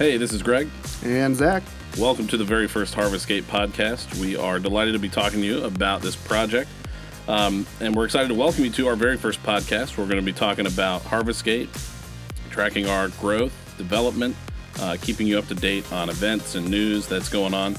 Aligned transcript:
Hey, 0.00 0.16
this 0.16 0.32
is 0.32 0.42
Greg. 0.42 0.66
And 1.04 1.36
Zack. 1.36 1.62
Welcome 1.98 2.26
to 2.28 2.38
the 2.38 2.44
very 2.44 2.66
first 2.66 2.94
Harvest 2.94 3.28
Gate 3.28 3.44
podcast. 3.44 4.18
We 4.18 4.34
are 4.34 4.58
delighted 4.58 4.94
to 4.94 4.98
be 4.98 5.10
talking 5.10 5.42
to 5.42 5.46
you 5.46 5.62
about 5.64 6.00
this 6.00 6.16
project. 6.16 6.70
Um, 7.28 7.66
and 7.80 7.94
we're 7.94 8.06
excited 8.06 8.28
to 8.28 8.34
welcome 8.34 8.64
you 8.64 8.70
to 8.70 8.88
our 8.88 8.96
very 8.96 9.18
first 9.18 9.42
podcast. 9.42 9.98
We're 9.98 10.06
going 10.06 10.16
to 10.16 10.22
be 10.22 10.32
talking 10.32 10.66
about 10.66 11.02
Harvest 11.02 11.44
Gate, 11.44 11.68
tracking 12.48 12.86
our 12.86 13.08
growth, 13.08 13.52
development, 13.76 14.36
uh, 14.80 14.96
keeping 15.02 15.26
you 15.26 15.38
up 15.38 15.48
to 15.48 15.54
date 15.54 15.92
on 15.92 16.08
events 16.08 16.54
and 16.54 16.70
news 16.70 17.06
that's 17.06 17.28
going 17.28 17.52
on. 17.52 17.76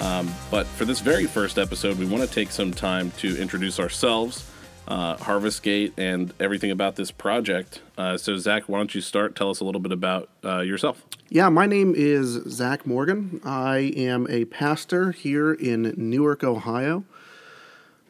Um, 0.00 0.28
but 0.50 0.66
for 0.66 0.84
this 0.84 0.98
very 0.98 1.26
first 1.26 1.56
episode, 1.56 2.00
we 2.00 2.04
want 2.04 2.28
to 2.28 2.34
take 2.34 2.50
some 2.50 2.72
time 2.72 3.12
to 3.18 3.40
introduce 3.40 3.78
ourselves 3.78 4.50
uh, 4.88 5.16
Harvest 5.18 5.62
Gate 5.62 5.94
and 5.96 6.34
everything 6.40 6.72
about 6.72 6.96
this 6.96 7.12
project. 7.12 7.80
Uh, 7.96 8.16
so, 8.18 8.36
Zack, 8.38 8.64
why 8.68 8.78
don't 8.78 8.92
you 8.92 9.00
start? 9.00 9.36
Tell 9.36 9.50
us 9.50 9.60
a 9.60 9.64
little 9.64 9.80
bit 9.80 9.92
about 9.92 10.28
uh, 10.44 10.60
yourself. 10.60 11.04
Yeah, 11.32 11.48
my 11.48 11.66
name 11.66 11.94
is 11.96 12.42
Zack 12.50 12.84
Morgan. 12.84 13.40
I 13.44 13.92
am 13.94 14.26
a 14.28 14.46
pastor 14.46 15.12
here 15.12 15.52
in 15.52 15.94
Newark, 15.96 16.42
Ohio. 16.42 17.04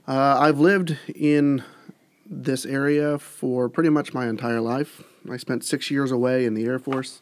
Uh, 0.08 0.38
I've 0.40 0.58
lived 0.58 0.96
in 1.14 1.62
this 2.24 2.64
area 2.64 3.18
for 3.18 3.68
pretty 3.68 3.90
much 3.90 4.14
my 4.14 4.26
entire 4.26 4.62
life. 4.62 5.02
I 5.30 5.36
spent 5.36 5.64
six 5.64 5.90
years 5.90 6.10
away 6.10 6.46
in 6.46 6.54
the 6.54 6.64
Air 6.64 6.78
Force. 6.78 7.20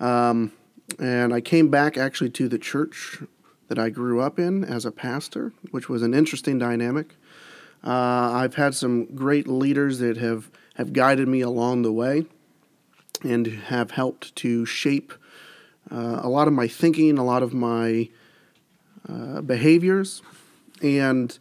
Um, 0.00 0.52
and 0.98 1.34
I 1.34 1.42
came 1.42 1.68
back 1.68 1.98
actually 1.98 2.30
to 2.30 2.48
the 2.48 2.58
church 2.58 3.18
that 3.68 3.78
I 3.78 3.90
grew 3.90 4.22
up 4.22 4.38
in 4.38 4.64
as 4.64 4.86
a 4.86 4.90
pastor, 4.90 5.52
which 5.72 5.90
was 5.90 6.00
an 6.00 6.14
interesting 6.14 6.58
dynamic. 6.58 7.16
Uh, 7.84 8.32
I've 8.32 8.54
had 8.54 8.74
some 8.74 9.14
great 9.14 9.46
leaders 9.46 9.98
that 9.98 10.16
have, 10.16 10.50
have 10.76 10.94
guided 10.94 11.28
me 11.28 11.42
along 11.42 11.82
the 11.82 11.92
way 11.92 12.24
and 13.22 13.46
have 13.46 13.92
helped 13.92 14.34
to 14.36 14.64
shape 14.66 15.12
uh, 15.90 16.20
a 16.22 16.28
lot 16.28 16.48
of 16.48 16.54
my 16.54 16.68
thinking, 16.68 17.18
a 17.18 17.24
lot 17.24 17.42
of 17.42 17.52
my 17.52 18.08
uh, 19.08 19.40
behaviors. 19.40 20.22
And 20.82 21.38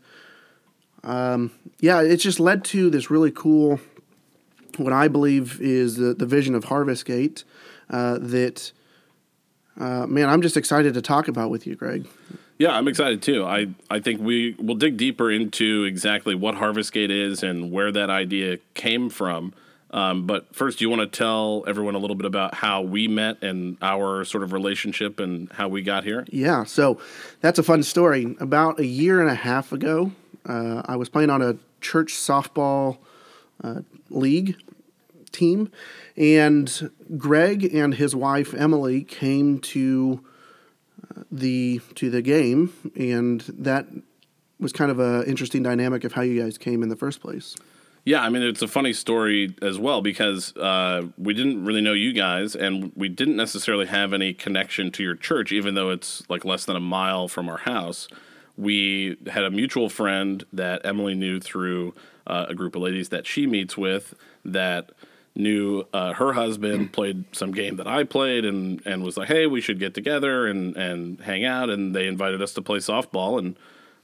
um, 1.04 1.52
yeah, 1.80 2.02
it's 2.02 2.24
just 2.24 2.40
led 2.40 2.64
to 2.66 2.90
this 2.90 3.10
really 3.10 3.32
cool, 3.32 3.80
what 4.78 4.94
I 4.94 5.08
believe 5.08 5.60
is 5.62 5.98
the, 5.98 6.14
the 6.14 6.26
vision 6.26 6.56
of 6.56 6.66
Harvest 6.66 7.06
Gate 7.06 7.44
uh, 7.90 8.18
that, 8.20 8.72
uh, 9.80 10.06
man, 10.08 10.30
I'm 10.30 10.42
just 10.42 10.58
excited 10.58 10.94
to 10.94 11.02
talk 11.02 11.28
about 11.28 11.50
with 11.50 11.66
you, 11.66 11.76
Greg. 11.76 12.08
Yeah, 12.58 12.76
I'm 12.76 12.88
excited 12.88 13.24
too. 13.24 13.44
I, 13.44 13.70
I 13.90 14.00
think 14.00 14.22
we 14.22 14.56
will 14.60 14.76
dig 14.76 14.96
deeper 14.96 15.32
into 15.32 15.84
exactly 15.84 16.36
what 16.36 16.56
Harvest 16.56 16.94
Gate 16.94 17.10
is 17.10 17.42
and 17.42 17.72
where 17.72 17.92
that 17.92 18.12
idea 18.12 18.60
came 18.76 19.10
from. 19.10 19.54
Um, 19.92 20.26
but 20.26 20.56
first, 20.56 20.80
do 20.80 20.86
you 20.86 20.90
want 20.90 21.02
to 21.02 21.18
tell 21.18 21.64
everyone 21.68 21.96
a 21.96 21.98
little 21.98 22.16
bit 22.16 22.26
about 22.26 22.56
how 22.56 22.82
we 22.82 23.08
met 23.08 23.44
and 23.44 23.78
our 23.82 24.24
sort 24.24 24.44
of 24.44 24.54
relationship 24.54 25.20
and 25.20 25.52
how 25.52 25.68
we 25.68 25.82
got 25.82 26.04
here? 26.04 26.26
Yeah, 26.30 26.64
so 26.64 27.00
that's 27.42 27.60
a 27.60 27.64
fun 27.64 27.84
story. 27.84 28.36
About 28.40 28.80
a 28.80 28.86
year 28.86 29.20
and 29.22 29.30
a 29.30 29.36
half 29.36 29.72
ago, 29.74 30.12
uh, 30.48 30.82
I 30.86 30.96
was 30.96 31.10
playing 31.10 31.30
on 31.30 31.42
a 31.42 31.58
church 31.82 32.14
softball 32.14 33.00
uh, 33.64 33.82
league 34.10 34.56
team, 35.32 35.72
and 36.16 36.92
Greg 37.18 37.74
and 37.76 37.94
his 37.94 38.16
wife 38.16 38.54
Emily 38.54 39.04
came 39.04 39.60
to 39.60 40.24
the 41.32 41.82
to 41.96 42.10
the 42.10 42.22
game, 42.22 42.74
and 42.96 43.42
that 43.42 43.88
was 44.60 44.72
kind 44.72 44.92
of 44.92 45.00
a 45.00 45.28
interesting 45.28 45.64
dynamic 45.64 46.04
of 46.04 46.14
how 46.14 46.22
you 46.22 46.42
guys 46.42 46.58
came 46.58 46.84
in 46.84 46.90
the 46.90 46.96
first 46.96 47.20
place. 47.22 47.56
Yeah, 48.04 48.22
I 48.22 48.30
mean 48.30 48.42
it's 48.42 48.64
a 48.64 48.68
funny 48.68 48.94
story 48.94 49.56
as 49.62 49.78
well 49.78 50.02
because 50.02 50.56
uh, 50.58 51.08
we 51.18 51.34
didn't 51.34 51.64
really 51.64 51.82
know 51.82 51.94
you 51.94 52.14
guys, 52.14 52.56
and 52.56 52.92
we 52.96 53.10
didn't 53.10 53.36
necessarily 53.36 53.86
have 53.86 54.12
any 54.12 54.34
connection 54.34 54.92
to 54.94 55.04
your 55.04 55.16
church, 55.16 55.52
even 55.52 55.76
though 55.76 55.92
it's 55.92 56.28
like 56.28 56.44
less 56.44 56.66
than 56.66 56.76
a 56.76 56.80
mile 56.80 57.28
from 57.28 57.48
our 57.48 57.60
house. 57.60 58.08
We 58.58 59.18
had 59.28 59.44
a 59.44 59.52
mutual 59.52 59.88
friend 59.88 60.44
that 60.52 60.82
Emily 60.84 61.14
knew 61.14 61.40
through 61.40 61.94
uh, 62.26 62.48
a 62.50 62.56
group 62.56 62.76
of 62.76 62.82
ladies 62.82 63.10
that 63.10 63.28
she 63.28 63.46
meets 63.46 63.78
with 63.78 64.16
that 64.44 64.92
knew 65.36 65.84
uh, 65.94 66.14
her 66.14 66.34
husband 66.34 66.92
played 66.94 67.24
some 67.36 67.52
game 67.52 67.76
that 67.78 67.88
I 67.88 68.04
played 68.04 68.46
and 68.46 68.82
and 68.84 69.04
was 69.04 69.16
like, 69.16 69.28
hey, 69.28 69.46
we 69.46 69.62
should 69.62 69.78
get 69.80 69.94
together 69.94 70.48
and 70.48 70.76
and 70.76 71.22
hang 71.22 71.46
out. 71.46 71.70
And 71.70 71.96
they 71.96 72.08
invited 72.08 72.42
us 72.42 72.54
to 72.56 72.64
play 72.64 72.80
softball. 72.80 73.38
And 73.38 73.56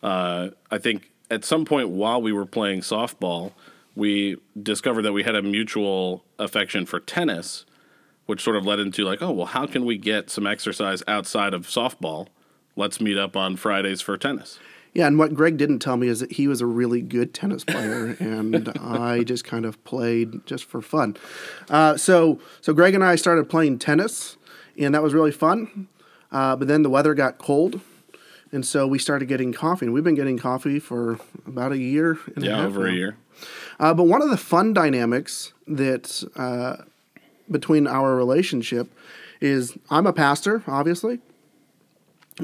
uh, 0.04 0.50
I 0.70 0.78
think 0.78 1.12
at 1.32 1.44
some 1.44 1.66
point 1.66 1.90
while 1.90 2.22
we 2.22 2.32
were 2.32 2.46
playing 2.46 2.82
softball, 2.82 3.54
we 3.98 4.38
discovered 4.62 5.02
that 5.02 5.12
we 5.12 5.24
had 5.24 5.36
a 5.36 5.42
mutual 5.42 6.24
affection 6.38 6.86
for 6.86 7.00
tennis, 7.00 7.66
which 8.28 8.44
sort 8.44 8.56
of 8.56 8.64
led 8.64 8.80
into 8.80 9.04
like, 9.04 9.24
oh 9.24 9.32
well, 9.32 9.48
how 9.48 9.66
can 9.66 9.86
we 9.86 9.98
get 9.98 10.30
some 10.30 10.46
exercise 10.46 11.02
outside 11.08 11.54
of 11.54 11.66
softball? 11.66 12.28
Let's 12.76 13.02
meet 13.02 13.18
up 13.18 13.36
on 13.36 13.56
Fridays 13.56 14.02
for 14.02 14.16
tennis. 14.16 14.60
Yeah, 14.94 15.08
and 15.08 15.18
what 15.18 15.34
Greg 15.34 15.58
didn't 15.58 15.80
tell 15.80 15.98
me 15.98 16.08
is 16.08 16.20
that 16.20 16.34
he 16.34 16.48
was 16.48 16.62
a 16.62 16.68
really 16.68 17.02
good 17.02 17.34
tennis 17.34 17.64
player, 17.64 18.16
and 18.20 18.70
I 18.80 19.24
just 19.24 19.44
kind 19.44 19.66
of 19.66 19.84
played 19.84 20.46
just 20.46 20.66
for 20.66 20.82
fun. 20.82 21.18
Uh, 21.70 21.98
so, 21.98 22.40
so 22.62 22.74
Greg 22.74 22.94
and 22.94 23.04
I 23.04 23.16
started 23.16 23.50
playing 23.50 23.80
tennis, 23.80 24.38
and 24.78 24.94
that 24.94 25.02
was 25.02 25.14
really 25.14 25.32
fun. 25.32 25.88
Uh, 26.32 26.56
but 26.56 26.68
then 26.68 26.84
the 26.84 26.90
weather 26.90 27.16
got 27.16 27.40
cold, 27.40 27.82
and 28.52 28.66
so 28.66 28.88
we 28.88 29.00
started 29.00 29.28
getting 29.28 29.54
coffee. 29.54 29.86
And 29.86 29.94
we've 29.94 30.04
been 30.04 30.16
getting 30.16 30.38
coffee 30.38 30.80
for 30.80 31.20
about 31.46 31.72
a 31.72 31.78
year 31.78 32.18
and 32.36 32.44
yeah, 32.44 32.52
a 32.52 32.56
half. 32.58 32.66
over 32.66 32.84
now. 32.84 32.90
a 32.90 32.94
year. 32.94 33.18
Uh, 33.80 33.94
but 33.94 34.04
one 34.04 34.22
of 34.22 34.30
the 34.30 34.38
fun 34.38 34.74
dynamics 34.74 35.54
that 35.68 36.24
uh, 36.36 36.84
between 37.50 37.88
our 37.88 38.16
relationship 38.16 38.90
is 39.42 39.78
I'm 39.90 40.08
a 40.08 40.14
pastor, 40.14 40.64
obviously. 40.68 41.20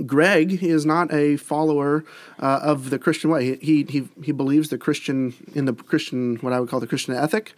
Greg 0.06 0.64
is 0.64 0.86
not 0.86 1.14
a 1.14 1.38
follower 1.38 2.04
uh, 2.40 2.60
of 2.64 2.90
the 2.90 2.98
Christian 2.98 3.30
way. 3.30 3.58
He, 3.58 3.84
he, 3.84 4.08
he 4.24 4.32
believes 4.32 4.70
the 4.70 4.78
Christian 4.78 5.36
in 5.54 5.66
the 5.66 5.74
Christian 5.74 6.38
what 6.38 6.52
I 6.52 6.60
would 6.60 6.70
call 6.70 6.80
the 6.80 6.88
Christian 6.88 7.14
ethic, 7.14 7.54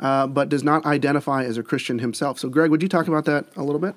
uh, 0.00 0.26
but 0.26 0.48
does 0.48 0.64
not 0.64 0.84
identify 0.84 1.44
as 1.44 1.58
a 1.58 1.62
Christian 1.62 2.00
himself. 2.00 2.40
So, 2.40 2.48
Greg, 2.48 2.70
would 2.72 2.82
you 2.82 2.88
talk 2.88 3.06
about 3.06 3.24
that 3.26 3.46
a 3.56 3.62
little 3.62 3.80
bit? 3.80 3.94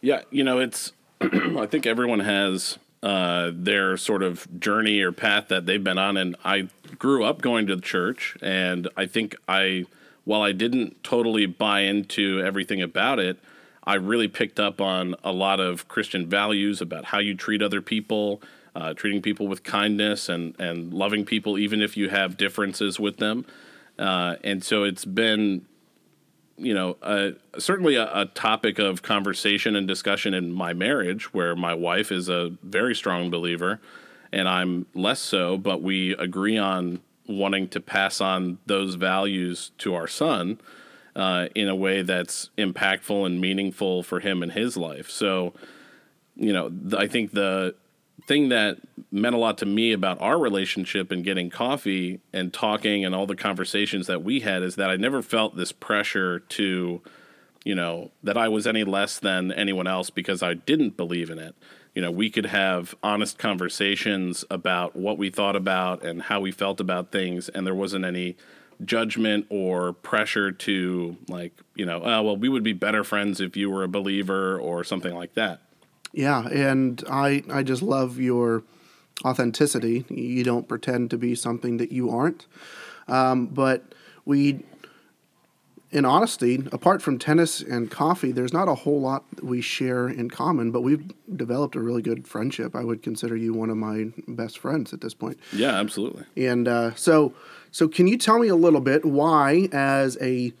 Yeah, 0.00 0.22
you 0.30 0.42
know, 0.42 0.58
it's 0.58 0.92
I 1.20 1.66
think 1.66 1.86
everyone 1.86 2.20
has 2.20 2.78
uh, 3.02 3.50
their 3.54 3.96
sort 3.96 4.22
of 4.22 4.60
journey 4.60 5.00
or 5.00 5.12
path 5.12 5.48
that 5.48 5.66
they've 5.66 5.82
been 5.82 5.98
on, 5.98 6.16
and 6.16 6.36
I 6.44 6.68
grew 6.98 7.24
up 7.24 7.40
going 7.40 7.66
to 7.68 7.76
the 7.76 7.82
church, 7.82 8.36
and 8.42 8.88
I 8.96 9.06
think 9.06 9.36
I 9.48 9.86
while 10.24 10.42
I 10.42 10.52
didn't 10.52 11.02
totally 11.02 11.46
buy 11.46 11.80
into 11.80 12.42
everything 12.44 12.82
about 12.82 13.18
it. 13.18 13.38
I 13.84 13.94
really 13.94 14.28
picked 14.28 14.60
up 14.60 14.80
on 14.80 15.14
a 15.24 15.32
lot 15.32 15.60
of 15.60 15.88
Christian 15.88 16.26
values 16.26 16.82
about 16.82 17.06
how 17.06 17.18
you 17.18 17.34
treat 17.34 17.62
other 17.62 17.80
people, 17.80 18.42
uh, 18.74 18.92
treating 18.92 19.22
people 19.22 19.48
with 19.48 19.62
kindness, 19.62 20.28
and 20.28 20.54
and 20.58 20.92
loving 20.92 21.24
people 21.24 21.58
even 21.58 21.80
if 21.80 21.96
you 21.96 22.10
have 22.10 22.36
differences 22.36 23.00
with 23.00 23.16
them. 23.18 23.46
Uh, 23.98 24.36
and 24.44 24.62
so 24.62 24.84
it's 24.84 25.04
been, 25.04 25.66
you 26.58 26.74
know, 26.74 26.96
uh, 27.02 27.30
certainly 27.58 27.94
a, 27.94 28.10
a, 28.12 28.26
topic 28.26 28.78
of 28.78 29.02
conversation 29.02 29.76
and 29.76 29.86
discussion 29.86 30.34
in 30.34 30.52
my 30.52 30.72
marriage, 30.72 31.32
where 31.32 31.54
my 31.54 31.72
wife 31.72 32.10
is 32.10 32.28
a 32.28 32.52
very 32.62 32.94
strong 32.94 33.30
believer, 33.30 33.80
and 34.32 34.48
I'm 34.48 34.86
less 34.94 35.20
so. 35.20 35.56
But 35.56 35.82
we 35.82 36.12
agree 36.12 36.58
on 36.58 37.00
wanting 37.28 37.68
to 37.68 37.80
pass 37.80 38.20
on 38.20 38.58
those 38.66 38.96
values 38.96 39.70
to 39.78 39.94
our 39.94 40.08
son 40.08 40.58
uh, 41.14 41.48
in 41.54 41.68
a 41.68 41.76
way 41.76 42.02
that's 42.02 42.50
impactful 42.58 43.26
and 43.26 43.40
meaningful 43.40 44.02
for 44.02 44.20
him 44.20 44.42
in 44.42 44.50
his 44.50 44.76
life. 44.76 45.10
So, 45.10 45.52
you 46.36 46.52
know, 46.52 46.70
th- 46.70 46.94
I 46.94 47.06
think 47.06 47.32
the 47.32 47.74
thing 48.26 48.48
that 48.50 48.78
meant 49.10 49.34
a 49.34 49.38
lot 49.38 49.58
to 49.58 49.66
me 49.66 49.92
about 49.92 50.20
our 50.20 50.38
relationship 50.38 51.10
and 51.10 51.24
getting 51.24 51.50
coffee 51.50 52.20
and 52.32 52.52
talking 52.52 53.04
and 53.04 53.14
all 53.14 53.26
the 53.26 53.36
conversations 53.36 54.06
that 54.06 54.22
we 54.22 54.40
had 54.40 54.62
is 54.62 54.76
that 54.76 54.90
I 54.90 54.96
never 54.96 55.22
felt 55.22 55.56
this 55.56 55.72
pressure 55.72 56.40
to, 56.40 57.00
you 57.64 57.74
know, 57.74 58.10
that 58.22 58.36
I 58.36 58.48
was 58.48 58.66
any 58.66 58.84
less 58.84 59.18
than 59.18 59.52
anyone 59.52 59.86
else 59.86 60.10
because 60.10 60.42
I 60.42 60.54
didn't 60.54 60.96
believe 60.96 61.30
in 61.30 61.38
it. 61.38 61.54
You 61.94 62.02
know, 62.02 62.10
we 62.10 62.30
could 62.30 62.46
have 62.46 62.94
honest 63.02 63.38
conversations 63.38 64.44
about 64.50 64.94
what 64.94 65.18
we 65.18 65.30
thought 65.30 65.56
about 65.56 66.04
and 66.04 66.22
how 66.22 66.40
we 66.40 66.52
felt 66.52 66.80
about 66.80 67.10
things, 67.10 67.48
and 67.48 67.66
there 67.66 67.74
wasn't 67.74 68.04
any 68.04 68.36
judgment 68.84 69.46
or 69.48 69.92
pressure 69.92 70.52
to 70.52 71.16
like 71.28 71.52
you 71.74 71.84
know 71.84 72.00
oh, 72.04 72.22
well 72.22 72.36
we 72.36 72.48
would 72.48 72.62
be 72.62 72.72
better 72.72 73.02
friends 73.02 73.40
if 73.40 73.56
you 73.56 73.68
were 73.68 73.82
a 73.82 73.88
believer 73.88 74.58
or 74.58 74.84
something 74.84 75.14
like 75.14 75.34
that 75.34 75.62
yeah 76.12 76.46
and 76.48 77.04
i 77.10 77.42
i 77.50 77.62
just 77.62 77.82
love 77.82 78.18
your 78.18 78.62
authenticity. 79.24 80.04
You 80.08 80.44
don't 80.44 80.68
pretend 80.68 81.10
to 81.10 81.18
be 81.18 81.34
something 81.34 81.78
that 81.78 81.92
you 81.92 82.10
aren't. 82.10 82.46
Um, 83.08 83.46
but 83.46 83.94
we 84.24 84.64
in 85.90 86.04
honesty 86.04 86.62
apart 86.70 87.00
from 87.00 87.18
tennis 87.18 87.62
and 87.62 87.90
coffee 87.90 88.30
there's 88.30 88.52
not 88.52 88.68
a 88.68 88.74
whole 88.74 89.00
lot 89.00 89.24
we 89.42 89.62
share 89.62 90.06
in 90.06 90.28
common 90.28 90.70
but 90.70 90.82
we've 90.82 91.10
developed 91.34 91.74
a 91.74 91.80
really 91.80 92.02
good 92.02 92.28
friendship. 92.28 92.76
I 92.76 92.84
would 92.84 93.02
consider 93.02 93.34
you 93.34 93.54
one 93.54 93.70
of 93.70 93.78
my 93.78 94.12
best 94.28 94.58
friends 94.58 94.92
at 94.92 95.00
this 95.00 95.14
point. 95.14 95.38
Yeah 95.50 95.72
absolutely. 95.72 96.24
And 96.36 96.68
uh, 96.68 96.94
so 96.94 97.32
so, 97.70 97.86
can 97.86 98.06
you 98.06 98.16
tell 98.16 98.38
me 98.38 98.48
a 98.48 98.56
little 98.56 98.80
bit 98.80 99.04
why, 99.04 99.68
as 99.72 100.16
a 100.22 100.52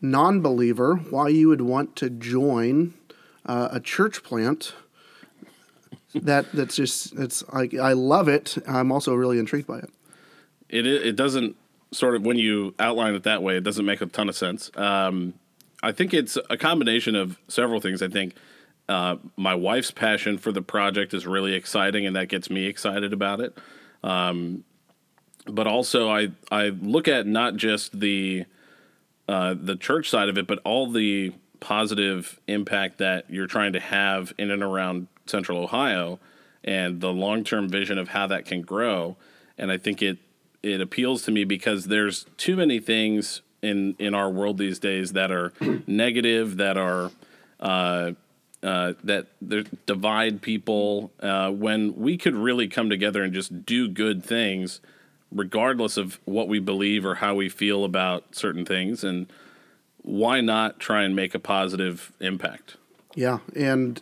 non 0.00 0.40
believer, 0.40 0.96
why 0.96 1.28
you 1.28 1.48
would 1.48 1.60
want 1.60 1.94
to 1.96 2.08
join 2.08 2.94
uh, 3.48 3.68
a 3.72 3.80
church 3.80 4.22
plant. 4.22 4.74
that 6.14 6.46
that's 6.52 6.76
just 6.76 7.18
it's 7.18 7.42
I 7.52 7.68
I 7.80 7.92
love 7.94 8.28
it. 8.28 8.56
I'm 8.66 8.92
also 8.92 9.14
really 9.14 9.38
intrigued 9.38 9.66
by 9.66 9.78
it. 9.78 9.90
It 10.68 10.86
it 10.86 11.16
doesn't 11.16 11.56
sort 11.90 12.14
of 12.14 12.24
when 12.24 12.36
you 12.36 12.74
outline 12.78 13.14
it 13.14 13.22
that 13.24 13.42
way, 13.42 13.56
it 13.56 13.64
doesn't 13.64 13.84
make 13.84 14.00
a 14.00 14.06
ton 14.06 14.28
of 14.28 14.36
sense. 14.36 14.70
Um, 14.76 15.34
I 15.82 15.92
think 15.92 16.12
it's 16.12 16.36
a 16.50 16.56
combination 16.56 17.14
of 17.14 17.38
several 17.48 17.80
things. 17.80 18.02
I 18.02 18.08
think 18.08 18.34
uh, 18.88 19.16
my 19.36 19.54
wife's 19.54 19.90
passion 19.90 20.38
for 20.38 20.52
the 20.52 20.62
project 20.62 21.14
is 21.14 21.26
really 21.26 21.54
exciting, 21.54 22.06
and 22.06 22.16
that 22.16 22.28
gets 22.28 22.50
me 22.50 22.66
excited 22.66 23.12
about 23.12 23.40
it. 23.40 23.56
Um, 24.02 24.64
but 25.46 25.66
also, 25.66 26.10
I 26.10 26.32
I 26.50 26.68
look 26.68 27.08
at 27.08 27.26
not 27.26 27.56
just 27.56 28.00
the 28.00 28.44
uh, 29.28 29.54
the 29.58 29.76
church 29.76 30.08
side 30.10 30.28
of 30.28 30.36
it, 30.38 30.46
but 30.46 30.58
all 30.64 30.90
the 30.90 31.32
positive 31.60 32.40
impact 32.46 32.98
that 32.98 33.24
you're 33.28 33.46
trying 33.46 33.72
to 33.72 33.80
have 33.80 34.32
in 34.38 34.50
and 34.50 34.62
around 34.62 35.08
Central 35.26 35.58
Ohio, 35.58 36.18
and 36.64 37.00
the 37.00 37.12
long 37.12 37.44
term 37.44 37.68
vision 37.68 37.98
of 37.98 38.08
how 38.08 38.26
that 38.26 38.44
can 38.44 38.62
grow. 38.62 39.16
And 39.56 39.70
I 39.70 39.78
think 39.78 40.02
it 40.02 40.18
it 40.62 40.80
appeals 40.80 41.22
to 41.22 41.30
me 41.30 41.44
because 41.44 41.86
there's 41.86 42.26
too 42.36 42.56
many 42.56 42.80
things 42.80 43.42
in 43.62 43.94
in 43.98 44.14
our 44.14 44.30
world 44.30 44.58
these 44.58 44.78
days 44.78 45.12
that 45.12 45.30
are 45.30 45.52
negative, 45.86 46.56
that 46.56 46.76
are 46.76 47.10
uh, 47.60 48.12
uh, 48.62 48.94
that 49.04 49.26
divide 49.86 50.42
people. 50.42 51.10
Uh, 51.20 51.50
when 51.50 51.96
we 51.96 52.16
could 52.16 52.34
really 52.34 52.68
come 52.68 52.90
together 52.90 53.22
and 53.22 53.32
just 53.32 53.64
do 53.64 53.88
good 53.88 54.24
things, 54.24 54.80
regardless 55.32 55.96
of 55.96 56.18
what 56.24 56.48
we 56.48 56.58
believe 56.58 57.04
or 57.04 57.16
how 57.16 57.34
we 57.34 57.48
feel 57.48 57.84
about 57.84 58.34
certain 58.34 58.64
things, 58.64 59.04
and 59.04 59.26
why 60.08 60.40
not 60.40 60.80
try 60.80 61.02
and 61.02 61.14
make 61.14 61.34
a 61.34 61.38
positive 61.38 62.12
impact? 62.18 62.78
Yeah, 63.14 63.40
and 63.54 64.00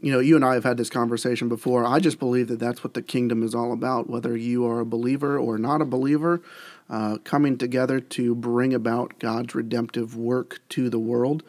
you 0.00 0.10
know, 0.10 0.20
you 0.20 0.36
and 0.36 0.44
I 0.44 0.54
have 0.54 0.64
had 0.64 0.78
this 0.78 0.88
conversation 0.88 1.50
before. 1.50 1.84
I 1.84 2.00
just 2.00 2.18
believe 2.18 2.48
that 2.48 2.58
that's 2.58 2.82
what 2.82 2.94
the 2.94 3.02
kingdom 3.02 3.42
is 3.42 3.54
all 3.54 3.74
about, 3.74 4.08
whether 4.08 4.34
you 4.34 4.66
are 4.66 4.80
a 4.80 4.86
believer 4.86 5.38
or 5.38 5.58
not 5.58 5.82
a 5.82 5.84
believer, 5.84 6.40
uh, 6.88 7.18
coming 7.24 7.58
together 7.58 8.00
to 8.00 8.34
bring 8.34 8.72
about 8.72 9.18
God's 9.18 9.54
redemptive 9.54 10.16
work 10.16 10.60
to 10.70 10.88
the 10.88 10.98
world. 10.98 11.42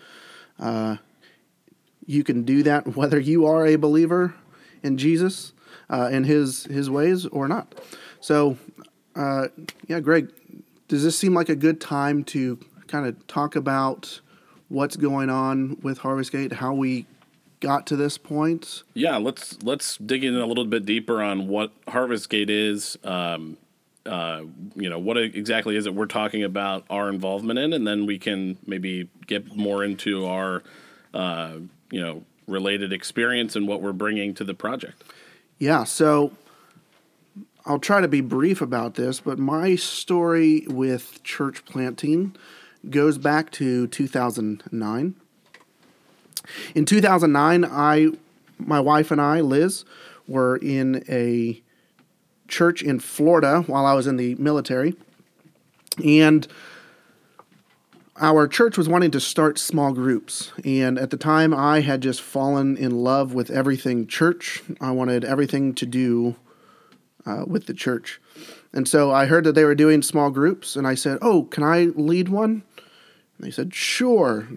Uh, 0.59 0.97
you 2.05 2.25
can 2.25 2.43
do 2.43 2.63
that 2.63 2.95
whether 2.97 3.19
you 3.19 3.45
are 3.45 3.65
a 3.65 3.77
believer 3.77 4.35
in 4.83 4.97
Jesus 4.97 5.53
uh, 5.89 6.09
and 6.11 6.25
his 6.25 6.65
his 6.65 6.89
ways 6.89 7.25
or 7.27 7.47
not. 7.47 7.75
So, 8.19 8.57
uh, 9.15 9.47
yeah, 9.87 10.01
Greg, 10.01 10.33
does 10.89 11.05
this 11.05 11.17
seem 11.17 11.33
like 11.33 11.47
a 11.47 11.55
good 11.55 11.79
time 11.79 12.25
to 12.25 12.59
kind 12.91 13.07
of 13.07 13.27
talk 13.27 13.55
about 13.55 14.19
what's 14.67 14.95
going 14.95 15.29
on 15.29 15.77
with 15.81 15.99
Harvest 15.99 16.31
Gate, 16.31 16.53
how 16.53 16.73
we 16.73 17.05
got 17.59 17.87
to 17.87 17.95
this 17.95 18.17
point? 18.17 18.83
Yeah, 18.93 19.17
let's 19.17 19.61
let's 19.63 19.97
dig 19.97 20.23
in 20.23 20.35
a 20.35 20.45
little 20.45 20.65
bit 20.65 20.85
deeper 20.85 21.21
on 21.21 21.47
what 21.47 21.71
Harvest 21.87 22.29
Gate 22.29 22.49
is. 22.49 22.97
Um, 23.03 23.57
uh, 24.05 24.41
you 24.75 24.89
know, 24.89 24.99
what 24.99 25.17
exactly 25.17 25.75
is 25.75 25.85
it 25.85 25.93
we're 25.93 26.07
talking 26.07 26.43
about 26.43 26.85
our 26.89 27.07
involvement 27.09 27.59
in, 27.59 27.71
and 27.71 27.87
then 27.87 28.05
we 28.05 28.17
can 28.17 28.57
maybe 28.65 29.09
get 29.27 29.55
more 29.55 29.83
into 29.83 30.25
our, 30.25 30.63
uh, 31.13 31.53
you 31.91 32.01
know, 32.01 32.23
related 32.47 32.91
experience 32.91 33.55
and 33.55 33.67
what 33.67 33.81
we're 33.81 33.93
bringing 33.93 34.33
to 34.33 34.43
the 34.43 34.55
project. 34.55 35.03
Yeah, 35.59 35.83
so 35.83 36.31
I'll 37.65 37.79
try 37.79 38.01
to 38.01 38.07
be 38.07 38.21
brief 38.21 38.59
about 38.59 38.95
this, 38.95 39.19
but 39.19 39.37
my 39.37 39.75
story 39.75 40.65
with 40.67 41.21
church 41.23 41.63
planting 41.65 42.35
goes 42.89 43.17
back 43.17 43.51
to 43.51 43.87
2009. 43.87 45.15
In 46.75 46.85
2009, 46.85 47.65
I, 47.65 48.07
my 48.57 48.79
wife 48.79 49.11
and 49.11 49.21
I, 49.21 49.41
Liz, 49.41 49.85
were 50.27 50.57
in 50.57 51.03
a 51.07 51.61
church 52.47 52.81
in 52.81 52.99
Florida 52.99 53.61
while 53.67 53.85
I 53.85 53.93
was 53.93 54.07
in 54.07 54.17
the 54.17 54.35
military, 54.35 54.95
and 56.03 56.47
our 58.19 58.47
church 58.47 58.77
was 58.77 58.87
wanting 58.87 59.11
to 59.11 59.19
start 59.19 59.57
small 59.57 59.93
groups. 59.93 60.51
And 60.63 60.99
at 60.99 61.09
the 61.09 61.17
time, 61.17 61.53
I 61.53 61.81
had 61.81 62.01
just 62.01 62.21
fallen 62.21 62.77
in 62.77 63.03
love 63.03 63.33
with 63.33 63.49
everything 63.49 64.05
church. 64.05 64.61
I 64.79 64.91
wanted 64.91 65.25
everything 65.25 65.73
to 65.75 65.85
do 65.85 66.35
uh, 67.25 67.45
with 67.47 67.65
the 67.65 67.73
church. 67.73 68.21
And 68.73 68.87
so 68.87 69.11
I 69.11 69.25
heard 69.25 69.43
that 69.45 69.53
they 69.53 69.65
were 69.65 69.75
doing 69.75 70.01
small 70.01 70.29
groups, 70.29 70.75
and 70.75 70.87
I 70.87 70.95
said, 70.95 71.17
Oh, 71.21 71.43
can 71.43 71.63
I 71.63 71.85
lead 71.95 72.29
one? 72.29 72.63
And 73.41 73.47
they 73.47 73.51
said, 73.51 73.73
Sure. 73.73 74.47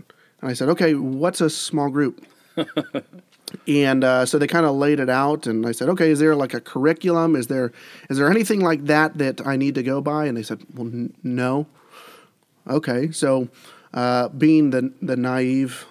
And 0.44 0.50
I 0.50 0.52
said, 0.52 0.68
okay, 0.68 0.92
what's 0.92 1.40
a 1.40 1.48
small 1.48 1.88
group? 1.88 2.22
and 3.66 4.04
uh, 4.04 4.26
so 4.26 4.38
they 4.38 4.46
kind 4.46 4.66
of 4.66 4.74
laid 4.74 5.00
it 5.00 5.08
out, 5.08 5.46
and 5.46 5.66
I 5.66 5.72
said, 5.72 5.88
okay, 5.88 6.10
is 6.10 6.18
there 6.18 6.36
like 6.36 6.52
a 6.52 6.60
curriculum? 6.60 7.34
Is 7.34 7.46
there 7.46 7.72
is 8.10 8.18
there 8.18 8.30
anything 8.30 8.60
like 8.60 8.84
that 8.84 9.16
that 9.16 9.46
I 9.46 9.56
need 9.56 9.74
to 9.76 9.82
go 9.82 10.02
by? 10.02 10.26
And 10.26 10.36
they 10.36 10.42
said, 10.42 10.60
well, 10.74 10.86
n- 10.86 11.14
no. 11.22 11.66
Okay, 12.68 13.10
so 13.10 13.48
uh, 13.94 14.28
being 14.28 14.68
the 14.68 14.92
the 15.00 15.16
naive 15.16 15.86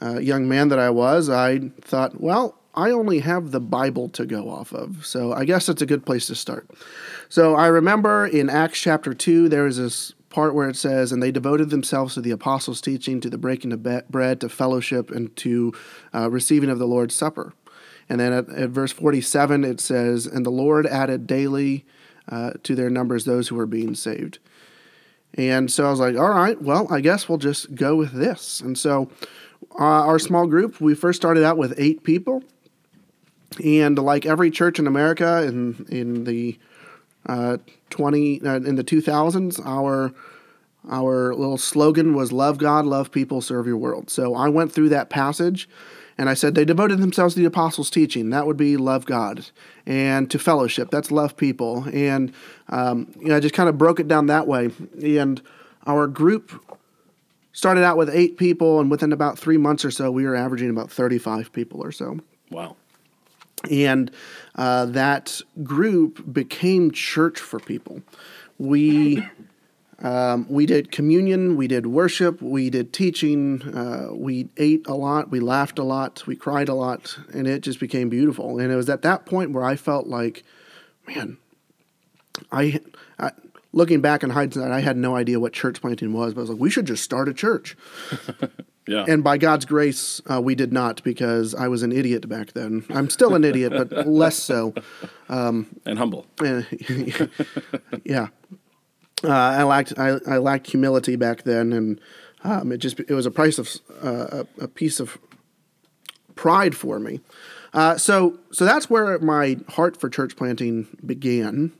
uh, 0.00 0.20
young 0.20 0.48
man 0.48 0.68
that 0.68 0.78
I 0.78 0.90
was, 0.90 1.28
I 1.28 1.58
thought, 1.80 2.20
well, 2.20 2.56
I 2.76 2.92
only 2.92 3.18
have 3.18 3.50
the 3.50 3.60
Bible 3.60 4.08
to 4.10 4.24
go 4.24 4.48
off 4.48 4.72
of, 4.72 5.04
so 5.04 5.32
I 5.32 5.44
guess 5.44 5.66
that's 5.66 5.82
a 5.82 5.86
good 5.86 6.06
place 6.06 6.28
to 6.28 6.36
start. 6.36 6.70
So 7.28 7.56
I 7.56 7.66
remember 7.66 8.24
in 8.24 8.48
Acts 8.48 8.80
chapter 8.80 9.14
two, 9.14 9.48
there 9.48 9.66
is 9.66 9.78
this 9.78 10.14
part 10.30 10.54
where 10.54 10.68
it 10.68 10.76
says, 10.76 11.12
And 11.12 11.22
they 11.22 11.30
devoted 11.30 11.70
themselves 11.70 12.14
to 12.14 12.20
the 12.20 12.30
apostles' 12.30 12.80
teaching, 12.80 13.20
to 13.20 13.28
the 13.28 13.38
breaking 13.38 13.72
of 13.72 13.82
bread, 14.08 14.40
to 14.40 14.48
fellowship, 14.48 15.10
and 15.10 15.34
to 15.36 15.72
uh, 16.14 16.30
receiving 16.30 16.70
of 16.70 16.78
the 16.78 16.86
Lord's 16.86 17.14
Supper. 17.14 17.52
And 18.08 18.18
then 18.18 18.32
at, 18.32 18.48
at, 18.48 18.70
verse 18.70 18.92
47, 18.92 19.64
it 19.64 19.80
says, 19.80 20.26
And 20.26 20.46
the 20.46 20.50
Lord 20.50 20.86
added 20.86 21.26
daily 21.26 21.84
uh, 22.28 22.52
to 22.62 22.74
their 22.74 22.90
numbers 22.90 23.24
those 23.24 23.48
who 23.48 23.56
were 23.56 23.66
being 23.66 23.94
saved. 23.94 24.38
And 25.34 25.70
so 25.70 25.86
I 25.86 25.90
was 25.90 26.00
like, 26.00 26.16
all 26.16 26.30
right, 26.30 26.60
well, 26.60 26.88
I 26.90 27.00
guess 27.00 27.28
we'll 27.28 27.38
just 27.38 27.74
go 27.74 27.94
with 27.94 28.12
this. 28.12 28.60
And 28.60 28.76
so 28.76 29.10
uh, 29.78 29.84
our 29.84 30.18
small 30.18 30.46
group, 30.46 30.80
we 30.80 30.94
first 30.94 31.20
started 31.20 31.44
out 31.44 31.56
with 31.56 31.74
eight 31.78 32.02
people. 32.02 32.42
And 33.64 33.98
like 33.98 34.26
every 34.26 34.50
church 34.50 34.78
in 34.78 34.86
America 34.86 35.42
in, 35.42 35.86
in 35.88 36.24
the 36.24 36.58
uh, 37.26 37.58
20 37.90 38.42
uh, 38.42 38.56
in 38.56 38.76
the 38.76 38.84
2000s 38.84 39.64
our 39.64 40.12
our 40.88 41.34
little 41.34 41.58
slogan 41.58 42.14
was 42.14 42.32
love 42.32 42.58
god 42.58 42.86
love 42.86 43.12
people 43.12 43.40
serve 43.40 43.66
your 43.66 43.76
world. 43.76 44.10
So 44.10 44.34
i 44.34 44.48
went 44.48 44.72
through 44.72 44.88
that 44.90 45.10
passage 45.10 45.68
and 46.16 46.28
i 46.28 46.34
said 46.34 46.54
they 46.54 46.64
devoted 46.64 46.98
themselves 47.00 47.34
to 47.34 47.40
the 47.40 47.46
apostles 47.46 47.90
teaching. 47.90 48.30
That 48.30 48.46
would 48.46 48.56
be 48.56 48.76
love 48.76 49.04
god 49.04 49.46
and 49.86 50.30
to 50.30 50.38
fellowship. 50.38 50.90
That's 50.90 51.10
love 51.10 51.36
people. 51.36 51.86
And 51.92 52.32
um, 52.68 53.12
you 53.20 53.28
know, 53.28 53.36
i 53.36 53.40
just 53.40 53.54
kind 53.54 53.68
of 53.68 53.76
broke 53.76 54.00
it 54.00 54.08
down 54.08 54.26
that 54.26 54.46
way. 54.46 54.70
And 55.02 55.42
our 55.86 56.06
group 56.06 56.64
started 57.52 57.84
out 57.84 57.96
with 57.96 58.08
eight 58.10 58.38
people 58.38 58.80
and 58.80 58.90
within 58.90 59.12
about 59.12 59.38
three 59.38 59.58
months 59.58 59.84
or 59.84 59.90
so 59.90 60.10
we 60.10 60.24
were 60.24 60.36
averaging 60.36 60.70
about 60.70 60.90
35 60.90 61.52
people 61.52 61.82
or 61.82 61.92
so. 61.92 62.20
Wow 62.50 62.76
and 63.68 64.10
uh, 64.54 64.86
that 64.86 65.40
group 65.62 66.32
became 66.32 66.90
church 66.90 67.38
for 67.40 67.58
people. 67.58 68.02
We 68.58 69.24
um, 70.02 70.46
we 70.48 70.64
did 70.64 70.90
communion, 70.90 71.56
we 71.56 71.68
did 71.68 71.86
worship, 71.86 72.40
we 72.40 72.70
did 72.70 72.92
teaching, 72.92 73.62
uh, 73.74 74.08
we 74.12 74.48
ate 74.56 74.86
a 74.86 74.94
lot, 74.94 75.30
we 75.30 75.40
laughed 75.40 75.78
a 75.78 75.82
lot, 75.82 76.26
we 76.26 76.36
cried 76.36 76.70
a 76.70 76.74
lot, 76.74 77.18
and 77.34 77.46
it 77.46 77.60
just 77.60 77.80
became 77.80 78.08
beautiful. 78.08 78.58
And 78.58 78.72
it 78.72 78.76
was 78.76 78.88
at 78.88 79.02
that 79.02 79.26
point 79.26 79.50
where 79.52 79.64
I 79.64 79.76
felt 79.76 80.06
like, 80.06 80.42
man, 81.06 81.36
I, 82.50 82.80
I 83.18 83.32
looking 83.72 84.00
back 84.00 84.22
in 84.22 84.30
hindsight, 84.30 84.70
I 84.70 84.80
had 84.80 84.96
no 84.96 85.16
idea 85.16 85.38
what 85.38 85.52
church 85.52 85.82
planting 85.82 86.14
was, 86.14 86.32
but 86.32 86.40
I 86.40 86.42
was 86.42 86.50
like, 86.50 86.60
we 86.60 86.70
should 86.70 86.86
just 86.86 87.04
start 87.04 87.28
a 87.28 87.34
church. 87.34 87.76
Yeah. 88.90 89.04
And 89.06 89.22
by 89.22 89.38
God's 89.38 89.66
grace, 89.66 90.20
uh, 90.28 90.40
we 90.42 90.56
did 90.56 90.72
not 90.72 91.00
because 91.04 91.54
I 91.54 91.68
was 91.68 91.84
an 91.84 91.92
idiot 91.92 92.28
back 92.28 92.54
then. 92.54 92.84
I'm 92.90 93.08
still 93.08 93.36
an 93.36 93.44
idiot, 93.44 93.72
but 93.72 94.04
less 94.08 94.34
so. 94.34 94.74
Um, 95.28 95.68
and 95.86 95.96
humble. 95.96 96.26
yeah. 98.04 98.26
Uh, 99.22 99.28
I 99.28 99.62
lacked 99.62 99.92
I, 99.96 100.18
I, 100.26 100.38
lacked 100.38 100.66
humility 100.66 101.14
back 101.14 101.44
then, 101.44 101.72
and 101.72 102.00
um, 102.42 102.72
it 102.72 102.78
just 102.78 102.98
it 102.98 103.12
was 103.12 103.26
a 103.26 103.30
price 103.30 103.58
of 103.58 103.70
uh, 104.02 104.44
a, 104.58 104.64
a, 104.64 104.66
piece 104.66 104.98
of 104.98 105.18
pride 106.34 106.74
for 106.74 106.98
me. 106.98 107.20
Uh, 107.72 107.96
so 107.96 108.40
so 108.50 108.64
that's 108.64 108.90
where 108.90 109.20
my 109.20 109.56
heart 109.68 110.00
for 110.00 110.10
church 110.10 110.34
planting 110.34 110.88
began. 111.06 111.70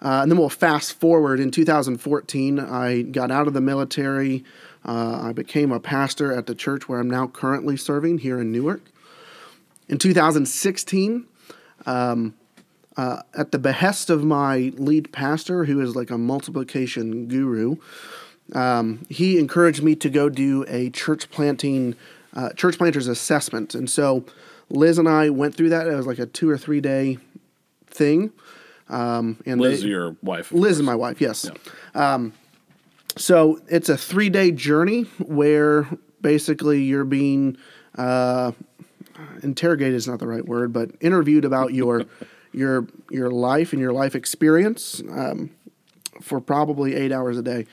Uh, 0.00 0.20
and 0.22 0.30
then 0.30 0.38
we'll 0.38 0.48
fast 0.48 0.92
forward 0.92 1.40
in 1.40 1.50
2014. 1.50 2.60
I 2.60 3.02
got 3.02 3.32
out 3.32 3.48
of 3.48 3.54
the 3.54 3.60
military. 3.60 4.44
Uh, 4.86 5.20
I 5.20 5.32
became 5.32 5.72
a 5.72 5.80
pastor 5.80 6.32
at 6.32 6.46
the 6.46 6.54
church 6.54 6.88
where 6.88 7.00
I'm 7.00 7.10
now 7.10 7.26
currently 7.26 7.76
serving 7.76 8.18
here 8.18 8.40
in 8.40 8.52
Newark. 8.52 8.82
In 9.88 9.98
2016, 9.98 11.26
um, 11.86 12.34
uh, 12.96 13.22
at 13.36 13.50
the 13.50 13.58
behest 13.58 14.10
of 14.10 14.24
my 14.24 14.72
lead 14.76 15.12
pastor, 15.12 15.64
who 15.64 15.80
is 15.80 15.96
like 15.96 16.10
a 16.10 16.16
multiplication 16.16 17.26
guru, 17.26 17.76
um, 18.54 19.04
he 19.08 19.38
encouraged 19.38 19.82
me 19.82 19.96
to 19.96 20.08
go 20.08 20.28
do 20.28 20.64
a 20.68 20.90
church 20.90 21.30
planting 21.30 21.96
uh, 22.34 22.50
church 22.50 22.78
planters 22.78 23.08
assessment. 23.08 23.74
And 23.74 23.90
so 23.90 24.24
Liz 24.68 24.98
and 24.98 25.08
I 25.08 25.30
went 25.30 25.56
through 25.56 25.70
that. 25.70 25.88
It 25.88 25.94
was 25.94 26.06
like 26.06 26.18
a 26.18 26.26
two 26.26 26.48
or 26.48 26.58
three 26.58 26.80
day 26.80 27.18
thing. 27.88 28.32
Um, 28.88 29.38
and 29.46 29.60
Liz, 29.60 29.82
they, 29.82 29.88
your 29.88 30.16
wife. 30.22 30.52
Liz 30.52 30.76
is 30.76 30.82
my 30.82 30.94
wife, 30.94 31.20
yes. 31.20 31.50
Um, 31.94 32.32
so 33.16 33.60
it's 33.68 33.88
a 33.88 33.96
three 33.96 34.30
day 34.30 34.50
journey 34.50 35.02
where 35.18 35.88
basically 36.20 36.82
you're 36.82 37.04
being 37.04 37.56
uh, 37.96 38.52
interrogated 39.42 39.94
is 39.94 40.06
not 40.06 40.18
the 40.18 40.26
right 40.26 40.44
word, 40.44 40.72
but 40.72 40.90
interviewed 41.00 41.44
about 41.44 41.72
your 41.72 42.04
your 42.52 42.86
your 43.10 43.30
life 43.30 43.72
and 43.72 43.80
your 43.80 43.92
life 43.92 44.14
experience 44.14 45.02
um, 45.10 45.50
for 46.20 46.40
probably 46.40 46.94
eight 46.94 47.12
hours 47.12 47.38
a 47.38 47.42
day. 47.42 47.66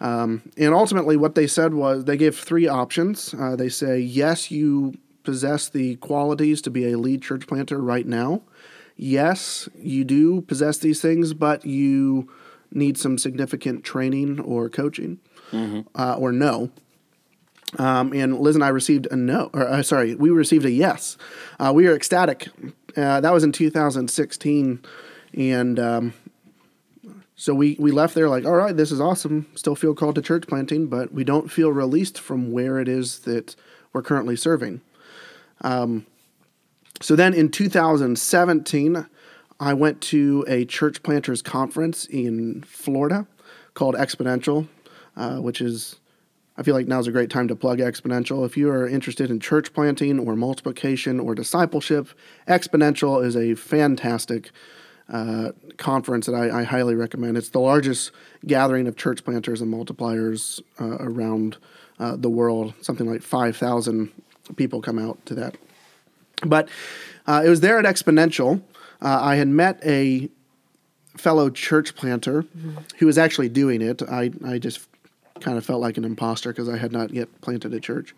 Um, 0.00 0.42
and 0.56 0.74
ultimately, 0.74 1.16
what 1.16 1.34
they 1.34 1.46
said 1.46 1.74
was 1.74 2.04
they 2.04 2.16
gave 2.16 2.38
three 2.38 2.68
options. 2.68 3.34
Uh, 3.34 3.56
they 3.56 3.68
say, 3.68 3.98
yes, 3.98 4.50
you 4.50 4.94
possess 5.24 5.68
the 5.68 5.96
qualities 5.96 6.62
to 6.62 6.70
be 6.70 6.90
a 6.90 6.96
lead 6.98 7.20
church 7.20 7.46
planter 7.46 7.80
right 7.80 8.06
now. 8.06 8.42
Yes, 8.96 9.68
you 9.76 10.04
do 10.04 10.40
possess 10.42 10.78
these 10.78 11.00
things, 11.00 11.34
but 11.34 11.64
you 11.64 12.30
need 12.72 12.98
some 12.98 13.18
significant 13.18 13.84
training 13.84 14.40
or 14.40 14.68
coaching, 14.68 15.18
uh, 15.94 16.14
or 16.14 16.32
no. 16.32 16.70
Um, 17.78 18.12
and 18.14 18.38
Liz 18.38 18.54
and 18.54 18.64
I 18.64 18.68
received 18.68 19.08
a 19.10 19.16
no, 19.16 19.50
or 19.52 19.68
uh, 19.68 19.82
sorry, 19.82 20.14
we 20.14 20.30
received 20.30 20.64
a 20.64 20.70
yes. 20.70 21.18
Uh, 21.60 21.72
we 21.74 21.86
were 21.86 21.94
ecstatic. 21.94 22.48
Uh, 22.96 23.20
that 23.20 23.32
was 23.32 23.44
in 23.44 23.52
2016, 23.52 24.80
and 25.34 25.78
um, 25.78 26.14
so 27.36 27.54
we 27.54 27.76
we 27.78 27.90
left 27.90 28.14
there 28.14 28.28
like, 28.28 28.46
all 28.46 28.56
right, 28.56 28.76
this 28.76 28.90
is 28.90 29.00
awesome. 29.00 29.46
Still 29.54 29.74
feel 29.74 29.94
called 29.94 30.14
to 30.14 30.22
church 30.22 30.46
planting, 30.48 30.86
but 30.86 31.12
we 31.12 31.24
don't 31.24 31.50
feel 31.50 31.70
released 31.70 32.18
from 32.18 32.52
where 32.52 32.78
it 32.78 32.88
is 32.88 33.20
that 33.20 33.54
we're 33.92 34.02
currently 34.02 34.34
serving. 34.34 34.80
Um, 35.60 36.06
so 37.00 37.14
then 37.14 37.34
in 37.34 37.50
2017, 37.50 39.06
I 39.60 39.74
went 39.74 40.00
to 40.02 40.44
a 40.46 40.64
church 40.64 41.02
planters 41.02 41.42
conference 41.42 42.04
in 42.04 42.62
Florida 42.62 43.26
called 43.74 43.96
Exponential, 43.96 44.68
uh, 45.16 45.38
which 45.38 45.60
is 45.60 45.96
I 46.56 46.64
feel 46.64 46.74
like 46.74 46.88
now's 46.88 47.06
a 47.06 47.12
great 47.12 47.30
time 47.30 47.46
to 47.48 47.56
plug 47.56 47.78
Exponential. 47.78 48.44
If 48.44 48.56
you 48.56 48.68
are 48.68 48.86
interested 48.86 49.30
in 49.30 49.38
church 49.38 49.72
planting 49.72 50.18
or 50.18 50.34
multiplication 50.34 51.20
or 51.20 51.36
discipleship, 51.36 52.08
Exponential 52.48 53.24
is 53.24 53.36
a 53.36 53.54
fantastic 53.54 54.50
uh, 55.08 55.52
conference 55.76 56.26
that 56.26 56.34
I, 56.34 56.60
I, 56.60 56.62
highly 56.64 56.94
recommend. 56.94 57.38
It's 57.38 57.48
the 57.48 57.60
largest 57.60 58.10
gathering 58.44 58.86
of 58.86 58.96
church 58.96 59.24
planters 59.24 59.62
and 59.62 59.72
multipliers 59.72 60.60
uh, 60.78 60.98
around 60.98 61.56
uh, 61.98 62.16
the 62.16 62.28
world. 62.28 62.74
Something 62.82 63.10
like 63.10 63.22
5,000 63.22 64.12
people 64.56 64.82
come 64.82 64.98
out 64.98 65.24
to 65.26 65.34
that. 65.36 65.56
But 66.44 66.68
uh, 67.26 67.42
it 67.42 67.48
was 67.48 67.60
there 67.60 67.78
at 67.78 67.86
Exponential. 67.86 68.60
Uh, 69.00 69.18
I 69.22 69.36
had 69.36 69.48
met 69.48 69.80
a 69.84 70.28
fellow 71.16 71.50
church 71.50 71.94
planter 71.94 72.44
who 72.98 73.06
was 73.06 73.18
actually 73.18 73.48
doing 73.48 73.82
it. 73.82 74.02
I, 74.02 74.30
I 74.44 74.58
just 74.58 74.86
kind 75.40 75.58
of 75.58 75.64
felt 75.64 75.80
like 75.80 75.96
an 75.96 76.04
imposter 76.04 76.50
because 76.50 76.68
I 76.68 76.76
had 76.76 76.92
not 76.92 77.12
yet 77.12 77.28
planted 77.40 77.72
a 77.74 77.80
church. 77.80 78.14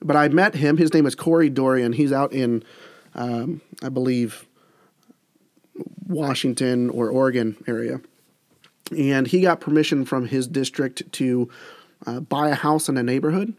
But 0.00 0.16
I 0.16 0.28
met 0.28 0.54
him. 0.54 0.76
His 0.76 0.92
name 0.92 1.06
is 1.06 1.14
Corey 1.14 1.48
Dorian. 1.48 1.92
He's 1.92 2.12
out 2.12 2.32
in, 2.32 2.64
um, 3.14 3.60
I 3.82 3.88
believe, 3.88 4.46
Washington 6.06 6.90
or 6.90 7.08
Oregon 7.08 7.56
area. 7.66 8.00
And 8.96 9.26
he 9.26 9.40
got 9.40 9.60
permission 9.60 10.04
from 10.04 10.26
his 10.26 10.46
district 10.46 11.10
to 11.12 11.48
uh, 12.06 12.20
buy 12.20 12.50
a 12.50 12.54
house 12.54 12.88
in 12.88 12.96
a 12.96 13.02
neighborhood. 13.02 13.54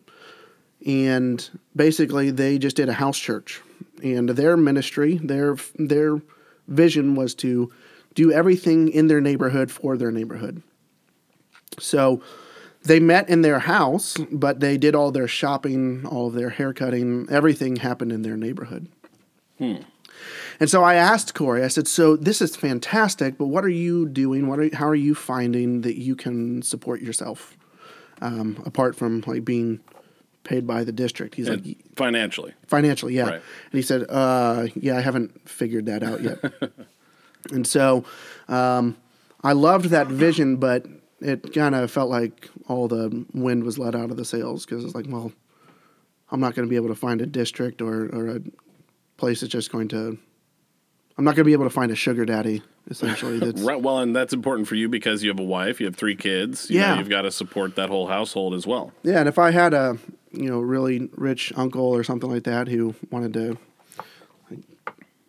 And 0.85 1.47
basically, 1.75 2.31
they 2.31 2.57
just 2.57 2.75
did 2.75 2.87
a 2.87 2.93
house 2.93 3.17
church. 3.17 3.61
And 4.03 4.29
their 4.29 4.57
ministry, 4.57 5.19
their 5.23 5.57
their 5.75 6.21
vision 6.67 7.15
was 7.15 7.33
to 7.35 7.71
do 8.13 8.31
everything 8.31 8.89
in 8.89 9.07
their 9.07 9.21
neighborhood 9.21 9.71
for 9.71 9.95
their 9.97 10.11
neighborhood. 10.11 10.63
So 11.79 12.21
they 12.83 12.99
met 12.99 13.29
in 13.29 13.41
their 13.41 13.59
house, 13.59 14.17
but 14.31 14.59
they 14.59 14.77
did 14.77 14.95
all 14.95 15.11
their 15.11 15.27
shopping, 15.27 16.05
all 16.05 16.27
of 16.27 16.33
their 16.33 16.49
haircutting, 16.49 17.27
everything 17.29 17.77
happened 17.77 18.11
in 18.11 18.23
their 18.23 18.37
neighborhood. 18.37 18.87
Hmm. 19.57 19.77
And 20.59 20.69
so 20.69 20.83
I 20.83 20.95
asked 20.95 21.35
Corey, 21.35 21.63
I 21.63 21.67
said, 21.67 21.87
So 21.87 22.15
this 22.15 22.41
is 22.41 22.55
fantastic, 22.55 23.37
but 23.37 23.47
what 23.47 23.63
are 23.63 23.69
you 23.69 24.07
doing? 24.07 24.47
What 24.47 24.59
are, 24.59 24.75
how 24.75 24.87
are 24.87 24.95
you 24.95 25.13
finding 25.13 25.81
that 25.81 25.99
you 25.99 26.15
can 26.15 26.61
support 26.61 27.01
yourself 27.01 27.55
um, 28.21 28.61
apart 28.65 28.95
from 28.95 29.23
like 29.27 29.45
being 29.45 29.79
paid 30.47 30.65
by 30.65 30.83
the 30.83 30.91
district? 30.91 31.35
He's 31.35 31.47
And 31.47 31.65
like, 31.65 31.77
financially. 31.95 32.53
Financially, 32.67 33.15
yeah. 33.15 33.23
Right. 33.23 33.33
And 33.33 33.73
he 33.73 33.81
said, 33.81 34.05
uh, 34.09 34.67
Yeah, 34.75 34.97
I 34.97 35.01
haven't 35.01 35.47
figured 35.47 35.85
that 35.85 36.01
out 36.03 36.21
yet. 36.23 36.39
and 37.51 37.67
so 37.67 38.03
um, 38.47 38.97
I 39.43 39.53
loved 39.53 39.85
that 39.91 40.07
vision, 40.07 40.55
but 40.57 40.85
it 41.21 41.53
kind 41.53 41.75
of 41.75 41.91
felt 41.91 42.09
like 42.09 42.49
all 42.67 42.87
the 42.87 43.25
wind 43.33 43.63
was 43.63 43.77
let 43.77 43.95
out 43.95 44.09
of 44.11 44.17
the 44.17 44.25
sails 44.25 44.65
because 44.65 44.83
it's 44.85 44.95
like, 44.95 45.05
well, 45.09 45.31
I'm 46.31 46.39
not 46.39 46.55
going 46.55 46.67
to 46.67 46.69
be 46.69 46.75
able 46.75 46.89
to 46.89 46.95
find 46.95 47.21
a 47.21 47.25
district 47.25 47.81
or, 47.81 48.07
or 48.15 48.27
a 48.37 48.39
place 49.17 49.41
that's 49.41 49.51
just 49.51 49.71
going 49.71 49.87
to. 49.89 50.17
I'm 51.17 51.23
not 51.23 51.31
going 51.35 51.43
to 51.45 51.49
be 51.49 51.53
able 51.53 51.63
to 51.63 51.71
find 51.71 51.91
a 51.91 51.95
sugar 51.95 52.25
daddy, 52.25 52.61
essentially. 52.91 53.39
That's 53.39 53.59
Right. 53.63 53.81
Well, 53.81 53.97
and 53.99 54.15
that's 54.15 54.33
important 54.33 54.67
for 54.67 54.75
you 54.75 54.87
because 54.87 55.23
you 55.23 55.31
have 55.31 55.39
a 55.39 55.43
wife, 55.43 55.79
you 55.79 55.87
have 55.87 55.95
three 55.95 56.15
kids. 56.15 56.69
You 56.69 56.79
Yeah. 56.79 56.93
Know, 56.93 56.99
you've 56.99 57.09
got 57.09 57.23
to 57.23 57.31
support 57.31 57.75
that 57.77 57.89
whole 57.89 58.05
household 58.05 58.53
as 58.53 58.67
well. 58.67 58.91
yeah. 59.01 59.17
And 59.19 59.27
if 59.27 59.39
I 59.39 59.49
had 59.49 59.73
a 59.73 59.97
you 60.37 60.49
know 60.49 60.59
really 60.59 61.09
rich 61.15 61.51
uncle 61.55 61.85
or 61.85 62.03
something 62.03 62.29
like 62.29 62.43
that 62.43 62.67
who 62.67 62.95
wanted 63.11 63.33
to, 63.33 63.57
like, 64.49 64.59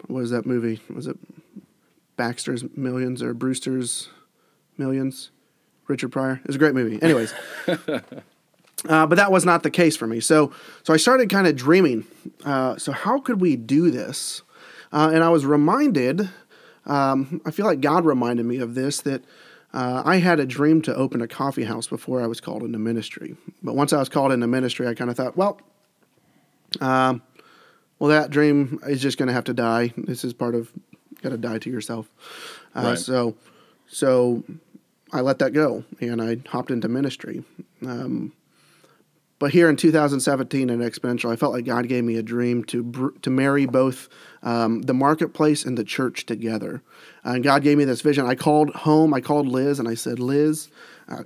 what 0.06 0.20
was 0.20 0.30
that 0.30 0.46
movie? 0.46 0.80
Was 0.94 1.06
it 1.06 1.16
Baxter's 2.16 2.64
Millions 2.76 3.22
or 3.22 3.34
Brewster's 3.34 4.08
Millions? 4.76 5.30
Richard 5.88 6.12
Pryor. 6.12 6.34
It 6.34 6.46
was 6.46 6.56
a 6.56 6.58
great 6.58 6.74
movie. 6.74 7.02
Anyways, 7.02 7.34
uh, 7.66 9.06
but 9.06 9.14
that 9.16 9.32
was 9.32 9.44
not 9.44 9.62
the 9.62 9.70
case 9.70 9.96
for 9.96 10.06
me. 10.06 10.20
So, 10.20 10.52
so 10.84 10.94
I 10.94 10.98
started 10.98 11.30
kind 11.30 11.46
of 11.46 11.56
dreaming. 11.56 12.06
Uh, 12.44 12.76
so 12.76 12.92
how 12.92 13.18
could 13.18 13.40
we 13.40 13.56
do 13.56 13.90
this? 13.90 14.42
Uh, 14.92 15.10
and 15.12 15.24
I 15.24 15.30
was 15.30 15.44
reminded. 15.44 16.28
Um, 16.86 17.40
I 17.44 17.50
feel 17.50 17.66
like 17.66 17.80
God 17.80 18.04
reminded 18.04 18.46
me 18.46 18.58
of 18.58 18.74
this 18.74 19.00
that 19.02 19.24
uh, 19.72 20.02
I 20.04 20.16
had 20.16 20.40
a 20.40 20.46
dream 20.46 20.82
to 20.82 20.94
open 20.94 21.20
a 21.20 21.28
coffee 21.28 21.64
house 21.64 21.86
before 21.86 22.22
I 22.22 22.26
was 22.26 22.40
called 22.40 22.62
into 22.62 22.78
ministry. 22.78 23.36
But 23.62 23.74
once 23.74 23.92
I 23.92 23.98
was 23.98 24.08
called 24.08 24.32
into 24.32 24.46
ministry, 24.46 24.86
I 24.86 24.94
kind 24.94 25.10
of 25.10 25.16
thought, 25.16 25.36
well, 25.36 25.60
um, 26.80 27.22
well, 27.98 28.10
that 28.10 28.30
dream 28.30 28.80
is 28.86 29.02
just 29.02 29.18
going 29.18 29.26
to 29.26 29.32
have 29.32 29.44
to 29.44 29.54
die. 29.54 29.92
This 29.96 30.24
is 30.24 30.32
part 30.32 30.54
of 30.54 30.72
got 31.22 31.30
to 31.30 31.38
die 31.38 31.58
to 31.58 31.70
yourself. 31.70 32.08
Uh, 32.74 32.82
Right. 32.82 32.98
So, 32.98 33.36
so 33.88 34.44
I 35.12 35.20
let 35.20 35.38
that 35.40 35.52
go 35.52 35.84
and 36.00 36.22
I 36.22 36.38
hopped 36.48 36.70
into 36.70 36.88
ministry. 36.88 37.44
Um, 37.84 38.32
but 39.38 39.52
here 39.52 39.68
in 39.68 39.76
2017 39.76 40.70
at 40.70 40.78
Exponential, 40.78 41.32
I 41.32 41.36
felt 41.36 41.52
like 41.52 41.64
God 41.64 41.88
gave 41.88 42.04
me 42.04 42.16
a 42.16 42.22
dream 42.22 42.64
to 42.64 42.82
br- 42.82 43.16
to 43.22 43.30
marry 43.30 43.66
both 43.66 44.08
um, 44.42 44.82
the 44.82 44.94
marketplace 44.94 45.64
and 45.64 45.78
the 45.78 45.84
church 45.84 46.26
together. 46.26 46.82
and 47.24 47.44
God 47.44 47.62
gave 47.62 47.78
me 47.78 47.84
this 47.84 48.00
vision. 48.00 48.26
I 48.26 48.34
called 48.34 48.70
home. 48.74 49.14
I 49.14 49.20
called 49.20 49.46
Liz 49.46 49.78
and 49.78 49.88
I 49.88 49.94
said, 49.94 50.18
Liz, 50.18 50.68
uh, 51.08 51.22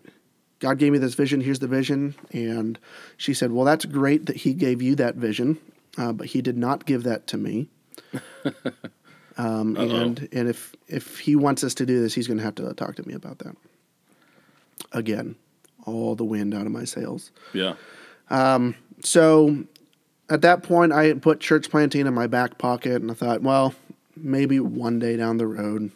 God 0.61 0.79
gave 0.79 0.93
me 0.93 0.99
this 0.99 1.15
vision. 1.15 1.41
Here's 1.41 1.59
the 1.59 1.67
vision. 1.67 2.15
And 2.33 2.79
she 3.17 3.35
said, 3.35 3.51
Well, 3.51 3.65
that's 3.65 3.85
great 3.85 4.27
that 4.27 4.37
He 4.37 4.53
gave 4.55 4.83
you 4.83 4.95
that 4.97 5.17
vision, 5.17 5.59
uh, 5.97 6.13
but 6.13 6.29
He 6.29 6.43
did 6.43 6.59
not 6.59 6.85
give 6.85 7.05
that 7.05 7.27
to 7.29 7.37
me. 7.37 7.69
um, 9.39 9.77
and 9.77 10.29
and 10.33 10.49
if 10.49 10.75
if 10.87 11.19
He 11.19 11.35
wants 11.35 11.65
us 11.65 11.75
to 11.75 11.87
do 11.87 12.01
this, 12.01 12.15
He's 12.15 12.27
going 12.27 12.39
to 12.39 12.45
have 12.45 12.55
to 12.57 12.73
talk 12.75 12.97
to 12.97 13.09
me 13.09 13.15
about 13.15 13.39
that. 13.39 13.57
Again, 14.93 15.37
all 15.85 16.15
the 16.15 16.25
wind 16.25 16.55
out 16.55 16.67
of 16.67 16.73
my 16.73 16.85
sails. 16.85 17.31
Yeah. 17.53 17.75
So 19.05 19.65
at 20.33 20.41
that 20.41 20.63
point, 20.63 20.93
I 20.93 21.05
had 21.05 21.21
put 21.21 21.41
church 21.41 21.71
planting 21.71 22.07
in 22.07 22.15
my 22.15 22.27
back 22.27 22.57
pocket, 22.57 23.03
and 23.03 23.11
I 23.11 23.15
thought, 23.15 23.43
well, 23.43 23.75
maybe 24.17 24.61
one 24.61 24.99
day 24.99 25.17
down 25.17 25.37
the 25.37 25.47
road, 25.47 25.91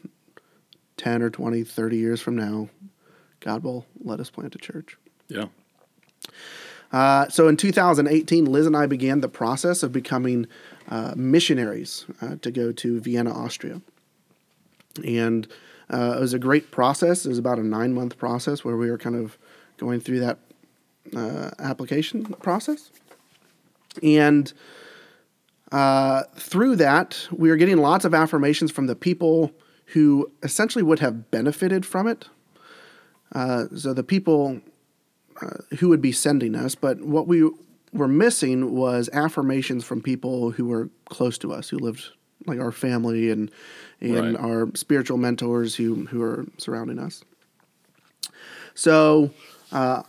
10 0.99 1.23
or 1.23 1.31
20, 1.31 1.65
30 1.65 1.97
years 1.97 2.21
from 2.21 2.37
now, 2.37 2.69
God 3.41 3.63
will 3.63 3.87
let 4.03 4.21
us 4.21 4.29
plant 4.29 4.55
a 4.55 4.59
church. 4.59 4.99
Yeah. 5.29 5.47
Uh, 6.93 7.29
so 7.29 7.49
in 7.49 7.57
2018, 7.57 8.45
Liz 8.45 8.67
and 8.67 8.77
I 8.77 8.87
began 8.87 9.21
the 9.21 9.29
process 9.29 9.83
of 9.83 9.93
becoming 9.93 10.47
uh, 10.89 11.15
missionaries 11.17 12.05
uh, 12.21 12.37
to 12.43 12.51
go 12.51 12.73
to 12.73 13.01
Vienna, 13.01 13.33
Austria. 13.33 13.81
And 15.05 15.47
uh, 15.91 16.15
it 16.17 16.21
was 16.21 16.35
a 16.35 16.39
great 16.39 16.71
process. 16.71 17.27
It 17.27 17.29
was 17.29 17.39
about 17.39 17.59
a 17.59 17.65
nine 17.65 17.93
month 17.93 18.19
process 18.19 18.65
where 18.65 18.77
we 18.77 18.91
were 18.91 18.99
kind 18.99 19.17
of 19.17 19.37
going 19.79 20.01
through 20.01 20.21
that 20.21 20.39
uh, 21.15 21.51
application 21.59 22.25
process. 22.43 22.91
And 24.03 24.53
uh, 25.73 26.23
through 26.37 26.77
that, 26.77 27.27
we 27.31 27.51
are 27.51 27.57
getting 27.57 27.79
lots 27.79 28.05
of 28.05 28.15
affirmations 28.15 28.71
from 28.71 28.87
the 28.87 28.95
people 28.97 29.53
who 29.87 30.31
essentially 30.43 30.83
would 30.83 30.99
have 31.01 31.31
benefited 31.31 31.85
from 31.87 32.07
it. 32.07 32.29
Uh, 33.35 33.65
so 33.75 33.93
the 33.93 34.03
people 34.05 34.61
uh, 35.43 35.77
who 35.79 35.89
would 35.89 36.01
be 36.01 36.13
sending 36.13 36.55
us, 36.55 36.75
but 36.75 37.01
what 37.03 37.27
we 37.27 37.49
were 37.93 38.09
missing 38.09 38.75
was 38.75 39.09
affirmations 39.13 39.85
from 39.85 40.01
people 40.03 40.51
who 40.51 40.67
were 40.67 40.89
close 41.07 41.39
to 41.39 41.53
us, 41.53 41.69
who 41.69 41.79
lived 41.79 42.05
like 42.47 42.61
our 42.61 42.73
family 42.73 43.31
and 43.31 43.51
and 44.01 44.15
Right. 44.15 44.37
our 44.37 44.71
spiritual 44.75 45.17
mentors 45.19 45.75
who 45.75 46.07
who 46.07 46.23
are 46.23 46.47
surrounding 46.59 46.99
us. 46.99 47.25
So, 48.75 49.31
uh, 49.73 50.03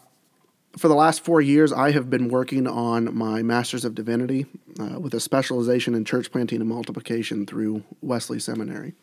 for 0.78 0.88
the 0.88 0.96
last 0.96 1.24
four 1.24 1.42
years, 1.42 1.74
I 1.74 1.92
have 1.92 2.10
been 2.10 2.30
working 2.30 2.68
on 2.68 3.16
my 3.16 3.42
Master's 3.42 3.86
of 3.86 3.96
Divinity 3.96 4.46
uh, 4.80 5.00
with 5.00 5.14
a 5.14 5.20
specialization 5.20 5.96
in 5.96 6.06
church 6.06 6.32
planting 6.32 6.62
and 6.62 6.70
multiplication 6.70 7.46
through 7.46 7.84
Wesley 8.02 8.40
Seminary. 8.40 8.94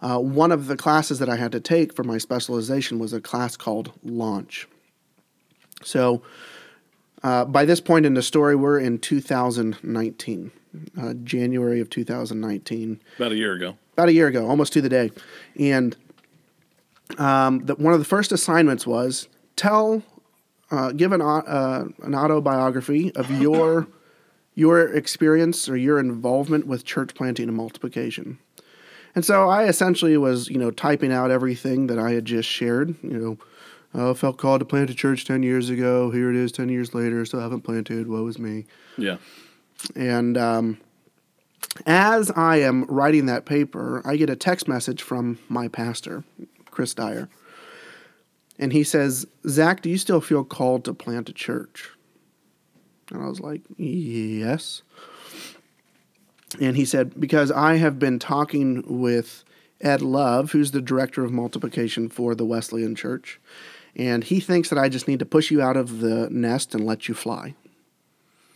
Uh, 0.00 0.18
one 0.18 0.50
of 0.50 0.66
the 0.66 0.76
classes 0.76 1.20
that 1.20 1.28
I 1.28 1.36
had 1.36 1.52
to 1.52 1.60
take 1.60 1.94
for 1.94 2.02
my 2.02 2.18
specialization 2.18 2.98
was 2.98 3.12
a 3.12 3.20
class 3.20 3.56
called 3.56 3.92
Launch. 4.02 4.66
So, 5.84 6.22
uh, 7.22 7.44
by 7.44 7.64
this 7.64 7.80
point 7.80 8.04
in 8.04 8.14
the 8.14 8.22
story, 8.22 8.56
we're 8.56 8.80
in 8.80 8.98
2019, 8.98 10.50
uh, 11.00 11.14
January 11.22 11.80
of 11.80 11.88
2019 11.88 13.00
About 13.16 13.30
a 13.30 13.36
year 13.36 13.52
ago. 13.52 13.78
about 13.92 14.08
a 14.08 14.12
year 14.12 14.26
ago, 14.26 14.48
almost 14.48 14.72
to 14.72 14.80
the 14.80 14.88
day. 14.88 15.12
And 15.56 15.96
um, 17.18 17.60
the, 17.66 17.76
one 17.76 17.92
of 17.92 18.00
the 18.00 18.04
first 18.04 18.32
assignments 18.32 18.84
was 18.84 19.28
tell, 19.54 20.02
uh, 20.72 20.90
give 20.90 21.12
an, 21.12 21.20
uh, 21.20 21.84
an 22.02 22.14
autobiography 22.14 23.14
of 23.14 23.30
your 23.30 23.86
your 24.54 24.92
experience 24.94 25.68
or 25.68 25.76
your 25.76 25.98
involvement 25.98 26.66
with 26.66 26.84
church 26.84 27.14
planting 27.14 27.48
and 27.48 27.56
multiplication. 27.56 28.38
And 29.14 29.24
so 29.24 29.48
I 29.48 29.64
essentially 29.64 30.16
was, 30.16 30.48
you 30.50 30.58
know, 30.58 30.70
typing 30.70 31.12
out 31.12 31.30
everything 31.30 31.86
that 31.86 31.98
I 31.98 32.12
had 32.12 32.24
just 32.24 32.48
shared. 32.48 32.94
You 33.02 33.18
know, 33.18 33.38
oh, 33.94 34.14
felt 34.14 34.38
called 34.38 34.60
to 34.60 34.66
plant 34.66 34.90
a 34.90 34.94
church 34.94 35.24
ten 35.24 35.42
years 35.42 35.70
ago. 35.70 36.10
Here 36.10 36.30
it 36.30 36.36
is, 36.36 36.52
ten 36.52 36.68
years 36.68 36.94
later. 36.94 37.24
Still 37.24 37.40
haven't 37.40 37.62
planted. 37.62 38.08
Woe 38.08 38.26
is 38.26 38.38
me. 38.38 38.64
Yeah. 38.96 39.18
And 39.94 40.38
um, 40.38 40.78
as 41.86 42.30
I 42.30 42.58
am 42.58 42.84
writing 42.84 43.26
that 43.26 43.44
paper, 43.44 44.02
I 44.04 44.16
get 44.16 44.30
a 44.30 44.36
text 44.36 44.68
message 44.68 45.02
from 45.02 45.38
my 45.48 45.68
pastor, 45.68 46.24
Chris 46.70 46.94
Dyer. 46.94 47.28
And 48.58 48.72
he 48.72 48.84
says, 48.84 49.26
Zack, 49.48 49.82
do 49.82 49.90
you 49.90 49.98
still 49.98 50.20
feel 50.20 50.44
called 50.44 50.84
to 50.84 50.94
plant 50.94 51.28
a 51.28 51.32
church? 51.32 51.90
And 53.10 53.22
I 53.22 53.26
was 53.28 53.40
like, 53.40 53.62
yes. 53.76 54.82
And 56.60 56.76
he 56.76 56.84
said, 56.84 57.18
because 57.18 57.50
I 57.50 57.76
have 57.76 57.98
been 57.98 58.18
talking 58.18 58.84
with 59.00 59.42
Ed 59.80 60.02
Love, 60.02 60.52
who's 60.52 60.70
the 60.70 60.80
director 60.82 61.24
of 61.24 61.32
multiplication 61.32 62.08
for 62.08 62.34
the 62.34 62.44
Wesleyan 62.44 62.94
Church, 62.94 63.40
and 63.96 64.22
he 64.24 64.38
thinks 64.38 64.68
that 64.68 64.78
I 64.78 64.88
just 64.88 65.08
need 65.08 65.18
to 65.18 65.26
push 65.26 65.50
you 65.50 65.60
out 65.60 65.76
of 65.76 66.00
the 66.00 66.28
nest 66.30 66.74
and 66.74 66.86
let 66.86 67.08
you 67.08 67.14
fly. 67.14 67.54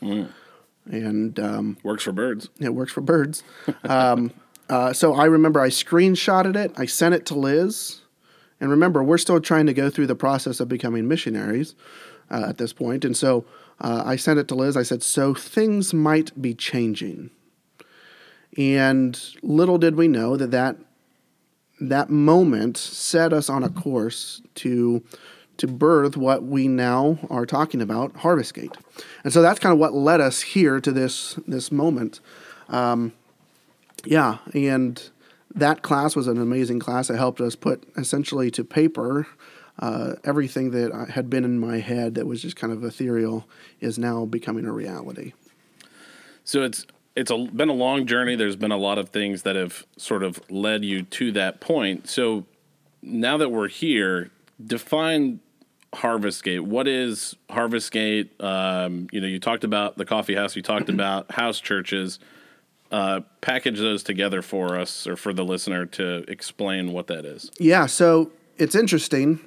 And 0.00 1.40
um, 1.40 1.78
Works 1.82 2.04
for 2.04 2.12
birds. 2.12 2.48
it 2.60 2.74
works 2.74 2.92
for 2.92 3.00
birds. 3.00 3.42
Um, 3.84 4.32
uh, 4.68 4.92
so 4.92 5.14
I 5.14 5.26
remember 5.26 5.60
I 5.60 5.68
screenshotted 5.68 6.56
it. 6.56 6.72
I 6.76 6.86
sent 6.86 7.14
it 7.14 7.24
to 7.26 7.34
Liz. 7.34 8.00
And 8.60 8.70
remember, 8.70 9.02
we're 9.02 9.18
still 9.18 9.40
trying 9.40 9.66
to 9.66 9.74
go 9.74 9.90
through 9.90 10.06
the 10.06 10.14
process 10.14 10.60
of 10.60 10.68
becoming 10.68 11.06
missionaries 11.06 11.74
uh, 12.30 12.46
at 12.48 12.58
this 12.58 12.72
point. 12.72 13.04
And 13.04 13.16
so 13.16 13.44
uh, 13.80 14.02
I 14.04 14.16
sent 14.16 14.38
it 14.38 14.48
to 14.48 14.54
Liz. 14.54 14.76
I 14.76 14.82
said, 14.82 15.02
So 15.02 15.34
things 15.34 15.92
might 15.92 16.40
be 16.40 16.54
changing. 16.54 17.30
And 18.56 19.20
little 19.42 19.76
did 19.76 19.96
we 19.96 20.08
know 20.08 20.36
that 20.36 20.50
that, 20.50 20.76
that 21.80 22.08
moment 22.08 22.78
set 22.78 23.32
us 23.32 23.50
on 23.50 23.62
a 23.62 23.68
course 23.68 24.40
to 24.56 25.02
to 25.58 25.66
birth 25.66 26.18
what 26.18 26.42
we 26.42 26.68
now 26.68 27.18
are 27.30 27.46
talking 27.46 27.80
about, 27.80 28.14
Harvest 28.16 28.52
Gate. 28.52 28.76
And 29.24 29.32
so 29.32 29.40
that's 29.40 29.58
kind 29.58 29.72
of 29.72 29.78
what 29.78 29.94
led 29.94 30.20
us 30.20 30.42
here 30.42 30.80
to 30.80 30.92
this 30.92 31.38
this 31.46 31.72
moment. 31.72 32.20
Um, 32.68 33.12
yeah, 34.04 34.38
and 34.54 35.02
that 35.56 35.82
class 35.82 36.14
was 36.14 36.28
an 36.28 36.40
amazing 36.40 36.78
class. 36.78 37.10
It 37.10 37.16
helped 37.16 37.40
us 37.40 37.56
put 37.56 37.82
essentially 37.96 38.50
to 38.52 38.64
paper 38.64 39.26
uh, 39.78 40.14
everything 40.24 40.70
that 40.70 41.10
had 41.10 41.28
been 41.28 41.44
in 41.44 41.58
my 41.58 41.78
head 41.78 42.14
that 42.14 42.26
was 42.26 42.40
just 42.40 42.56
kind 42.56 42.72
of 42.72 42.82
ethereal 42.84 43.46
is 43.80 43.98
now 43.98 44.24
becoming 44.24 44.64
a 44.66 44.72
reality. 44.72 45.32
So 46.44 46.62
it's 46.62 46.86
it's 47.14 47.30
a, 47.30 47.36
been 47.36 47.70
a 47.70 47.74
long 47.74 48.06
journey. 48.06 48.36
There's 48.36 48.56
been 48.56 48.72
a 48.72 48.76
lot 48.76 48.98
of 48.98 49.08
things 49.08 49.42
that 49.42 49.56
have 49.56 49.86
sort 49.96 50.22
of 50.22 50.40
led 50.50 50.84
you 50.84 51.02
to 51.02 51.32
that 51.32 51.60
point. 51.60 52.08
So 52.08 52.44
now 53.02 53.38
that 53.38 53.50
we're 53.50 53.68
here, 53.68 54.30
define 54.64 55.40
Harvest 55.94 56.44
Gate. 56.44 56.60
What 56.60 56.86
is 56.86 57.34
Harvest 57.48 57.90
Gate? 57.90 58.38
Um, 58.40 59.08
you 59.12 59.20
know, 59.20 59.26
you 59.26 59.40
talked 59.40 59.64
about 59.64 59.96
the 59.96 60.04
coffee 60.04 60.34
house. 60.34 60.56
You 60.56 60.62
talked 60.62 60.90
about 60.90 61.30
house 61.32 61.58
churches. 61.58 62.18
Uh, 62.90 63.20
package 63.40 63.78
those 63.78 64.04
together 64.04 64.42
for 64.42 64.78
us 64.78 65.08
or 65.08 65.16
for 65.16 65.32
the 65.32 65.44
listener 65.44 65.84
to 65.86 66.18
explain 66.28 66.92
what 66.92 67.08
that 67.08 67.24
is. 67.24 67.50
Yeah, 67.58 67.86
so 67.86 68.30
it's 68.58 68.76
interesting. 68.76 69.40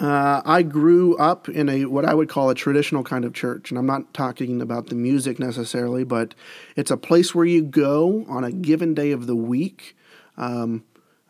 Uh, 0.00 0.42
I 0.44 0.62
grew 0.62 1.16
up 1.18 1.48
in 1.48 1.68
a 1.68 1.84
what 1.84 2.04
I 2.04 2.14
would 2.14 2.28
call 2.28 2.50
a 2.50 2.54
traditional 2.54 3.04
kind 3.04 3.24
of 3.24 3.32
church, 3.32 3.70
and 3.70 3.78
I'm 3.78 3.86
not 3.86 4.12
talking 4.12 4.60
about 4.60 4.88
the 4.88 4.96
music 4.96 5.38
necessarily, 5.38 6.04
but 6.04 6.34
it's 6.76 6.90
a 6.90 6.96
place 6.96 7.34
where 7.34 7.44
you 7.44 7.62
go 7.62 8.24
on 8.28 8.42
a 8.42 8.50
given 8.50 8.94
day 8.94 9.12
of 9.12 9.26
the 9.26 9.36
week, 9.36 9.96
um, 10.36 10.84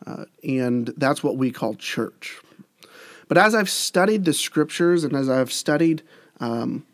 uh, 0.06 0.24
and 0.42 0.92
that's 0.96 1.22
what 1.22 1.36
we 1.36 1.50
call 1.50 1.74
church. 1.74 2.40
But 3.28 3.36
as 3.38 3.54
I've 3.54 3.70
studied 3.70 4.24
the 4.24 4.32
scriptures 4.32 5.04
and 5.04 5.14
as 5.14 5.28
I've 5.28 5.52
studied 5.52 6.02
um, 6.40 6.86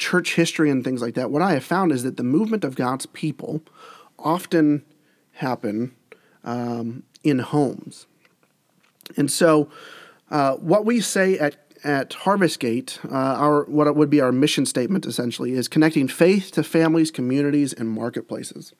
church 0.00 0.34
history 0.34 0.70
and 0.70 0.82
things 0.82 1.02
like 1.02 1.14
that, 1.14 1.30
what 1.30 1.42
I 1.42 1.52
have 1.52 1.64
found 1.64 1.92
is 1.92 2.02
that 2.02 2.16
the 2.16 2.24
movement 2.24 2.64
of 2.64 2.74
God's 2.74 3.06
people 3.06 3.62
often 4.18 4.84
happen 5.34 5.94
um, 6.42 7.04
in 7.22 7.38
homes. 7.38 8.06
And 9.16 9.30
so, 9.30 9.70
uh, 10.30 10.54
what 10.56 10.84
we 10.84 11.00
say 11.00 11.38
at 11.38 11.56
at 11.82 12.12
Harvest 12.12 12.60
Gate, 12.60 12.98
uh, 13.10 13.14
our 13.14 13.64
what 13.64 13.94
would 13.94 14.10
be 14.10 14.20
our 14.20 14.32
mission 14.32 14.66
statement 14.66 15.06
essentially 15.06 15.52
is 15.52 15.68
connecting 15.68 16.08
faith 16.08 16.50
to 16.52 16.62
families, 16.62 17.10
communities, 17.10 17.72
and 17.72 17.88
marketplaces. 17.88 18.74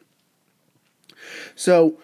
So, 1.55 1.99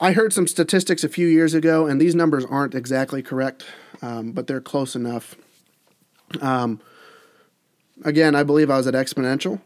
I 0.00 0.12
heard 0.12 0.32
some 0.32 0.46
statistics 0.46 1.04
a 1.04 1.08
few 1.08 1.26
years 1.26 1.54
ago, 1.54 1.86
and 1.86 2.00
these 2.00 2.14
numbers 2.14 2.44
aren't 2.44 2.74
exactly 2.74 3.22
correct, 3.22 3.64
um, 4.02 4.32
but 4.32 4.46
they're 4.46 4.60
close 4.60 4.94
enough. 4.94 5.36
Um, 6.40 6.80
again, 8.04 8.34
I 8.34 8.42
believe 8.42 8.70
I 8.70 8.76
was 8.76 8.86
at 8.86 8.94
Exponential, 8.94 9.60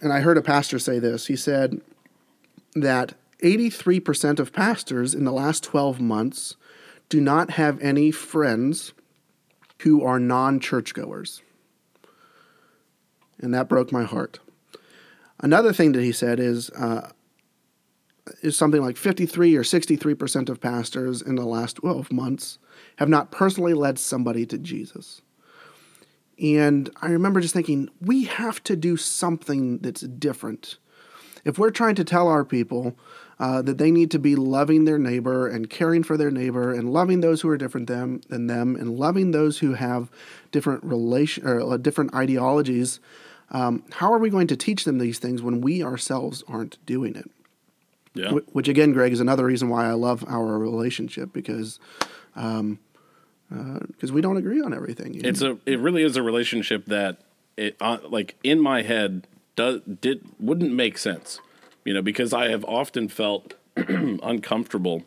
and 0.00 0.12
I 0.12 0.20
heard 0.20 0.38
a 0.38 0.42
pastor 0.42 0.78
say 0.78 0.98
this. 0.98 1.26
He 1.26 1.36
said 1.36 1.80
that 2.74 3.14
83% 3.42 4.38
of 4.38 4.52
pastors 4.52 5.14
in 5.14 5.24
the 5.24 5.32
last 5.32 5.64
12 5.64 6.00
months 6.00 6.56
do 7.08 7.20
not 7.20 7.50
have 7.52 7.80
any 7.80 8.10
friends 8.10 8.92
who 9.80 10.04
are 10.04 10.20
non 10.20 10.60
churchgoers. 10.60 11.42
And 13.38 13.54
that 13.54 13.68
broke 13.68 13.90
my 13.90 14.04
heart. 14.04 14.38
Another 15.40 15.72
thing 15.72 15.92
that 15.92 16.02
he 16.02 16.12
said 16.12 16.38
is, 16.38 16.68
uh, 16.70 17.10
is 18.42 18.56
something 18.56 18.82
like 18.82 18.98
53 18.98 19.56
or 19.56 19.62
63% 19.62 20.48
of 20.48 20.60
pastors 20.60 21.22
in 21.22 21.36
the 21.36 21.46
last 21.46 21.76
12 21.76 22.12
months 22.12 22.58
have 22.96 23.08
not 23.08 23.30
personally 23.32 23.72
led 23.72 23.98
somebody 23.98 24.44
to 24.46 24.58
Jesus. 24.58 25.22
And 26.40 26.90
I 27.02 27.08
remember 27.10 27.40
just 27.40 27.54
thinking, 27.54 27.90
we 28.00 28.24
have 28.24 28.62
to 28.64 28.76
do 28.76 28.96
something 28.96 29.78
that's 29.78 30.00
different. 30.00 30.78
If 31.44 31.58
we're 31.58 31.70
trying 31.70 31.94
to 31.96 32.04
tell 32.04 32.28
our 32.28 32.44
people 32.44 32.96
uh, 33.38 33.62
that 33.62 33.78
they 33.78 33.90
need 33.90 34.10
to 34.10 34.18
be 34.18 34.36
loving 34.36 34.84
their 34.84 34.98
neighbor 34.98 35.46
and 35.48 35.68
caring 35.70 36.02
for 36.02 36.16
their 36.16 36.30
neighbor 36.30 36.72
and 36.72 36.92
loving 36.92 37.20
those 37.20 37.40
who 37.40 37.48
are 37.48 37.56
different 37.56 37.86
them, 37.86 38.20
than 38.28 38.46
them 38.46 38.76
and 38.76 38.98
loving 38.98 39.30
those 39.30 39.58
who 39.58 39.74
have 39.74 40.10
different 40.50 40.84
relation 40.84 41.46
or 41.46 41.60
uh, 41.60 41.76
different 41.76 42.14
ideologies, 42.14 43.00
um, 43.50 43.84
how 43.92 44.12
are 44.12 44.18
we 44.18 44.30
going 44.30 44.46
to 44.46 44.56
teach 44.56 44.84
them 44.84 44.98
these 44.98 45.18
things 45.18 45.42
when 45.42 45.60
we 45.60 45.82
ourselves 45.82 46.44
aren't 46.46 46.84
doing 46.86 47.16
it? 47.16 47.30
Yeah. 48.14 48.30
Wh- 48.30 48.54
Which 48.54 48.68
again, 48.68 48.92
Greg, 48.92 49.12
is 49.12 49.20
another 49.20 49.44
reason 49.44 49.68
why 49.68 49.86
I 49.88 49.92
love 49.92 50.24
our 50.28 50.58
relationship 50.58 51.32
because 51.32 51.80
because 53.50 54.12
we 54.12 54.20
don't 54.20 54.36
agree 54.36 54.60
on 54.60 54.72
everything. 54.72 55.20
It's 55.24 55.42
a 55.42 55.58
it 55.66 55.78
really 55.80 56.02
is 56.02 56.16
a 56.16 56.22
relationship 56.22 56.86
that 56.86 57.18
it 57.56 57.76
uh, 57.80 57.98
like 58.08 58.36
in 58.42 58.60
my 58.60 58.82
head 58.82 59.26
does 59.56 59.80
did 59.82 60.24
wouldn't 60.38 60.72
make 60.72 60.98
sense. 60.98 61.40
You 61.84 61.94
know, 61.94 62.02
because 62.02 62.32
I 62.32 62.48
have 62.50 62.64
often 62.64 63.08
felt 63.08 63.54
uncomfortable 63.76 65.04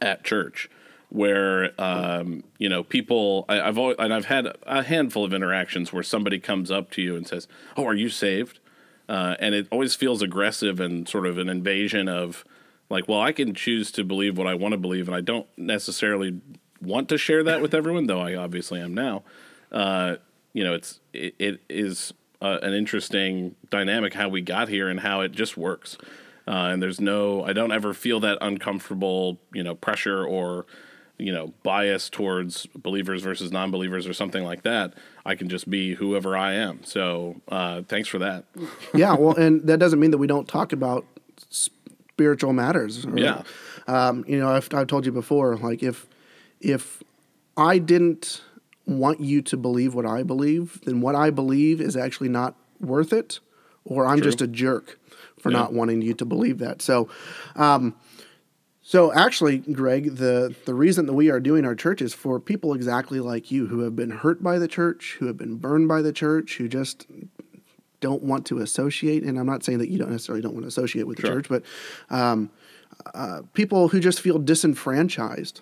at 0.00 0.24
church 0.24 0.70
where 1.10 1.72
um, 1.80 2.44
you 2.58 2.68
know 2.68 2.82
people 2.82 3.44
I, 3.48 3.60
I've 3.60 3.76
always, 3.76 3.96
and 3.98 4.14
I've 4.14 4.26
had 4.26 4.46
a 4.62 4.82
handful 4.82 5.24
of 5.24 5.34
interactions 5.34 5.92
where 5.92 6.02
somebody 6.02 6.38
comes 6.38 6.70
up 6.70 6.90
to 6.92 7.02
you 7.02 7.16
and 7.16 7.26
says, 7.26 7.46
"Oh, 7.76 7.84
are 7.84 7.94
you 7.94 8.08
saved?" 8.08 8.60
Uh, 9.08 9.34
and 9.40 9.54
it 9.56 9.66
always 9.72 9.96
feels 9.96 10.22
aggressive 10.22 10.78
and 10.78 11.08
sort 11.08 11.26
of 11.26 11.36
an 11.36 11.48
invasion 11.48 12.08
of 12.08 12.44
like, 12.88 13.08
well, 13.08 13.20
I 13.20 13.32
can 13.32 13.54
choose 13.54 13.90
to 13.92 14.04
believe 14.04 14.38
what 14.38 14.46
I 14.46 14.54
want 14.54 14.72
to 14.72 14.78
believe, 14.78 15.08
and 15.08 15.16
I 15.16 15.20
don't 15.20 15.46
necessarily 15.56 16.40
want 16.80 17.08
to 17.10 17.18
share 17.18 17.42
that 17.44 17.60
with 17.60 17.74
everyone, 17.74 18.06
though 18.06 18.20
I 18.20 18.34
obviously 18.34 18.80
am 18.80 18.94
now. 18.94 19.22
Uh, 19.70 20.16
you 20.52 20.64
know, 20.64 20.74
it's 20.74 21.00
it, 21.12 21.34
it 21.38 21.60
is 21.68 22.12
uh, 22.42 22.58
an 22.62 22.72
interesting 22.72 23.54
dynamic 23.70 24.14
how 24.14 24.28
we 24.28 24.40
got 24.40 24.68
here 24.68 24.88
and 24.88 25.00
how 25.00 25.20
it 25.20 25.32
just 25.32 25.56
works. 25.56 25.96
Uh, 26.48 26.70
and 26.72 26.82
there's 26.82 27.00
no, 27.00 27.44
I 27.44 27.52
don't 27.52 27.70
ever 27.70 27.94
feel 27.94 28.18
that 28.20 28.38
uncomfortable, 28.40 29.38
you 29.52 29.62
know, 29.62 29.74
pressure 29.74 30.24
or 30.24 30.66
you 31.18 31.32
know 31.32 31.52
bias 31.62 32.08
towards 32.08 32.66
believers 32.74 33.22
versus 33.22 33.52
non-believers 33.52 34.06
or 34.06 34.14
something 34.14 34.42
like 34.42 34.62
that 34.62 34.94
i 35.26 35.34
can 35.34 35.50
just 35.50 35.68
be 35.68 35.94
whoever 35.94 36.34
i 36.34 36.54
am 36.54 36.82
so 36.82 37.38
uh, 37.48 37.82
thanks 37.88 38.08
for 38.08 38.18
that 38.18 38.44
yeah 38.94 39.14
well 39.14 39.36
and 39.36 39.66
that 39.66 39.78
doesn't 39.78 40.00
mean 40.00 40.10
that 40.12 40.18
we 40.18 40.26
don't 40.26 40.48
talk 40.48 40.72
about 40.72 41.04
spiritual 41.50 42.54
matters 42.54 43.04
or, 43.04 43.18
yeah 43.18 43.42
um, 43.86 44.24
you 44.26 44.38
know 44.38 44.48
I've, 44.48 44.72
I've 44.72 44.86
told 44.86 45.04
you 45.04 45.12
before 45.12 45.56
like 45.56 45.82
if 45.82 46.06
if 46.60 47.02
i 47.56 47.78
didn't 47.78 48.42
want 48.86 49.20
you 49.20 49.40
to 49.42 49.56
believe 49.56 49.94
what 49.94 50.06
i 50.06 50.22
believe 50.22 50.80
then 50.84 51.00
what 51.00 51.14
i 51.14 51.30
believe 51.30 51.80
is 51.80 51.96
actually 51.96 52.28
not 52.28 52.56
worth 52.80 53.12
it 53.12 53.40
or 53.84 54.06
i'm 54.06 54.18
True. 54.18 54.24
just 54.24 54.40
a 54.40 54.46
jerk 54.46 54.98
for 55.38 55.50
yeah. 55.50 55.58
not 55.58 55.72
wanting 55.72 56.02
you 56.02 56.14
to 56.14 56.24
believe 56.24 56.58
that 56.58 56.82
so 56.82 57.08
um, 57.56 57.94
so 58.90 59.12
actually, 59.12 59.58
Greg, 59.58 60.16
the 60.16 60.52
the 60.64 60.74
reason 60.74 61.06
that 61.06 61.12
we 61.12 61.30
are 61.30 61.38
doing 61.38 61.64
our 61.64 61.76
church 61.76 62.02
is 62.02 62.12
for 62.12 62.40
people 62.40 62.74
exactly 62.74 63.20
like 63.20 63.52
you 63.52 63.68
who 63.68 63.82
have 63.82 63.94
been 63.94 64.10
hurt 64.10 64.42
by 64.42 64.58
the 64.58 64.66
church, 64.66 65.14
who 65.20 65.28
have 65.28 65.36
been 65.36 65.58
burned 65.58 65.86
by 65.86 66.02
the 66.02 66.12
church, 66.12 66.56
who 66.56 66.66
just 66.66 67.06
don't 68.00 68.24
want 68.24 68.46
to 68.46 68.58
associate. 68.58 69.22
And 69.22 69.38
I'm 69.38 69.46
not 69.46 69.62
saying 69.62 69.78
that 69.78 69.90
you 69.90 69.98
don't 69.98 70.10
necessarily 70.10 70.42
don't 70.42 70.54
want 70.54 70.64
to 70.64 70.68
associate 70.68 71.06
with 71.06 71.18
the 71.18 71.28
sure. 71.28 71.36
church, 71.36 71.48
but 71.48 71.62
um, 72.10 72.50
uh, 73.14 73.42
people 73.52 73.86
who 73.86 74.00
just 74.00 74.20
feel 74.20 74.40
disenfranchised. 74.40 75.60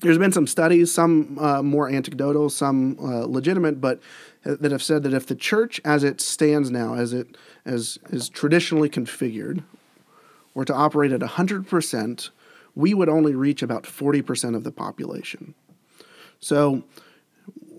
There's 0.00 0.18
been 0.18 0.32
some 0.32 0.46
studies, 0.46 0.92
some 0.92 1.38
uh, 1.38 1.62
more 1.62 1.88
anecdotal, 1.88 2.48
some 2.48 2.98
uh, 3.00 3.26
legitimate, 3.26 3.80
but 3.80 4.00
uh, 4.44 4.56
that 4.60 4.72
have 4.72 4.82
said 4.82 5.02
that 5.02 5.12
if 5.12 5.26
the 5.26 5.34
church, 5.34 5.80
as 5.84 6.04
it 6.04 6.20
stands 6.20 6.70
now, 6.70 6.94
as 6.94 7.12
it 7.12 7.36
as 7.64 7.98
is 8.08 8.28
traditionally 8.28 8.88
configured, 8.88 9.62
were 10.54 10.64
to 10.64 10.74
operate 10.74 11.12
at 11.12 11.20
100%, 11.20 12.30
we 12.74 12.94
would 12.94 13.08
only 13.08 13.34
reach 13.34 13.62
about 13.62 13.84
40% 13.84 14.56
of 14.56 14.64
the 14.64 14.72
population. 14.72 15.54
So 16.40 16.82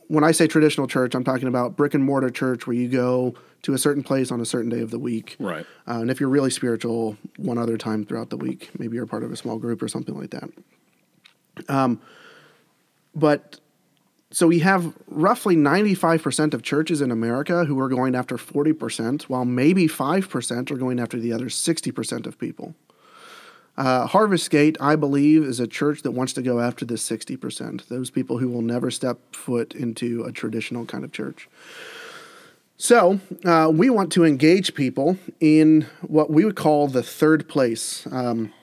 when 0.07 0.23
I 0.23 0.31
say 0.31 0.45
traditional 0.45 0.87
church, 0.87 1.15
I'm 1.15 1.23
talking 1.23 1.47
about 1.47 1.75
brick 1.75 1.93
and 1.93 2.03
mortar 2.03 2.29
church 2.29 2.67
where 2.67 2.75
you 2.75 2.87
go 2.87 3.33
to 3.63 3.73
a 3.73 3.77
certain 3.77 4.03
place 4.03 4.31
on 4.31 4.41
a 4.41 4.45
certain 4.45 4.69
day 4.69 4.81
of 4.81 4.91
the 4.91 4.99
week. 4.99 5.35
Right. 5.39 5.65
Uh, 5.87 5.99
and 6.01 6.11
if 6.11 6.19
you're 6.19 6.29
really 6.29 6.49
spiritual, 6.49 7.17
one 7.37 7.57
other 7.57 7.77
time 7.77 8.05
throughout 8.05 8.29
the 8.29 8.37
week, 8.37 8.69
maybe 8.77 8.95
you're 8.95 9.05
part 9.05 9.23
of 9.23 9.31
a 9.31 9.37
small 9.37 9.57
group 9.57 9.81
or 9.81 9.87
something 9.87 10.17
like 10.17 10.31
that. 10.31 10.49
Um, 11.69 12.01
but 13.13 13.59
so 14.31 14.47
we 14.47 14.59
have 14.59 14.93
roughly 15.07 15.57
95% 15.57 16.53
of 16.53 16.63
churches 16.63 17.01
in 17.01 17.11
America 17.11 17.65
who 17.65 17.77
are 17.79 17.89
going 17.89 18.15
after 18.15 18.37
40%, 18.37 19.23
while 19.23 19.43
maybe 19.43 19.87
5% 19.87 20.71
are 20.71 20.77
going 20.77 20.99
after 20.99 21.19
the 21.19 21.33
other 21.33 21.47
60% 21.47 22.25
of 22.25 22.39
people. 22.39 22.73
Uh, 23.77 24.05
Harvest 24.05 24.49
Gate, 24.49 24.77
I 24.79 24.95
believe, 24.95 25.43
is 25.43 25.59
a 25.59 25.67
church 25.67 26.03
that 26.03 26.11
wants 26.11 26.33
to 26.33 26.41
go 26.41 26.59
after 26.59 26.85
the 26.85 26.95
60%, 26.95 27.87
those 27.87 28.09
people 28.09 28.37
who 28.37 28.47
will 28.49 28.61
never 28.61 28.89
step 28.89 29.17
foot 29.35 29.73
into 29.75 30.23
a 30.23 30.31
traditional 30.31 30.85
kind 30.85 31.03
of 31.03 31.11
church. 31.11 31.49
So, 32.77 33.19
uh, 33.45 33.69
we 33.73 33.89
want 33.89 34.11
to 34.13 34.25
engage 34.25 34.73
people 34.73 35.17
in 35.39 35.87
what 36.01 36.31
we 36.31 36.45
would 36.45 36.55
call 36.55 36.87
the 36.87 37.03
third 37.03 37.47
place 37.47 38.07
um, 38.11 38.53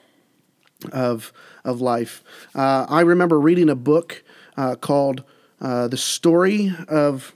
of, 0.91 1.33
of 1.63 1.81
life. 1.81 2.23
Uh, 2.55 2.85
I 2.89 3.01
remember 3.01 3.39
reading 3.39 3.69
a 3.69 3.75
book 3.75 4.23
uh, 4.57 4.75
called 4.75 5.23
uh, 5.61 5.87
the 5.87 5.97
Story 5.97 6.73
of 6.87 7.33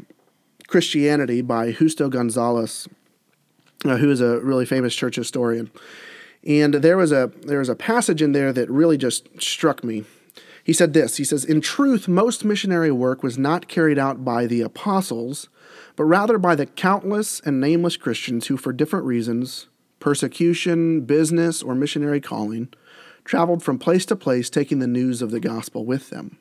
Christianity 0.67 1.41
by 1.41 1.71
Justo 1.71 2.09
Gonzalez, 2.09 2.87
uh, 3.85 3.97
who 3.97 4.09
is 4.09 4.21
a 4.21 4.39
really 4.39 4.65
famous 4.65 4.95
church 4.95 5.15
historian. 5.15 5.71
And 6.45 6.75
there 6.75 6.97
was 6.97 7.11
a 7.11 7.31
there 7.45 7.59
was 7.59 7.69
a 7.69 7.75
passage 7.75 8.21
in 8.21 8.33
there 8.33 8.51
that 8.51 8.69
really 8.69 8.97
just 8.97 9.29
struck 9.41 9.83
me. 9.83 10.03
He 10.63 10.73
said 10.73 10.93
this. 10.93 11.17
He 11.17 11.23
says, 11.23 11.45
"In 11.45 11.61
truth, 11.61 12.07
most 12.07 12.43
missionary 12.43 12.91
work 12.91 13.23
was 13.23 13.37
not 13.37 13.67
carried 13.67 13.99
out 13.99 14.25
by 14.25 14.45
the 14.45 14.61
apostles, 14.61 15.49
but 15.95 16.05
rather 16.05 16.37
by 16.37 16.55
the 16.55 16.65
countless 16.65 17.39
and 17.41 17.61
nameless 17.61 17.97
Christians 17.97 18.47
who, 18.47 18.57
for 18.57 18.73
different 18.73 19.05
reasons, 19.05 19.67
persecution, 19.99 21.01
business, 21.01 21.61
or 21.63 21.75
missionary 21.75 22.19
calling, 22.19 22.69
traveled 23.25 23.63
from 23.63 23.79
place 23.79 24.05
to 24.07 24.15
place, 24.15 24.49
taking 24.49 24.79
the 24.79 24.87
news 24.87 25.21
of 25.21 25.31
the 25.31 25.39
gospel 25.39 25.85
with 25.85 26.09
them." 26.09 26.37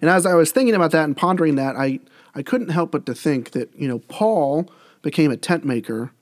And 0.00 0.10
as 0.10 0.26
I 0.26 0.34
was 0.34 0.52
thinking 0.52 0.74
about 0.74 0.90
that 0.92 1.04
and 1.04 1.16
pondering 1.16 1.56
that, 1.56 1.76
I, 1.76 2.00
I 2.34 2.42
couldn't 2.42 2.68
help 2.68 2.92
but 2.92 3.06
to 3.06 3.14
think 3.14 3.50
that, 3.52 3.70
you 3.76 3.88
know, 3.88 3.98
Paul 4.00 4.70
became 5.02 5.30
a 5.30 5.36
tent 5.36 5.64
maker 5.64 6.12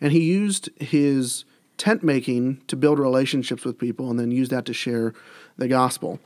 and 0.00 0.12
he 0.12 0.20
used 0.20 0.70
his 0.80 1.44
tent 1.76 2.02
making 2.02 2.62
to 2.68 2.76
build 2.76 2.98
relationships 2.98 3.64
with 3.64 3.78
people 3.78 4.10
and 4.10 4.18
then 4.18 4.30
use 4.30 4.48
that 4.48 4.64
to 4.66 4.72
share 4.72 5.12
the 5.56 5.68
gospel. 5.68 6.20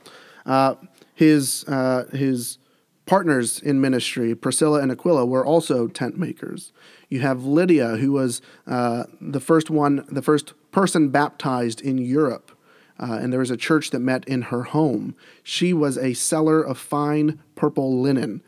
Uh, 0.45 0.75
his, 1.13 1.65
uh, 1.67 2.05
his 2.11 2.57
partners 3.05 3.59
in 3.59 3.81
ministry, 3.81 4.35
Priscilla 4.35 4.81
and 4.81 4.91
Aquila, 4.91 5.25
were 5.25 5.45
also 5.45 5.87
tent 5.87 6.17
makers. 6.17 6.71
You 7.09 7.21
have 7.21 7.43
Lydia, 7.43 7.97
who 7.97 8.11
was 8.11 8.41
uh, 8.67 9.03
the 9.19 9.39
first 9.39 9.69
one, 9.69 10.05
the 10.09 10.21
first 10.21 10.53
person 10.71 11.09
baptized 11.09 11.81
in 11.81 11.97
Europe 11.97 12.51
uh, 12.99 13.13
and 13.21 13.31
there 13.31 13.39
was 13.39 13.51
a 13.51 13.57
church 13.57 13.91
that 13.91 13.99
met 13.99 14.27
in 14.27 14.43
her 14.43 14.63
home. 14.63 15.15
She 15.41 15.73
was 15.73 15.97
a 15.97 16.13
seller 16.13 16.61
of 16.61 16.77
fine 16.77 17.39
purple 17.55 18.01
linen. 18.01 18.43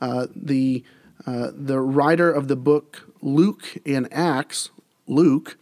Uh, 0.00 0.26
the 0.34 0.82
uh, 1.26 1.50
the 1.54 1.80
writer 1.80 2.30
of 2.30 2.48
the 2.48 2.56
book 2.56 3.08
Luke 3.22 3.78
and 3.86 4.12
Acts, 4.12 4.70
Luke, 5.06 5.56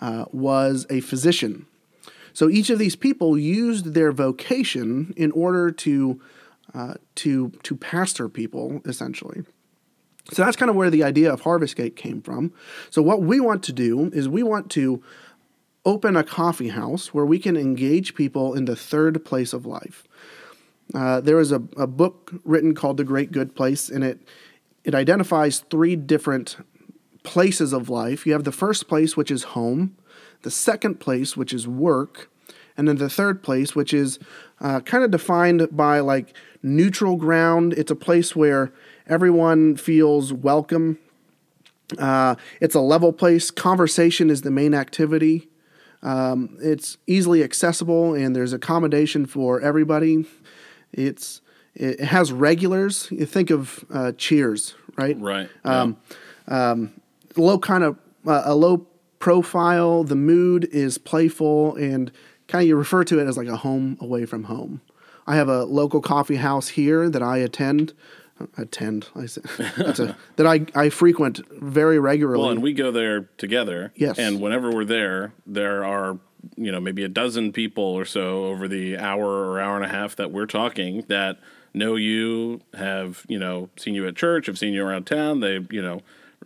uh, 0.00 0.26
was 0.32 0.86
a 0.90 1.00
physician. 1.00 1.66
So 2.32 2.48
each 2.48 2.70
of 2.70 2.78
these 2.78 2.96
people 2.96 3.36
used 3.36 3.94
their 3.94 4.12
vocation 4.12 5.12
in 5.16 5.32
order 5.32 5.70
to 5.70 6.20
uh, 6.74 6.94
to 7.16 7.50
to 7.62 7.76
pastor 7.76 8.28
people 8.28 8.82
essentially. 8.84 9.42
So 10.30 10.44
that's 10.44 10.56
kind 10.56 10.70
of 10.70 10.76
where 10.76 10.90
the 10.90 11.02
idea 11.02 11.32
of 11.32 11.40
Harvest 11.40 11.74
Gate 11.74 11.96
came 11.96 12.22
from. 12.22 12.52
So 12.90 13.02
what 13.02 13.22
we 13.22 13.40
want 13.40 13.64
to 13.64 13.72
do 13.72 14.08
is 14.14 14.28
we 14.28 14.44
want 14.44 14.70
to 14.72 15.02
open 15.84 16.16
a 16.16 16.24
coffee 16.24 16.68
house 16.68 17.12
where 17.12 17.26
we 17.26 17.38
can 17.38 17.56
engage 17.56 18.14
people 18.14 18.54
in 18.54 18.66
the 18.66 18.76
third 18.76 19.24
place 19.24 19.52
of 19.52 19.66
life. 19.66 20.04
Uh, 20.94 21.20
there 21.20 21.40
is 21.40 21.52
a, 21.52 21.62
a 21.76 21.86
book 21.86 22.32
written 22.44 22.74
called 22.74 22.96
The 22.96 23.04
Great 23.04 23.32
Good 23.32 23.54
Place, 23.54 23.88
and 23.88 24.04
it 24.04 24.20
it 24.84 24.94
identifies 24.94 25.60
three 25.70 25.94
different 25.94 26.56
places 27.22 27.72
of 27.72 27.88
life. 27.88 28.26
You 28.26 28.32
have 28.32 28.44
the 28.44 28.52
first 28.52 28.88
place, 28.88 29.16
which 29.16 29.30
is 29.30 29.44
home, 29.44 29.96
the 30.42 30.50
second 30.50 30.98
place, 30.98 31.36
which 31.36 31.52
is 31.52 31.68
work, 31.68 32.28
and 32.76 32.88
then 32.88 32.96
the 32.96 33.08
third 33.08 33.42
place, 33.42 33.76
which 33.76 33.94
is 33.94 34.18
uh, 34.60 34.80
kind 34.80 35.04
of 35.04 35.10
defined 35.10 35.68
by 35.70 36.00
like 36.00 36.34
neutral 36.62 37.16
ground. 37.16 37.74
It's 37.74 37.90
a 37.90 37.96
place 37.96 38.34
where 38.34 38.72
everyone 39.06 39.76
feels 39.76 40.32
welcome. 40.32 40.98
Uh, 41.98 42.34
it's 42.60 42.74
a 42.74 42.80
level 42.80 43.12
place. 43.12 43.50
Conversation 43.50 44.30
is 44.30 44.42
the 44.42 44.50
main 44.50 44.74
activity. 44.74 45.48
Um, 46.02 46.56
it's 46.60 46.98
easily 47.06 47.42
accessible 47.42 48.14
and 48.14 48.34
there's 48.34 48.52
accommodation 48.52 49.26
for 49.26 49.60
everybody. 49.60 50.24
It's 50.92 51.40
it 51.74 52.00
has 52.00 52.32
regulars. 52.32 53.08
You 53.10 53.24
think 53.24 53.50
of 53.50 53.84
uh, 53.92 54.12
Cheers, 54.12 54.74
right? 54.96 55.18
Right. 55.18 55.48
Um, 55.64 55.96
um, 56.48 56.92
low 57.36 57.58
kind 57.58 57.84
of 57.84 57.98
uh, 58.26 58.42
a 58.44 58.54
low 58.54 58.86
profile. 59.18 60.04
The 60.04 60.16
mood 60.16 60.64
is 60.72 60.98
playful 60.98 61.76
and 61.76 62.10
kind 62.48 62.62
of 62.62 62.68
you 62.68 62.76
refer 62.76 63.04
to 63.04 63.18
it 63.20 63.26
as 63.26 63.36
like 63.36 63.48
a 63.48 63.56
home 63.56 63.96
away 64.00 64.26
from 64.26 64.44
home. 64.44 64.80
I 65.26 65.36
have 65.36 65.48
a 65.48 65.64
local 65.64 66.00
coffee 66.00 66.36
house 66.36 66.68
here 66.68 67.08
that 67.08 67.22
I 67.22 67.38
attend 67.38 67.94
attend. 68.56 69.08
I 69.14 69.26
say, 69.26 69.42
a, 69.58 70.16
that 70.36 70.46
I, 70.46 70.66
I 70.74 70.90
frequent 70.90 71.40
very 71.50 71.98
regularly. 71.98 72.40
Well, 72.40 72.50
and 72.50 72.62
we 72.62 72.72
go 72.72 72.90
there 72.90 73.22
together. 73.38 73.92
Yes. 73.96 74.18
And 74.18 74.40
whenever 74.40 74.70
we're 74.70 74.84
there, 74.84 75.32
there 75.46 75.84
are 75.84 76.18
you 76.56 76.72
know 76.72 76.80
maybe 76.80 77.04
a 77.04 77.08
dozen 77.08 77.52
people 77.52 77.84
or 77.84 78.04
so 78.04 78.46
over 78.46 78.66
the 78.66 78.98
hour 78.98 79.24
or 79.24 79.60
hour 79.60 79.76
and 79.76 79.84
a 79.84 79.88
half 79.88 80.16
that 80.16 80.32
we're 80.32 80.46
talking 80.46 81.02
that 81.08 81.38
know 81.74 81.94
you, 81.94 82.60
have 82.74 83.24
you 83.28 83.38
know 83.38 83.70
seen 83.76 83.94
you 83.94 84.06
at 84.06 84.16
church, 84.16 84.46
have 84.46 84.58
seen 84.58 84.72
you 84.72 84.84
around 84.84 85.06
town. 85.06 85.40
They 85.40 85.66
you 85.70 85.82
know 85.82 86.02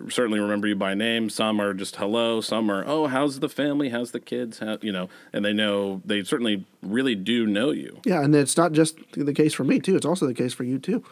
certainly 0.09 0.41
remember 0.41 0.67
you 0.67 0.77
by 0.77 0.95
name. 0.95 1.31
Some 1.31 1.61
are 1.61 1.75
just 1.75 1.97
hello. 1.97 2.41
Some 2.41 2.71
are 2.71 2.85
oh, 2.87 3.07
how's 3.07 3.41
the 3.41 3.49
family? 3.49 3.89
How's 3.89 4.13
the 4.13 4.21
kids? 4.21 4.59
How, 4.59 4.79
you 4.81 4.93
know, 4.93 5.09
and 5.33 5.45
they 5.45 5.53
know 5.53 6.03
they 6.05 6.23
certainly 6.23 6.65
really 6.83 7.15
do 7.15 7.47
know 7.47 7.71
you. 7.71 8.01
Yeah, 8.05 8.23
and 8.23 8.35
it's 8.35 8.57
not 8.57 8.73
just 8.73 8.99
the 9.13 9.33
case 9.33 9.55
for 9.55 9.65
me 9.65 9.81
too. 9.81 9.97
It's 9.97 10.07
also 10.07 10.27
the 10.27 10.35
case 10.35 10.53
for 10.53 10.65
you 10.65 10.79
too. 10.79 11.03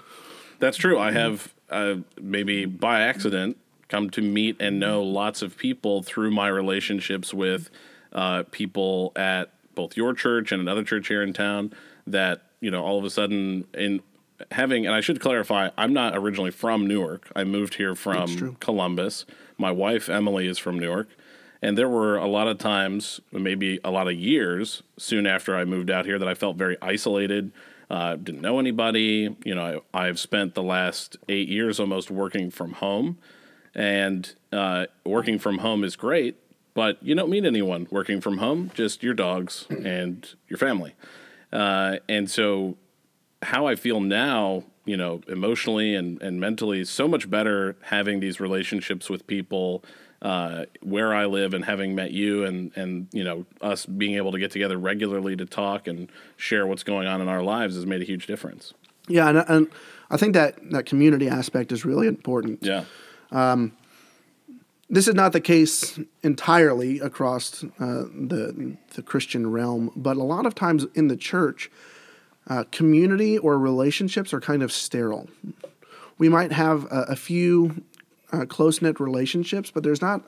That's 0.59 0.77
true. 0.77 0.99
I 0.99 1.13
have 1.13 1.55
uh, 1.71 1.97
maybe 2.21 2.65
by 2.65 3.01
accident 3.01 3.57
come 3.89 4.11
to 4.11 4.23
meet 4.23 4.57
and 4.61 4.81
know 4.81 5.03
lots 5.03 5.43
of 5.43 5.57
people 5.57 6.03
through 6.03 6.31
my 6.31 6.49
relationships 6.49 7.35
with 7.35 7.71
uh, 8.13 8.45
people 8.51 9.13
at 9.17 9.51
both 9.75 9.97
your 9.97 10.15
church 10.15 10.53
and 10.53 10.61
another 10.61 10.85
church 10.85 11.09
here 11.09 11.23
in 11.23 11.33
town 11.33 11.73
that 12.07 12.43
you 12.61 12.71
know 12.71 12.85
all 12.85 12.99
of 12.99 13.05
a 13.05 13.11
sudden 13.11 13.67
in 13.75 14.01
having, 14.51 14.87
and 14.87 14.95
I 14.95 15.01
should 15.01 15.21
clarify, 15.21 15.71
I'm 15.77 15.93
not 15.93 16.17
originally 16.17 16.51
from 16.51 16.87
Newark. 16.87 17.31
I 17.37 17.45
moved 17.45 17.75
here 17.75 17.95
from 17.95 18.57
Columbus. 18.61 19.25
My 19.59 19.71
wife 19.71 20.09
Emily 20.09 20.47
is 20.47 20.59
from 20.59 20.79
Newark, 20.79 21.09
and 21.63 21.79
there 21.79 21.89
were 21.89 22.17
a 22.17 22.27
lot 22.27 22.49
of 22.49 22.59
times, 22.59 23.21
maybe 23.33 23.79
a 23.85 23.91
lot 23.91 24.09
of 24.09 24.15
years, 24.15 24.83
soon 24.97 25.27
after 25.27 25.57
I 25.57 25.65
moved 25.65 25.91
out 25.91 26.05
here, 26.05 26.19
that 26.19 26.29
I 26.29 26.35
felt 26.35 26.57
very 26.57 26.77
isolated. 26.83 27.53
Uh, 27.91 28.17
didn't 28.17 28.41
know 28.41 28.59
anybody. 28.59 29.37
You 29.45 29.55
know, 29.55 29.83
I, 29.93 30.07
I've 30.07 30.19
spent 30.19 30.55
the 30.55 30.63
last 30.63 31.17
eight 31.29 31.49
years 31.49 31.79
almost 31.79 32.11
working 32.11 32.51
from 32.51 32.73
home, 32.75 33.19
and 33.75 34.35
uh, 34.53 34.87
working 35.05 35.39
from 35.39 35.59
home 35.59 35.85
is 35.85 35.97
great, 35.97 36.37
but 36.75 37.03
you 37.03 37.15
don't 37.15 37.31
meet 37.31 37.45
anyone 37.45 37.87
working 37.91 38.21
from 38.21 38.39
home, 38.39 38.71
just 38.75 39.03
your 39.03 39.15
dogs 39.15 39.67
and 39.71 40.35
your 40.49 40.59
family. 40.59 40.95
Uh, 41.53 41.99
and 42.09 42.31
so, 42.31 42.77
how 43.43 43.67
I 43.67 43.77
feel 43.77 44.01
now, 44.01 44.65
you 44.85 44.97
know, 44.97 45.21
emotionally 45.29 45.95
and, 45.95 46.21
and 46.23 46.41
mentally, 46.41 46.81
is 46.81 46.91
so 46.91 47.07
much 47.07 47.29
better 47.29 47.77
having 47.83 48.21
these 48.21 48.41
relationships 48.41 49.09
with 49.11 49.27
people 49.27 49.85
uh, 50.25 50.65
where 50.83 51.15
I 51.15 51.27
live 51.27 51.55
and 51.55 51.65
having 51.65 51.95
met 51.95 52.11
you 52.11 52.45
and, 52.45 52.73
and, 52.77 53.07
you 53.13 53.23
know, 53.23 53.47
us 53.61 53.87
being 53.87 54.17
able 54.17 54.33
to 54.33 54.39
get 54.41 54.51
together 54.51 54.77
regularly 54.77 55.37
to 55.37 55.47
talk 55.47 55.87
and 55.87 56.11
share 56.37 56.67
what's 56.67 56.83
going 56.83 57.07
on 57.07 57.21
in 57.21 57.29
our 57.29 57.43
lives 57.43 57.77
has 57.77 57.87
made 57.87 58.03
a 58.03 58.05
huge 58.05 58.27
difference. 58.27 58.75
Yeah, 59.07 59.29
and, 59.29 59.45
and 59.47 59.67
I 60.11 60.17
think 60.17 60.35
that 60.35 60.59
that 60.73 60.87
community 60.87 61.29
aspect 61.29 61.71
is 61.71 61.85
really 61.85 62.09
important. 62.09 62.61
Yeah. 62.63 62.85
This 64.91 65.09
is 65.09 65.15
not 65.15 65.33
the 65.33 65.41
case 65.41 65.99
entirely 66.23 67.01
across 67.01 67.65
uh, 67.65 67.69
the 67.79 68.77
the 68.95 69.03
Christian 69.03 69.51
realm, 69.51 69.91
but 69.97 70.17
a 70.17 70.23
lot 70.23 70.47
of 70.47 70.55
times 70.55 70.87
in 70.95 71.09
the 71.09 71.17
church, 71.17 71.71
uh, 72.49 72.65
community 72.71 73.39
or 73.39 73.59
relationships 73.59 74.33
are 74.35 74.41
kind 74.41 74.63
of 74.63 74.71
sterile. 74.71 75.29
We 76.19 76.29
might 76.29 76.53
have 76.53 76.85
a, 76.93 77.07
a 77.09 77.17
few 77.17 77.83
uh, 78.43 78.47
close 78.47 78.83
knit 78.83 78.99
relationships, 79.01 79.71
but 79.71 79.83
there's 79.83 80.03
not 80.03 80.25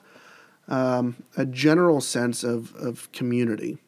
um, 0.69 1.17
a 1.37 1.45
general 1.47 2.01
sense 2.01 2.45
of 2.45 2.75
of 2.77 3.11
community. 3.13 3.79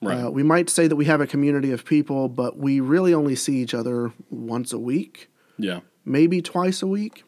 Right. 0.00 0.24
Uh, 0.24 0.30
we 0.30 0.42
might 0.44 0.70
say 0.70 0.86
that 0.86 0.94
we 0.96 1.06
have 1.06 1.20
a 1.20 1.26
community 1.26 1.72
of 1.72 1.84
people, 1.84 2.28
but 2.28 2.56
we 2.56 2.78
really 2.80 3.12
only 3.12 3.34
see 3.34 3.56
each 3.56 3.74
other 3.74 4.12
once 4.30 4.72
a 4.72 4.78
week 4.78 5.28
Yeah. 5.58 5.80
maybe 6.04 6.40
twice 6.40 6.82
a 6.82 6.86
week. 6.86 7.24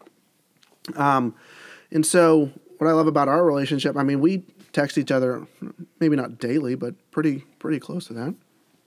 Um, 0.94 1.34
and 1.90 2.06
so, 2.06 2.50
what 2.78 2.86
I 2.88 2.92
love 2.92 3.08
about 3.08 3.26
our 3.28 3.44
relationship, 3.44 3.96
I 3.96 4.04
mean, 4.04 4.20
we 4.20 4.44
text 4.72 4.96
each 4.98 5.10
other, 5.10 5.46
maybe 5.98 6.14
not 6.14 6.38
daily, 6.38 6.76
but 6.76 6.94
pretty 7.10 7.44
pretty 7.58 7.80
close 7.80 8.06
to 8.06 8.12
that. 8.14 8.34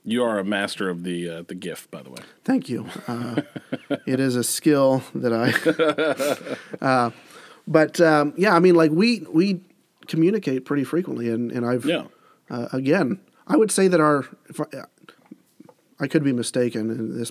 You 0.06 0.22
are 0.24 0.38
a 0.38 0.44
master 0.44 0.88
of 0.88 1.02
the 1.04 1.28
uh, 1.28 1.42
the 1.46 1.54
GIF, 1.54 1.90
by 1.90 2.02
the 2.02 2.10
way. 2.10 2.22
Thank 2.44 2.68
you. 2.70 2.86
Uh, 3.06 3.42
it 4.06 4.18
is 4.18 4.34
a 4.36 4.44
skill 4.44 5.02
that 5.14 5.32
I. 5.32 5.46
but 7.66 8.00
um, 8.00 8.32
yeah, 8.36 8.54
I 8.54 8.58
mean, 8.60 8.74
like 8.74 8.90
we 8.90 9.20
we 9.32 9.60
communicate 10.06 10.64
pretty 10.64 10.84
frequently, 10.84 11.28
and 11.30 11.50
and 11.52 11.64
I've 11.66 11.84
Yeah. 11.84 12.04
uh, 12.50 12.68
again, 12.72 13.20
I 13.46 13.56
would 13.56 13.70
say 13.70 13.88
that 13.88 14.00
our 14.00 14.26
if 14.48 14.60
I, 14.60 14.66
I 16.00 16.06
could 16.06 16.24
be 16.24 16.32
mistaken, 16.32 16.90
and 16.90 17.18
this 17.20 17.30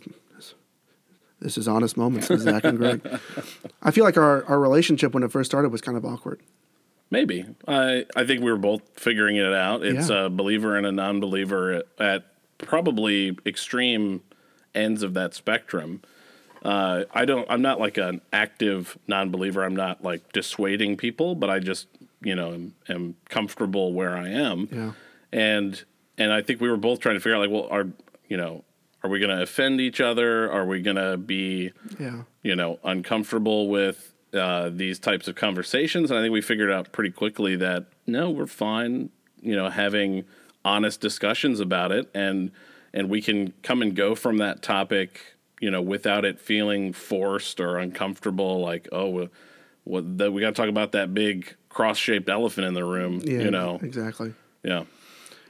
this 1.39 1.57
is 1.57 1.67
honest 1.67 1.97
moments 1.97 2.29
with 2.29 2.39
Zack 2.41 2.63
and 2.63 2.77
Greg. 2.77 3.01
I 3.83 3.91
feel 3.91 4.05
like 4.05 4.15
our, 4.17 4.45
our 4.45 4.59
relationship 4.61 5.13
when 5.13 5.23
it 5.23 5.31
first 5.31 5.51
started 5.51 5.73
was 5.73 5.81
kind 5.81 5.97
of 5.97 6.05
awkward. 6.05 6.39
Maybe. 7.11 7.45
I 7.67 8.05
I 8.15 8.25
think 8.25 8.41
we 8.43 8.49
were 8.51 8.57
both 8.57 8.81
figuring 8.95 9.35
it 9.35 9.53
out. 9.53 9.83
It's 9.85 10.09
Yeah. 10.09 10.25
a 10.25 10.29
believer 10.29 10.77
and 10.77 10.85
a 10.87 10.91
non-believer 10.91 11.73
at, 11.73 11.85
at 11.99 12.25
probably 12.59 13.37
extreme 13.45 14.21
ends 14.73 15.03
of 15.03 15.13
that 15.15 15.33
spectrum. 15.33 16.01
Uh, 16.63 17.03
I 17.13 17.25
don't. 17.25 17.45
I'm 17.49 17.61
not 17.61 17.79
like 17.79 17.97
an 17.97 18.21
active 18.31 18.97
non-believer. 19.07 19.63
I'm 19.63 19.75
not 19.75 20.03
like 20.03 20.31
dissuading 20.31 20.97
people, 20.97 21.35
but 21.35 21.49
I 21.49 21.59
just 21.59 21.87
you 22.21 22.35
know 22.35 22.53
am, 22.53 22.75
am 22.87 23.15
comfortable 23.29 23.93
where 23.93 24.15
I 24.17 24.29
am. 24.29 24.69
Yeah. 24.71 24.91
And 25.31 25.83
and 26.17 26.31
I 26.31 26.41
think 26.41 26.61
we 26.61 26.69
were 26.69 26.77
both 26.77 26.99
trying 26.99 27.15
to 27.15 27.19
figure 27.19 27.35
out 27.35 27.39
like, 27.41 27.49
well, 27.49 27.67
are 27.69 27.87
you 28.29 28.37
know, 28.37 28.63
are 29.03 29.09
we 29.09 29.19
going 29.19 29.35
to 29.35 29.41
offend 29.43 29.81
each 29.81 29.99
other? 29.99 30.49
Are 30.51 30.65
we 30.65 30.81
going 30.81 30.95
to 30.95 31.17
be 31.17 31.71
Yeah. 31.99 32.23
you 32.41 32.55
know, 32.55 32.79
uncomfortable 32.83 33.67
with 33.67 34.13
uh, 34.33 34.69
these 34.73 34.97
types 34.99 35.27
of 35.27 35.35
conversations. 35.35 36.09
And 36.09 36.17
I 36.19 36.23
think 36.23 36.33
we 36.33 36.41
figured 36.41 36.71
out 36.71 36.91
pretty 36.91 37.11
quickly 37.11 37.55
that 37.57 37.85
no, 38.07 38.29
we're 38.31 38.47
fine, 38.47 39.09
you 39.41 39.55
know, 39.55 39.69
having 39.69 40.23
honest 40.65 41.01
discussions 41.01 41.59
about 41.59 41.91
it, 41.91 42.09
and 42.13 42.51
and 42.93 43.09
we 43.09 43.21
can 43.21 43.53
come 43.63 43.81
and 43.81 43.95
go 43.95 44.15
from 44.15 44.37
that 44.37 44.61
topic, 44.61 45.35
you 45.59 45.71
know, 45.71 45.81
without 45.81 46.25
it 46.25 46.39
feeling 46.39 46.93
forced 46.93 47.59
or 47.59 47.77
uncomfortable. 47.77 48.59
Like, 48.59 48.87
oh, 48.91 49.29
well, 49.85 50.01
the, 50.03 50.31
we 50.31 50.41
got 50.41 50.55
to 50.55 50.61
talk 50.61 50.69
about 50.69 50.91
that 50.93 51.13
big 51.13 51.55
cross-shaped 51.69 52.29
elephant 52.29 52.67
in 52.67 52.73
the 52.73 52.83
room, 52.85 53.21
Yeah. 53.23 53.39
you 53.39 53.51
know? 53.51 53.79
Exactly. 53.81 54.33
Yeah, 54.63 54.83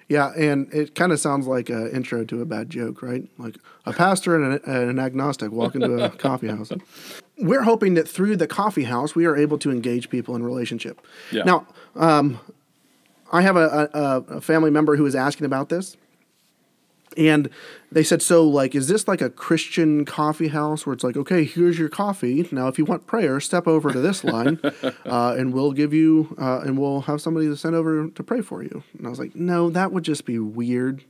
Yeah, 0.07 0.31
and 0.37 0.73
it 0.73 0.95
kind 0.95 1.11
of 1.11 1.19
sounds 1.19 1.45
like 1.47 1.69
an 1.69 1.89
intro 1.91 2.23
to 2.25 2.41
a 2.41 2.45
bad 2.45 2.69
joke, 2.69 3.01
right? 3.03 3.27
Like 3.37 3.57
a 3.85 3.93
pastor 3.93 4.35
and 4.41 4.59
an, 4.65 4.89
an 4.89 4.99
agnostic 4.99 5.51
walk 5.51 5.75
into 5.75 6.03
a 6.03 6.09
coffee 6.17 6.47
house. 6.47 6.71
We're 7.37 7.63
hoping 7.63 7.93
that 7.95 8.07
through 8.07 8.37
the 8.37 8.47
coffee 8.47 8.83
house, 8.85 9.15
we 9.15 9.25
are 9.25 9.35
able 9.35 9.57
to 9.59 9.71
engage 9.71 10.09
people 10.09 10.35
in 10.35 10.43
relationship. 10.43 10.99
Yeah. 11.31 11.43
Now, 11.43 11.67
um, 11.95 12.39
I 13.31 13.41
have 13.41 13.55
a, 13.55 13.89
a, 13.93 14.35
a 14.37 14.41
family 14.41 14.69
member 14.71 14.95
who 14.95 15.05
is 15.05 15.15
asking 15.15 15.45
about 15.45 15.69
this, 15.69 15.97
and 17.17 17.49
they 17.91 18.03
said, 18.03 18.21
"So, 18.21 18.47
like, 18.47 18.75
is 18.75 18.87
this 18.87 19.07
like 19.07 19.21
a 19.21 19.29
Christian 19.29 20.05
coffee 20.05 20.49
house 20.49 20.85
where 20.85 20.93
it's 20.93 21.03
like, 21.03 21.17
okay, 21.17 21.43
here's 21.43 21.77
your 21.77 21.89
coffee. 21.89 22.47
Now, 22.51 22.67
if 22.67 22.77
you 22.77 22.85
want 22.85 23.07
prayer, 23.07 23.39
step 23.39 23.67
over 23.67 23.91
to 23.91 23.99
this 23.99 24.23
line, 24.23 24.59
uh, 25.05 25.35
and 25.37 25.53
we'll 25.53 25.71
give 25.71 25.93
you, 25.93 26.35
uh, 26.39 26.61
and 26.61 26.77
we'll 26.77 27.01
have 27.01 27.21
somebody 27.21 27.47
to 27.47 27.57
send 27.57 27.75
over 27.75 28.07
to 28.07 28.23
pray 28.23 28.41
for 28.41 28.63
you." 28.63 28.83
And 28.97 29.07
I 29.07 29.09
was 29.09 29.19
like, 29.19 29.35
"No, 29.35 29.69
that 29.69 29.91
would 29.91 30.03
just 30.03 30.25
be 30.25 30.39
weird 30.39 31.03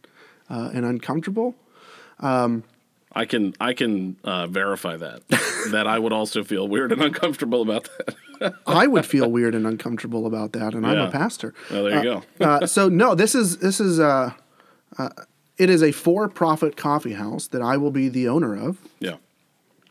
uh, 0.50 0.72
and 0.74 0.86
uncomfortable." 0.86 1.56
I 3.16 3.26
can 3.26 3.54
I 3.60 3.74
can 3.74 4.18
uh, 4.24 4.48
verify 4.48 4.98
that 4.98 5.28
that 5.72 5.86
I 5.88 6.00
would 6.00 6.13
also 6.13 6.44
feel 6.44 6.68
weird 6.68 6.92
and 6.92 7.02
uncomfortable 7.02 7.62
about 7.62 7.88
that. 8.39 8.56
I 8.68 8.88
would 8.88 9.06
feel 9.06 9.30
weird 9.30 9.56
and 9.56 9.68
uncomfortable 9.68 10.26
about 10.26 10.54
that, 10.54 10.74
and 10.74 10.86
I'm 10.86 10.98
a 10.98 11.12
pastor. 11.12 11.54
Well, 11.70 11.84
there 11.84 11.98
you 11.98 12.04
go. 12.04 12.24
uh, 12.46 12.66
so 12.66 12.89
no, 12.89 13.13
this 13.13 13.36
is 13.36 13.58
this 13.58 13.80
is 13.80 14.00
uh, 14.00 14.34
uh, 14.98 15.10
it 15.63 15.69
is 15.69 15.82
a 15.82 15.91
for-profit 15.93 16.76
coffee 16.76 17.13
house 17.13 17.47
that 17.47 17.62
I 17.62 17.78
will 17.78 17.91
be 17.91 18.10
the 18.10 18.28
owner 18.28 18.54
of. 18.56 18.78
Yeah, 18.99 19.17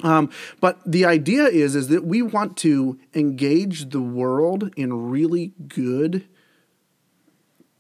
Um, 0.03 0.31
but 0.61 0.79
the 0.85 1.05
idea 1.07 1.45
is 1.45 1.75
is 1.75 1.89
that 1.89 2.05
we 2.05 2.21
want 2.21 2.57
to 2.59 2.99
engage 3.15 3.91
the 3.91 4.01
world 4.01 4.71
in 4.77 5.11
really 5.11 5.53
good 5.69 6.29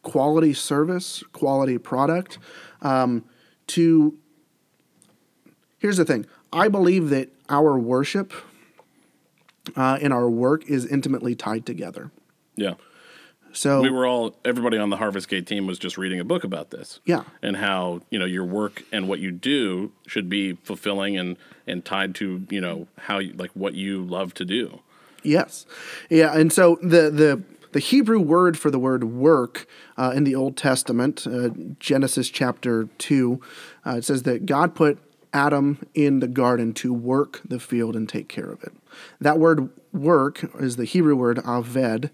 quality 0.02 0.54
service, 0.54 1.22
quality 1.32 1.78
product. 1.78 2.38
Um, 2.80 3.24
to 3.68 4.18
here's 5.78 5.98
the 5.98 6.04
thing: 6.04 6.24
I 6.52 6.68
believe 6.68 7.10
that 7.10 7.28
our 7.48 7.78
worship 7.78 8.32
uh, 9.76 9.98
and 10.00 10.12
our 10.12 10.30
work 10.30 10.64
is 10.68 10.86
intimately 10.86 11.34
tied 11.34 11.66
together. 11.66 12.10
yeah. 12.56 12.74
So 13.52 13.80
we 13.80 13.90
were 13.90 14.06
all 14.06 14.34
everybody 14.44 14.78
on 14.78 14.90
the 14.90 14.96
Harvest 14.96 15.28
Gate 15.28 15.46
team 15.46 15.66
was 15.66 15.78
just 15.78 15.98
reading 15.98 16.20
a 16.20 16.24
book 16.24 16.44
about 16.44 16.70
this. 16.70 17.00
Yeah. 17.04 17.24
And 17.42 17.56
how, 17.56 18.02
you 18.10 18.18
know, 18.18 18.24
your 18.24 18.44
work 18.44 18.82
and 18.92 19.08
what 19.08 19.20
you 19.20 19.30
do 19.30 19.92
should 20.06 20.28
be 20.28 20.54
fulfilling 20.54 21.16
and 21.16 21.36
and 21.66 21.84
tied 21.84 22.14
to, 22.16 22.46
you 22.50 22.60
know, 22.60 22.88
how 22.98 23.18
you, 23.18 23.32
like 23.34 23.50
what 23.54 23.74
you 23.74 24.02
love 24.02 24.34
to 24.34 24.44
do. 24.44 24.80
Yes, 25.24 25.66
yeah, 26.10 26.36
and 26.36 26.52
so 26.52 26.78
the 26.82 27.08
the 27.08 27.42
the 27.70 27.78
Hebrew 27.78 28.18
word 28.18 28.58
for 28.58 28.72
the 28.72 28.78
word 28.80 29.04
work 29.04 29.68
uh, 29.96 30.12
in 30.16 30.24
the 30.24 30.34
Old 30.34 30.56
Testament, 30.56 31.28
uh, 31.28 31.50
Genesis 31.78 32.28
chapter 32.28 32.88
two, 32.98 33.40
uh, 33.86 33.98
it 33.98 34.04
says 34.04 34.24
that 34.24 34.46
God 34.46 34.74
put 34.74 34.98
Adam 35.32 35.86
in 35.94 36.18
the 36.18 36.26
garden 36.26 36.74
to 36.74 36.92
work 36.92 37.40
the 37.44 37.60
field 37.60 37.94
and 37.94 38.08
take 38.08 38.28
care 38.28 38.50
of 38.50 38.64
it. 38.64 38.72
That 39.20 39.38
word 39.38 39.70
work 39.92 40.44
is 40.58 40.74
the 40.74 40.84
Hebrew 40.84 41.14
word 41.14 41.36
aved, 41.38 42.10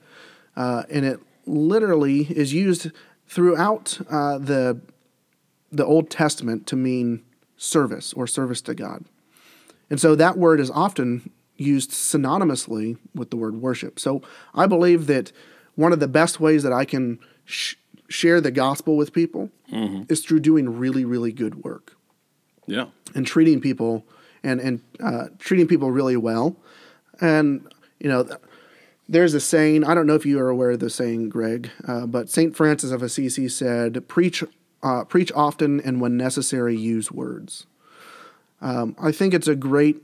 uh, 0.55 0.83
and 0.91 1.07
it 1.07 1.21
literally 1.49 2.23
is 2.31 2.53
used 2.53 2.91
throughout 3.27 3.99
uh, 4.11 4.39
the 4.39 4.81
the 5.71 5.85
Old 5.85 6.09
Testament 6.11 6.67
to 6.69 6.77
mean 6.77 7.23
service 7.57 8.13
or 8.15 8.27
service 8.27 8.63
to 8.63 8.75
God. 8.75 9.05
And 9.91 10.01
so 10.01 10.15
that 10.15 10.39
word 10.39 10.61
is 10.61 10.71
often 10.71 11.31
used 11.57 11.91
synonymously 11.91 12.97
with 13.15 13.31
the 13.31 13.37
word 13.37 13.57
worship. 13.57 13.99
So 13.99 14.23
I 14.55 14.67
believe 14.67 15.07
that 15.09 15.33
one 15.75 15.93
of 15.93 16.01
the 16.01 16.09
best 16.09 16.41
ways 16.41 16.63
that 16.63 16.73
I 16.73 16.85
can 16.87 17.19
sh- 17.45 17.75
share 18.09 18.41
the 18.41 18.51
gospel 18.51 18.97
with 18.97 19.13
people 19.13 19.51
is 20.09 20.25
through 20.25 20.41
doing 20.41 20.79
really, 20.79 21.05
really 21.05 21.33
good 21.33 21.63
work 21.65 21.95
Yeah. 22.67 22.87
and 23.15 23.27
treating 23.27 23.61
people 23.61 24.07
and 24.43 24.61
and 24.61 24.81
uh, 25.01 25.27
treating 25.39 25.67
people 25.67 25.91
really 25.91 26.17
well. 26.17 26.57
And 27.21 27.71
you 28.01 28.09
know, 28.09 28.27
there's 29.09 29.35
a 29.35 29.41
saying. 29.41 29.85
I 29.85 29.95
don't 29.95 30.07
know 30.07 30.15
if 30.15 30.27
you 30.27 30.39
are 30.41 30.49
aware 30.49 30.73
of 30.73 30.81
the 30.81 30.91
saying, 30.91 31.31
Greg, 31.31 31.71
uh, 31.87 32.07
but 32.07 32.29
Saint 32.29 32.57
Francis 32.57 32.91
of 32.91 33.03
Assisi 33.03 33.49
said, 33.49 34.07
"Preach, 34.09 34.45
uh, 34.83 35.05
preach 35.05 35.33
often, 35.35 35.81
and 35.81 36.01
when 36.01 36.17
necessary, 36.17 36.77
use 36.77 37.11
words." 37.11 37.67
Um, 38.61 38.97
I 39.01 39.13
think 39.13 39.35
it's 39.35 39.49
a 39.49 39.55
great 39.55 40.03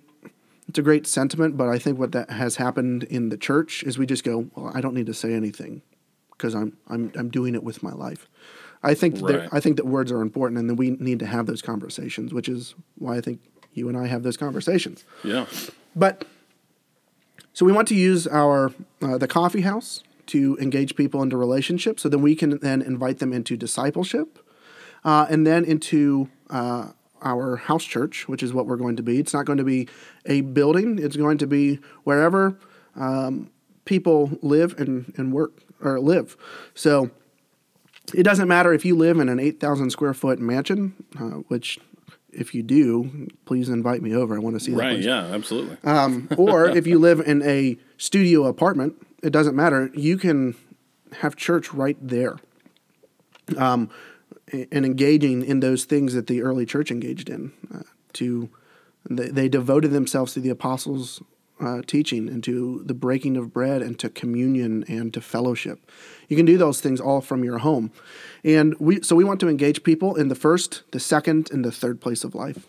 it's 0.69 0.79
a 0.79 0.83
great 0.83 1.07
sentiment, 1.07 1.57
but 1.57 1.69
I 1.69 1.79
think 1.79 1.99
what 1.99 2.13
that 2.13 2.31
has 2.31 2.57
happened 2.57 3.05
in 3.05 3.29
the 3.29 3.37
church 3.37 3.83
is 3.83 3.99
we 3.99 4.07
just 4.07 4.25
go, 4.25 4.47
well, 4.55 4.73
I 4.75 4.81
don't 4.81 4.95
need 4.95 5.07
to 5.07 5.15
say 5.15 5.35
anything 5.35 5.83
because 6.33 6.55
I'm 6.55 6.77
I'm 6.89 7.13
I'm 7.17 7.29
doing 7.29 7.55
it 7.55 7.63
with 7.63 7.83
my 7.83 7.93
life. 7.93 8.29
I 8.83 8.95
think 8.95 9.17
that 9.27 9.49
I 9.53 9.61
think 9.61 9.77
that 9.77 9.87
words 9.87 10.13
are 10.13 10.21
important, 10.21 10.59
and 10.59 10.69
that 10.69 10.75
we 10.75 10.91
need 10.91 11.19
to 11.21 11.27
have 11.27 11.47
those 11.47 11.63
conversations, 11.63 12.33
which 12.33 12.49
is 12.49 12.75
why 12.99 13.17
I 13.17 13.21
think 13.21 13.41
you 13.73 13.89
and 13.89 13.97
I 13.97 14.07
have 14.07 14.23
those 14.23 14.37
conversations. 14.37 15.05
Yeah. 15.23 15.47
But 15.97 16.27
so 17.55 17.65
we 17.65 17.73
want 17.73 17.89
to 17.89 17.95
use 17.95 18.27
our 18.27 18.73
uh, 19.01 19.17
the 19.17 19.29
coffee 19.29 19.63
house 19.63 20.03
to 20.27 20.59
engage 20.61 20.97
people 20.97 21.23
into 21.23 21.37
relationships, 21.37 22.03
so 22.03 22.09
then 22.09 22.21
we 22.21 22.35
can 22.35 22.59
then 22.59 22.83
invite 22.83 23.19
them 23.19 23.33
into 23.33 23.57
discipleship, 23.57 24.39
uh, 25.05 25.27
and 25.31 25.47
then 25.47 25.65
into 25.65 26.29
uh, 26.51 26.89
our 27.23 27.57
house 27.57 27.85
church, 27.85 28.29
which 28.29 28.43
is 28.43 28.53
what 28.53 28.67
we're 28.67 28.77
going 28.77 28.97
to 28.97 29.03
be. 29.03 29.21
It's 29.21 29.33
not 29.33 29.47
going 29.47 29.59
to 29.59 29.65
be 29.65 29.89
a 30.27 30.41
building; 30.41 30.99
it's 30.99 31.17
going 31.17 31.39
to 31.39 31.47
be 31.47 31.79
wherever 32.03 32.59
um, 32.97 33.51
people 33.85 34.37
live 34.43 34.79
and, 34.79 35.13
and 35.17 35.33
work 35.33 35.53
or 35.81 36.01
live. 36.01 36.37
So 36.75 37.11
it 38.13 38.25
doesn't 38.25 38.49
matter 38.49 38.73
if 38.73 38.85
you 38.85 38.97
live 38.97 39.19
in 39.19 39.29
an 39.29 39.39
8,000 39.39 39.91
square 39.91 40.15
foot 40.15 40.39
mansion, 40.39 40.95
uh, 41.19 41.43
which 41.49 41.79
if 42.37 42.55
you 42.55 42.63
do, 42.63 43.29
please 43.45 43.69
invite 43.69 44.03
me 44.03 44.15
over. 44.15 44.35
I 44.37 44.39
want 44.39 44.57
to 44.57 44.61
see 44.61 44.73
that 44.73 44.79
Right. 44.79 44.93
place. 44.95 45.05
Yeah. 45.05 45.27
Absolutely. 45.27 45.77
Um, 45.85 46.29
or 46.37 46.67
if 46.81 46.87
you 46.87 46.99
live 46.99 47.21
in 47.21 47.43
a 47.43 47.77
studio 47.99 48.45
apartment, 48.47 48.95
it 49.23 49.31
doesn't 49.31 49.57
matter. 49.57 49.91
You 49.95 50.17
can 50.19 50.55
have 51.21 51.37
church 51.37 51.73
right 51.73 51.97
there. 52.01 52.37
Um, 53.57 53.91
and 54.53 54.85
engaging 54.87 55.45
in 55.45 55.61
those 55.61 55.85
things 55.85 56.15
that 56.15 56.27
the 56.27 56.43
early 56.43 56.67
church 56.67 56.91
engaged 56.91 57.29
in. 57.29 57.53
Uh, 57.75 57.83
to 58.15 58.49
they, 59.09 59.29
they 59.29 59.49
devoted 59.49 59.91
themselves 59.91 60.33
to 60.35 60.41
the 60.41 60.49
apostles' 60.51 61.23
uh, 61.61 61.83
teaching 61.87 62.29
and 62.29 62.43
to 62.45 62.83
the 62.85 62.95
breaking 62.95 63.37
of 63.37 63.53
bread 63.53 63.83
and 63.83 63.99
to 63.99 64.09
communion 64.09 64.85
and 64.89 65.15
to 65.15 65.21
fellowship. 65.21 65.91
You 66.29 66.37
can 66.37 66.47
do 66.47 66.59
those 66.59 66.81
things 66.81 67.01
all 67.01 67.21
from 67.21 67.45
your 67.45 67.59
home, 67.59 67.93
and 68.43 68.75
we 68.81 69.03
so 69.03 69.15
we 69.15 69.25
want 69.25 69.41
to 69.41 69.49
engage 69.49 69.83
people 69.83 70.17
in 70.17 70.29
the 70.29 70.35
first, 70.35 70.83
the 70.91 71.01
second, 71.01 71.51
and 71.51 71.65
the 71.65 71.73
third 71.73 72.01
place 72.01 72.25
of 72.25 72.35
life. 72.35 72.67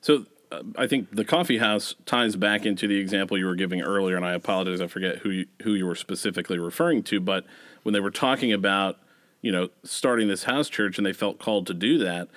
So 0.00 0.26
uh, 0.50 0.62
I 0.76 0.86
think 0.86 1.14
the 1.14 1.24
coffee 1.24 1.58
house 1.58 1.94
ties 2.06 2.36
back 2.36 2.66
into 2.66 2.88
the 2.88 2.98
example 2.98 3.38
you 3.38 3.46
were 3.46 3.54
giving 3.54 3.82
earlier, 3.82 4.16
and 4.16 4.24
I 4.24 4.32
apologize, 4.32 4.80
I 4.80 4.86
forget 4.86 5.18
who 5.18 5.30
you, 5.30 5.46
who 5.62 5.74
you 5.74 5.86
were 5.86 5.94
specifically 5.94 6.58
referring 6.58 7.02
to, 7.04 7.20
but 7.20 7.44
when 7.82 7.92
they 7.92 8.00
were 8.00 8.10
talking 8.10 8.52
about 8.52 8.98
you 9.42 9.52
know 9.52 9.68
starting 9.84 10.28
this 10.28 10.44
house 10.44 10.68
church 10.68 10.98
and 10.98 11.06
they 11.06 11.12
felt 11.12 11.38
called 11.38 11.66
to 11.68 11.74
do 11.74 11.98
that, 11.98 12.28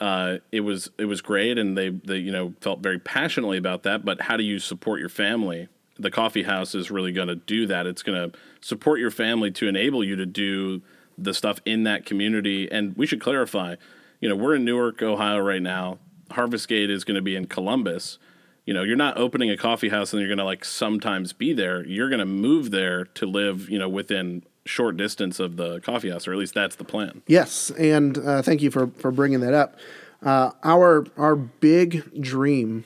uh, 0.00 0.38
it 0.50 0.60
was 0.60 0.90
it 0.98 1.04
was 1.04 1.20
great, 1.20 1.58
and 1.58 1.76
they 1.76 1.90
they 1.90 2.16
you 2.16 2.32
know 2.32 2.54
felt 2.60 2.80
very 2.80 2.98
passionately 2.98 3.58
about 3.58 3.82
that. 3.82 4.04
But 4.04 4.22
how 4.22 4.36
do 4.36 4.42
you 4.42 4.58
support 4.58 4.98
your 4.98 5.08
family? 5.08 5.68
The 5.98 6.10
coffee 6.10 6.44
house 6.44 6.74
is 6.74 6.90
really 6.90 7.12
going 7.12 7.28
to 7.28 7.36
do 7.36 7.66
that. 7.66 7.86
It's 7.86 8.02
going 8.02 8.30
to 8.30 8.38
support 8.62 9.00
your 9.00 9.10
family 9.10 9.50
to 9.52 9.68
enable 9.68 10.02
you 10.02 10.16
to 10.16 10.24
do 10.24 10.80
the 11.18 11.34
stuff 11.34 11.60
in 11.66 11.82
that 11.82 12.06
community. 12.06 12.70
And 12.70 12.96
we 12.96 13.06
should 13.06 13.20
clarify, 13.20 13.76
you 14.20 14.28
know, 14.28 14.34
we're 14.34 14.54
in 14.54 14.64
Newark, 14.64 15.02
Ohio 15.02 15.38
right 15.38 15.60
now. 15.60 15.98
Harvest 16.30 16.68
Gate 16.68 16.90
is 16.90 17.04
going 17.04 17.16
to 17.16 17.22
be 17.22 17.36
in 17.36 17.46
Columbus. 17.46 18.18
You 18.64 18.72
know, 18.72 18.82
you're 18.82 18.96
not 18.96 19.18
opening 19.18 19.50
a 19.50 19.56
coffee 19.58 19.90
house 19.90 20.14
and 20.14 20.20
you're 20.20 20.28
going 20.28 20.38
to 20.38 20.44
like 20.44 20.64
sometimes 20.64 21.34
be 21.34 21.52
there. 21.52 21.84
You're 21.86 22.08
going 22.08 22.20
to 22.20 22.24
move 22.24 22.70
there 22.70 23.04
to 23.04 23.26
live, 23.26 23.68
you 23.68 23.78
know, 23.78 23.88
within 23.88 24.44
short 24.64 24.96
distance 24.96 25.40
of 25.40 25.56
the 25.56 25.80
coffee 25.80 26.10
house, 26.10 26.28
or 26.28 26.32
at 26.32 26.38
least 26.38 26.54
that's 26.54 26.76
the 26.76 26.84
plan. 26.84 27.22
Yes, 27.26 27.70
and 27.72 28.18
uh, 28.18 28.42
thank 28.42 28.62
you 28.62 28.70
for, 28.70 28.88
for 28.88 29.10
bringing 29.10 29.40
that 29.40 29.54
up. 29.54 29.78
Uh, 30.22 30.50
our 30.62 31.06
our 31.16 31.34
big 31.34 32.20
dream 32.20 32.84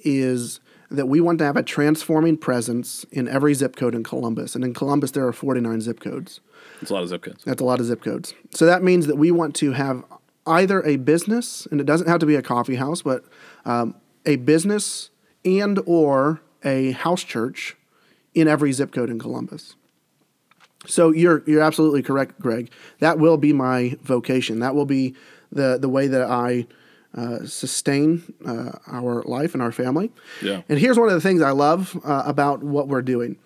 is 0.00 0.60
that 0.90 1.06
we 1.06 1.20
want 1.20 1.38
to 1.40 1.44
have 1.44 1.56
a 1.56 1.62
transforming 1.62 2.36
presence 2.36 3.04
in 3.10 3.26
every 3.26 3.54
zip 3.54 3.74
code 3.74 3.94
in 3.94 4.04
Columbus, 4.04 4.54
and 4.54 4.64
in 4.64 4.72
Columbus 4.72 5.10
there 5.10 5.26
are 5.26 5.32
49 5.32 5.80
zip 5.80 6.00
codes. 6.00 6.40
It's 6.80 6.90
a 6.90 6.94
lot 6.94 7.02
of 7.02 7.08
zip 7.08 7.22
codes. 7.22 7.42
That's 7.44 7.60
a 7.60 7.64
lot 7.64 7.80
of 7.80 7.86
zip 7.86 8.02
codes. 8.02 8.34
So 8.50 8.66
that 8.66 8.82
means 8.82 9.06
that 9.06 9.16
we 9.16 9.30
want 9.30 9.54
to 9.56 9.72
have 9.72 10.04
either 10.46 10.84
a 10.84 10.96
business, 10.96 11.66
and 11.70 11.80
it 11.80 11.84
doesn't 11.84 12.08
have 12.08 12.20
to 12.20 12.26
be 12.26 12.36
a 12.36 12.42
coffee 12.42 12.76
house, 12.76 13.02
but 13.02 13.24
um, 13.64 13.96
a 14.24 14.36
business 14.36 15.10
and 15.44 15.80
or 15.86 16.40
a 16.64 16.92
house 16.92 17.24
church 17.24 17.76
in 18.34 18.46
every 18.46 18.72
zip 18.72 18.92
code 18.92 19.10
in 19.10 19.18
Columbus. 19.18 19.74
So 20.86 21.10
you're 21.10 21.42
you're 21.46 21.62
absolutely 21.62 22.02
correct, 22.02 22.38
Greg. 22.40 22.70
That 23.00 23.18
will 23.18 23.36
be 23.36 23.52
my 23.52 23.96
vocation. 24.02 24.58
That 24.60 24.74
will 24.74 24.86
be 24.86 25.14
the 25.50 25.78
the 25.80 25.88
way 25.88 26.06
that 26.06 26.22
I 26.22 26.66
uh, 27.14 27.46
sustain 27.46 28.34
uh, 28.44 28.72
our 28.86 29.22
life 29.22 29.54
and 29.54 29.62
our 29.62 29.72
family. 29.72 30.12
Yeah. 30.42 30.62
And 30.68 30.78
here's 30.78 30.98
one 30.98 31.08
of 31.08 31.14
the 31.14 31.20
things 31.20 31.40
I 31.40 31.50
love 31.50 31.98
uh, 32.04 32.24
about 32.26 32.62
what 32.62 32.88
we're 32.88 33.02
doing. 33.02 33.38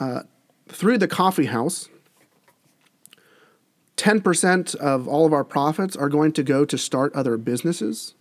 Uh, 0.00 0.22
through 0.68 0.98
the 0.98 1.08
coffee 1.08 1.46
house, 1.46 1.88
10% 3.96 4.74
of 4.76 5.08
all 5.08 5.26
of 5.26 5.32
our 5.32 5.44
profits 5.44 5.96
are 5.96 6.08
going 6.08 6.32
to 6.32 6.42
go 6.42 6.64
to 6.64 6.76
start 6.76 7.14
other 7.14 7.36
businesses 7.36 8.14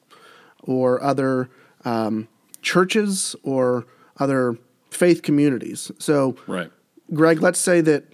or 0.62 1.02
other 1.02 1.50
um, 1.84 2.28
churches 2.62 3.36
or 3.44 3.86
other 4.18 4.58
faith 4.90 5.22
communities. 5.22 5.92
So, 6.00 6.36
Right. 6.48 6.72
Greg, 7.14 7.42
let's 7.42 7.60
say 7.60 7.82
that 7.82 8.06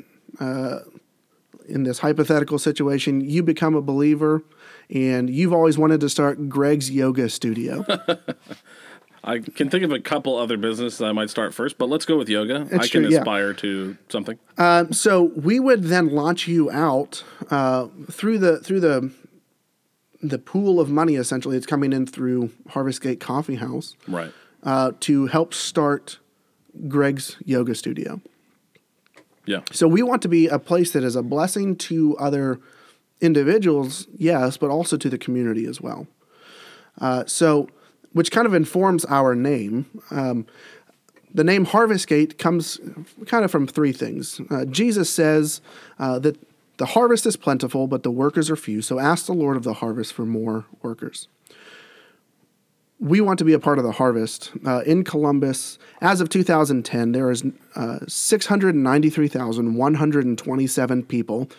uh, 0.42 0.80
in 1.68 1.84
this 1.84 2.00
hypothetical 2.00 2.60
situation, 2.60 3.22
you 3.22 3.44
become 3.44 3.76
a 3.76 3.82
believer 3.82 4.44
and 4.90 5.30
you've 5.30 5.54
always 5.54 5.78
wanted 5.78 6.02
to 6.02 6.10
start 6.10 6.50
Greg's 6.50 6.92
Yoga 6.92 7.30
Studio. 7.30 7.86
I 9.24 9.38
can 9.38 9.70
think 9.70 9.84
of 9.84 9.92
a 9.92 10.00
couple 10.00 10.36
other 10.38 10.58
businesses 10.58 11.00
I 11.00 11.12
might 11.12 11.30
start 11.30 11.54
first, 11.54 11.78
but 11.78 11.90
let's 11.90 12.06
go 12.06 12.18
with 12.18 12.28
yoga. 12.28 12.68
I 12.74 12.80
can 12.88 13.04
true, 13.04 13.08
yeah. 13.08 13.20
aspire 13.20 13.54
to 13.54 13.96
something. 14.10 14.40
Um, 14.58 14.92
so 14.94 15.32
we 15.36 15.60
would 15.60 15.84
then 15.84 16.10
launch 16.10 16.48
you 16.48 16.72
out 16.72 17.24
uh, 17.52 17.88
through 18.10 18.40
the 18.40 18.60
through 18.60 18.80
the 18.80 19.12
the 20.24 20.40
pool 20.40 20.80
of 20.80 20.90
money 20.90 21.16
essentially 21.16 21.58
it's 21.58 21.66
coming 21.66 21.94
in 21.94 22.06
through 22.06 22.52
Harvest 22.70 23.02
Gate 23.02 23.20
Coffee 23.20 23.56
House 23.56 23.96
Right. 24.08 24.32
uh, 24.64 24.92
to 25.02 25.28
help 25.28 25.54
start 25.54 26.20
Greg's 26.88 27.38
Yoga 27.46 27.76
Studio. 27.76 28.22
Yeah. 29.46 29.62
So 29.72 29.88
we 29.88 30.04
want 30.04 30.22
to 30.24 30.28
be 30.28 30.48
a 30.48 30.60
place 30.60 30.92
that 30.92 31.04
is 31.04 31.16
a 31.16 31.24
blessing 31.24 31.76
to 31.78 32.18
other 32.18 32.60
individuals, 33.22 34.08
yes, 34.18 34.58
but 34.58 34.70
also 34.70 34.98
to 34.98 35.10
the 35.10 35.18
community 35.18 35.66
as 35.66 35.80
well. 35.80 36.08
Uh, 37.00 37.24
so, 37.26 37.70
which 38.14 38.32
kind 38.32 38.46
of 38.46 38.54
informs 38.54 39.06
our 39.06 39.36
name. 39.36 39.86
Um, 40.10 40.46
the 41.34 41.44
name 41.44 41.66
Harvest 41.66 42.08
Gate 42.08 42.38
comes 42.38 42.80
kind 43.26 43.46
of 43.46 43.52
from 43.52 43.68
three 43.68 43.94
things. 43.94 44.42
Uh, 44.50 44.66
Jesus 44.66 45.10
says 45.10 45.62
uh, 45.98 46.20
that 46.20 46.38
the 46.78 46.88
harvest 46.88 47.26
is 47.26 47.38
plentiful, 47.38 47.88
but 47.88 48.04
the 48.04 48.12
workers 48.12 48.50
are 48.50 48.56
few. 48.56 48.82
So 48.82 49.00
ask 49.00 49.28
the 49.28 49.34
Lord 49.34 49.56
of 49.56 49.64
the 49.64 49.76
harvest 49.76 50.14
for 50.14 50.26
more 50.26 50.66
workers. 50.82 51.28
We 53.02 53.20
want 53.20 53.38
to 53.40 53.46
be 53.46 53.54
a 53.54 53.60
part 53.60 53.80
of 53.80 53.84
the 53.84 53.92
harvest. 53.92 54.52
Uh, 54.66 54.80
in 54.82 55.04
Columbus, 55.04 55.80
as 56.02 56.22
of 56.22 56.30
2010, 56.30 57.12
there 57.12 57.32
is 57.32 57.44
uh, 57.76 58.00
693,127 58.08 61.04
people 61.04 61.50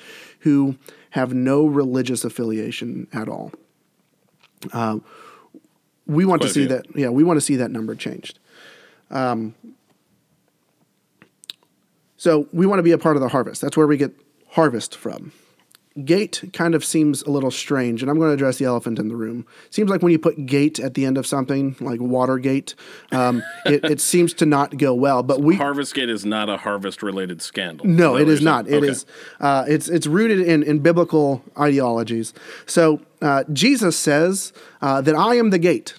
who 0.40 0.76
have 1.10 1.34
no 1.34 1.66
religious 1.66 2.24
affiliation 2.24 3.08
at 3.12 3.28
all. 3.28 3.52
Uh, 4.72 5.00
we 6.06 6.24
want 6.24 6.40
Quite 6.42 6.48
to 6.48 6.54
see 6.54 6.66
that. 6.66 6.86
Yeah, 6.94 7.08
we 7.08 7.24
want 7.24 7.38
to 7.38 7.40
see 7.40 7.56
that 7.56 7.72
number 7.72 7.96
changed. 7.96 8.38
Um, 9.10 9.56
so 12.16 12.46
we 12.52 12.66
want 12.66 12.78
to 12.78 12.84
be 12.84 12.92
a 12.92 12.98
part 12.98 13.16
of 13.16 13.22
the 13.22 13.28
harvest. 13.28 13.60
That's 13.60 13.76
where 13.76 13.88
we 13.88 13.96
get 13.96 14.12
harvest 14.50 14.94
from. 14.94 15.32
Gate 16.04 16.42
kind 16.52 16.74
of 16.74 16.84
seems 16.84 17.22
a 17.22 17.30
little 17.30 17.50
strange, 17.50 18.02
and 18.02 18.10
I'm 18.10 18.16
going 18.18 18.30
to 18.30 18.34
address 18.34 18.56
the 18.58 18.64
elephant 18.64 18.98
in 18.98 19.08
the 19.08 19.16
room. 19.16 19.44
Seems 19.70 19.90
like 19.90 20.00
when 20.02 20.10
you 20.12 20.18
put 20.18 20.46
gate 20.46 20.78
at 20.80 20.94
the 20.94 21.04
end 21.04 21.18
of 21.18 21.26
something, 21.26 21.76
like 21.80 22.00
Watergate, 22.00 22.74
um, 23.12 23.42
it, 23.66 23.84
it 23.84 24.00
seems 24.00 24.32
to 24.34 24.46
not 24.46 24.78
go 24.78 24.94
well. 24.94 25.22
But 25.22 25.40
we 25.42 25.56
Harvest 25.56 25.94
Gate 25.94 26.08
is 26.08 26.24
not 26.24 26.48
a 26.48 26.56
harvest 26.56 27.02
related 27.02 27.42
scandal. 27.42 27.86
no, 27.86 28.16
it 28.16 28.22
is 28.22 28.22
it 28.22 28.24
what 28.24 28.32
is 28.32 28.40
you're 28.40 28.50
not. 28.50 28.68
It 28.68 28.74
Okay. 28.76 28.88
is. 28.88 29.06
Uh, 29.40 29.64
it's 29.68 29.88
it's 29.88 30.06
rooted 30.06 30.40
in 30.40 30.62
in 30.62 30.78
biblical 30.78 31.42
ideologies. 31.58 32.32
So 32.66 33.00
uh, 33.20 33.44
Jesus 33.52 33.96
says 33.96 34.52
uh, 34.80 35.00
that 35.02 35.14
I 35.14 35.34
am 35.34 35.50
the 35.50 35.58
gate. 35.58 35.94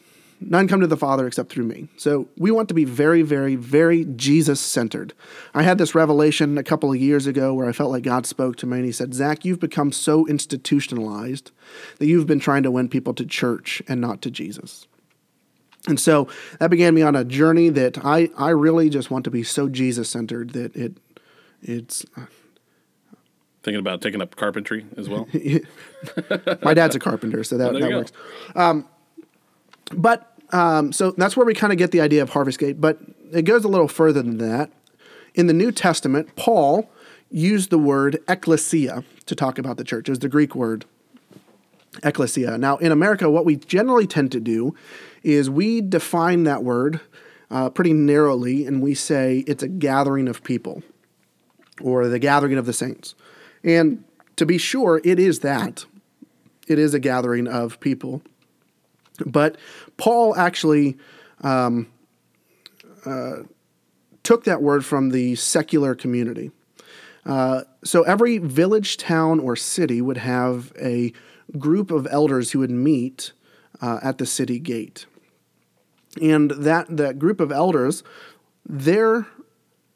None 0.49 0.67
come 0.67 0.81
to 0.81 0.87
the 0.87 0.97
Father 0.97 1.27
except 1.27 1.51
through 1.51 1.65
me. 1.65 1.87
So 1.97 2.27
we 2.37 2.51
want 2.51 2.67
to 2.69 2.73
be 2.73 2.85
very, 2.85 3.21
very, 3.21 3.55
very 3.55 4.05
Jesus 4.05 4.59
centered. 4.59 5.13
I 5.53 5.63
had 5.63 5.77
this 5.77 5.95
revelation 5.95 6.57
a 6.57 6.63
couple 6.63 6.91
of 6.91 6.97
years 6.97 7.27
ago 7.27 7.53
where 7.53 7.67
I 7.67 7.71
felt 7.71 7.91
like 7.91 8.03
God 8.03 8.25
spoke 8.25 8.55
to 8.57 8.65
me 8.65 8.77
and 8.77 8.85
He 8.85 8.91
said, 8.91 9.13
Zack, 9.13 9.45
you've 9.45 9.59
become 9.59 9.91
so 9.91 10.25
institutionalized 10.27 11.51
that 11.99 12.07
you've 12.07 12.27
been 12.27 12.39
trying 12.39 12.63
to 12.63 12.71
win 12.71 12.89
people 12.89 13.13
to 13.15 13.25
church 13.25 13.81
and 13.87 13.99
not 13.99 14.21
to 14.23 14.31
Jesus. 14.31 14.87
And 15.87 15.99
so 15.99 16.27
that 16.59 16.69
began 16.69 16.93
me 16.93 17.01
on 17.01 17.15
a 17.15 17.25
journey 17.25 17.69
that 17.69 18.03
I, 18.05 18.29
I 18.37 18.49
really 18.49 18.89
just 18.89 19.11
want 19.11 19.25
to 19.25 19.31
be 19.31 19.43
so 19.43 19.67
Jesus 19.67 20.09
centered 20.09 20.51
that 20.51 20.75
it 20.75 20.97
it's 21.61 22.05
Thinking 23.63 23.79
about 23.79 24.01
taking 24.01 24.21
up 24.21 24.35
carpentry 24.35 24.85
as 24.97 25.07
well. 25.07 25.25
my 26.63 26.73
dad's 26.73 26.97
a 26.97 26.99
carpenter, 26.99 27.45
so 27.45 27.57
that, 27.57 27.71
there 27.71 27.81
that 27.81 27.91
works. 27.91 28.11
Um, 28.57 28.85
but 29.95 30.32
um, 30.53 30.93
so 30.93 31.11
that's 31.11 31.35
where 31.35 31.45
we 31.45 31.53
kind 31.53 31.73
of 31.73 31.79
get 31.79 31.91
the 31.91 31.99
idea 31.99 32.21
of 32.21 32.29
Harvest 32.29 32.59
Gate, 32.59 32.79
but 32.79 32.99
it 33.31 33.41
goes 33.41 33.65
a 33.65 33.67
little 33.67 33.87
further 33.87 34.21
than 34.21 34.37
that. 34.37 34.71
In 35.35 35.47
the 35.47 35.53
New 35.53 35.71
Testament, 35.71 36.35
Paul 36.35 36.89
used 37.31 37.71
the 37.71 37.79
word 37.79 38.19
ecclesia 38.27 39.03
to 39.25 39.35
talk 39.35 39.57
about 39.57 39.77
the 39.77 39.83
church. 39.83 40.07
Was 40.07 40.19
the 40.19 40.29
Greek 40.29 40.53
word 40.53 40.85
ecclesia. 42.03 42.57
Now, 42.57 42.77
in 42.77 42.91
America, 42.91 43.29
what 43.29 43.45
we 43.45 43.55
generally 43.55 44.07
tend 44.07 44.31
to 44.31 44.39
do 44.39 44.75
is 45.23 45.49
we 45.49 45.81
define 45.81 46.43
that 46.43 46.63
word 46.63 47.01
uh, 47.51 47.69
pretty 47.69 47.93
narrowly 47.93 48.65
and 48.65 48.81
we 48.81 48.95
say 48.95 49.43
it's 49.47 49.63
a 49.63 49.67
gathering 49.67 50.27
of 50.27 50.43
people 50.43 50.83
or 51.81 52.07
the 52.07 52.19
gathering 52.19 52.57
of 52.57 52.65
the 52.65 52.73
saints. 52.73 53.15
And 53.63 54.03
to 54.35 54.45
be 54.45 54.57
sure, 54.57 55.01
it 55.03 55.19
is 55.19 55.39
that. 55.39 55.85
It 56.67 56.79
is 56.79 56.93
a 56.93 56.99
gathering 56.99 57.47
of 57.47 57.79
people. 57.79 58.21
But 59.26 59.57
Paul 59.97 60.36
actually 60.36 60.97
um, 61.41 61.88
uh, 63.05 63.43
took 64.24 64.45
that 64.45 64.61
word 64.61 64.86
from 64.86 65.09
the 65.09 65.36
secular 65.36 65.95
community. 65.95 66.51
Uh, 67.26 67.61
so 67.84 68.03
every 68.03 68.38
village, 68.38 68.97
town, 68.97 69.39
or 69.39 69.55
city 69.55 70.01
would 70.01 70.18
have 70.18 70.74
a 70.80 71.14
group 71.57 71.91
of 71.91 72.07
elders 72.09 72.51
who 72.51 72.59
would 72.59 72.72
meet 72.72 73.34
uh, 73.82 73.99
at 74.01 74.18
the 74.18 74.26
city 74.26 74.59
gate. 74.59 75.05
And 76.22 76.51
that, 76.51 76.95
that 76.95 77.20
group 77.20 77.39
of 77.39 77.51
elders, 77.51 78.03
their 78.66 79.28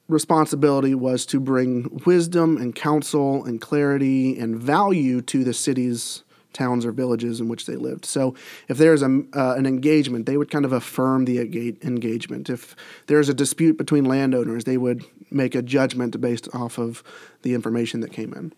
responsibility 0.07 0.95
was 0.95 1.25
to 1.27 1.39
bring 1.39 2.01
wisdom 2.05 2.57
and 2.57 2.73
counsel 2.73 3.43
and 3.45 3.59
clarity 3.59 4.37
and 4.39 4.57
value 4.57 5.21
to 5.21 5.43
the 5.43 5.53
city's 5.53 6.23
towns 6.57 6.85
or 6.85 6.91
villages 6.91 7.39
in 7.39 7.47
which 7.47 7.65
they 7.65 7.75
lived. 7.75 8.05
So 8.05 8.35
if 8.67 8.77
there's 8.77 9.03
a, 9.03 9.21
uh, 9.33 9.53
an 9.57 9.65
engagement, 9.65 10.25
they 10.25 10.37
would 10.37 10.49
kind 10.49 10.65
of 10.65 10.73
affirm 10.73 11.25
the 11.25 11.39
engagement. 11.39 12.49
If 12.49 12.75
there's 13.05 13.29
a 13.29 13.33
dispute 13.33 13.77
between 13.77 14.05
landowners, 14.05 14.63
they 14.63 14.77
would 14.77 15.05
make 15.29 15.53
a 15.55 15.61
judgment 15.61 16.19
based 16.19 16.47
off 16.53 16.79
of 16.79 17.03
the 17.43 17.53
information 17.53 18.01
that 18.01 18.11
came 18.11 18.33
in. 18.33 18.53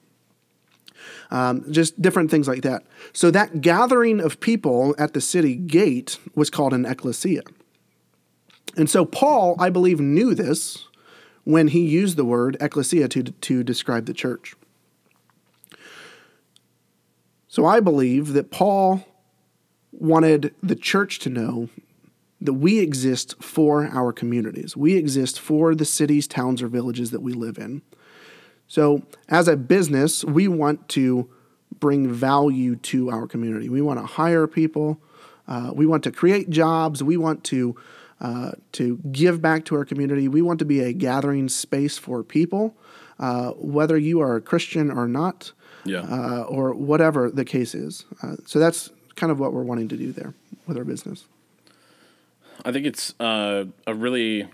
Um, 1.32 1.72
just 1.72 2.02
different 2.02 2.32
things 2.32 2.48
like 2.48 2.62
that. 2.64 2.84
So 3.14 3.32
that 3.32 3.62
gathering 3.62 4.20
of 4.20 4.40
people 4.40 4.96
at 4.98 5.14
the 5.14 5.22
city 5.22 5.56
gate 5.56 6.18
was 6.36 6.50
called 6.50 6.74
an 6.74 6.86
ecclesia. 6.86 7.44
And 8.78 8.90
so 8.90 9.06
Paul, 9.06 9.56
I 9.60 9.70
believe, 9.70 10.00
knew 10.00 10.34
this 10.34 10.88
when 11.44 11.70
he 11.70 11.82
used 11.82 12.18
the 12.18 12.26
word 12.26 12.58
ecclesia 12.60 13.08
to, 13.10 13.24
to 13.24 13.64
describe 13.64 14.06
the 14.06 14.14
church. 14.14 14.56
So 17.50 17.66
I 17.66 17.80
believe 17.80 18.34
that 18.34 18.52
Paul 18.52 19.04
wanted 19.92 20.54
the 20.62 20.76
church 20.76 21.18
to 21.20 21.32
know 21.32 21.68
that 22.40 22.54
we 22.54 22.78
exist 22.78 23.42
for 23.42 23.88
our 23.88 24.14
communities. 24.14 24.78
We 24.78 24.96
exist 24.96 25.40
for 25.40 25.74
the 25.74 25.84
cities, 25.84 26.28
towns, 26.28 26.62
or 26.62 26.68
villages 26.68 27.10
that 27.10 27.22
we 27.22 27.34
live 27.34 27.58
in. 27.58 27.82
So, 28.68 29.02
as 29.30 29.48
a 29.48 29.58
business, 29.58 30.24
we 30.24 30.48
want 30.48 30.88
to 30.90 31.28
bring 31.80 32.08
value 32.14 32.76
to 32.76 33.10
our 33.10 33.26
community. 33.26 33.68
We 33.68 33.82
want 33.82 34.00
to 34.00 34.06
hire 34.06 34.46
people. 34.46 35.02
Uh, 35.48 35.72
we 35.74 35.88
want 35.88 36.04
to 36.04 36.12
create 36.12 36.52
jobs. 36.52 37.02
We 37.02 37.18
want 37.18 37.44
to 37.46 37.76
uh, 38.22 38.52
to 38.74 38.98
give 39.12 39.42
back 39.42 39.66
to 39.66 39.76
our 39.76 39.86
community. 39.86 40.28
We 40.28 40.42
want 40.42 40.60
to 40.60 40.66
be 40.66 40.82
a 40.82 40.94
gathering 40.94 41.50
space 41.50 41.98
for 41.98 42.24
people, 42.24 42.76
uh, 43.20 43.52
whether 43.52 43.98
you 43.98 44.22
are 44.22 44.36
a 44.36 44.42
Christian 44.42 44.92
or 44.92 45.08
not 45.08 45.52
yeah. 45.86 46.02
uh, 46.02 46.44
or 46.44 46.74
whatever 46.74 47.30
the 47.30 47.46
case 47.46 47.74
is. 47.74 48.06
Uh, 48.22 48.36
so 48.46 48.60
that's 48.60 48.90
kind 49.16 49.32
of 49.32 49.40
what 49.40 49.54
we're 49.54 49.64
wanting 49.64 49.88
to 49.90 49.98
do 49.98 50.12
there 50.12 50.34
with 50.68 50.78
our 50.78 50.84
business. 50.84 51.26
I 52.66 52.72
think 52.72 52.86
it's 52.86 53.18
uh, 53.20 53.66
a 53.88 53.94
really 53.94 54.48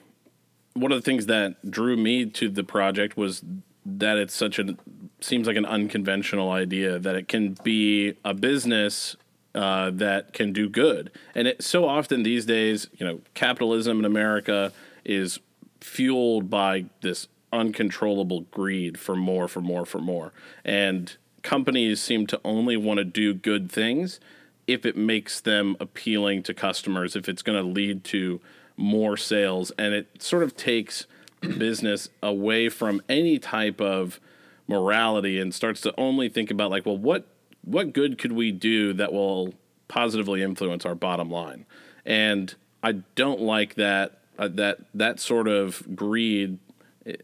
one 0.74 0.92
of 0.92 0.98
the 0.98 1.02
things 1.02 1.26
that 1.28 1.72
drew 1.72 1.98
me 1.98 2.26
to 2.26 2.50
the 2.50 2.64
project 2.64 3.18
was 3.18 3.44
that 3.86 4.18
it's 4.18 4.36
such 4.36 4.60
a 4.60 4.76
seems 5.22 5.48
like 5.48 5.56
an 5.56 5.66
unconventional 5.66 6.52
idea 6.52 7.00
that 7.00 7.16
it 7.16 7.28
can 7.28 7.58
be 7.64 8.16
a 8.24 8.34
business 8.34 9.16
uh, 9.56 9.90
that 9.90 10.34
can 10.34 10.52
do 10.52 10.70
good. 10.70 11.10
And 11.34 11.48
it 11.48 11.64
so 11.64 11.88
often 11.88 12.24
these 12.24 12.46
days, 12.46 12.88
you 12.98 13.06
know, 13.06 13.22
capitalism 13.34 14.00
in 14.00 14.06
America 14.06 14.74
is 15.06 15.40
fueled 15.80 16.50
by 16.50 16.86
this 17.02 17.28
uncontrollable 17.54 18.42
greed 18.52 19.00
for 19.00 19.16
more, 19.16 19.48
for 19.48 19.62
more, 19.62 19.86
for 19.86 20.00
more. 20.00 20.34
And 20.66 21.16
companies 21.42 22.02
seem 22.02 22.28
to 22.28 22.42
only 22.44 22.76
want 22.76 22.98
to 22.98 23.06
do 23.06 23.34
good 23.34 23.72
things 23.72 24.20
if 24.68 24.86
it 24.86 24.98
makes 24.98 25.40
them 25.40 25.78
appealing 25.80 26.44
to 26.44 26.54
customers, 26.54 27.16
if 27.16 27.30
it's 27.30 27.42
going 27.42 27.62
to 27.62 27.68
lead 27.68 28.04
to 28.04 28.42
more 28.76 29.16
sales. 29.16 29.72
And 29.78 29.94
it 29.94 30.22
sort 30.22 30.44
of 30.44 30.58
takes 30.58 31.06
business 31.40 32.10
away 32.22 32.68
from 32.68 33.02
any 33.08 33.40
type 33.40 33.80
of 33.80 34.20
morality 34.68 35.40
and 35.40 35.54
starts 35.54 35.80
to 35.82 35.94
only 35.98 36.28
think 36.28 36.52
about 36.52 36.72
like, 36.72 36.86
well, 36.86 36.98
what 36.98 37.28
what 37.66 37.94
good 37.94 38.18
could 38.18 38.32
we 38.32 38.52
do 38.52 38.94
that 38.94 39.12
will 39.12 39.54
positively 39.88 40.42
influence 40.42 40.86
our 40.86 40.96
bottom 40.96 41.30
line? 41.30 41.66
And 42.06 42.54
I 42.84 42.94
don't 43.16 43.42
like 43.42 43.76
that 43.76 44.20
uh, 44.38 44.50
that 44.50 44.80
that 44.94 45.20
sort 45.20 45.48
of 45.48 45.96
greed 45.96 46.60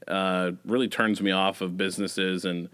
uh, 0.08 0.52
really 0.66 0.88
turns 0.88 1.22
me 1.22 1.32
off 1.32 1.62
of 1.62 1.78
businesses 1.78 2.46
and 2.46 2.70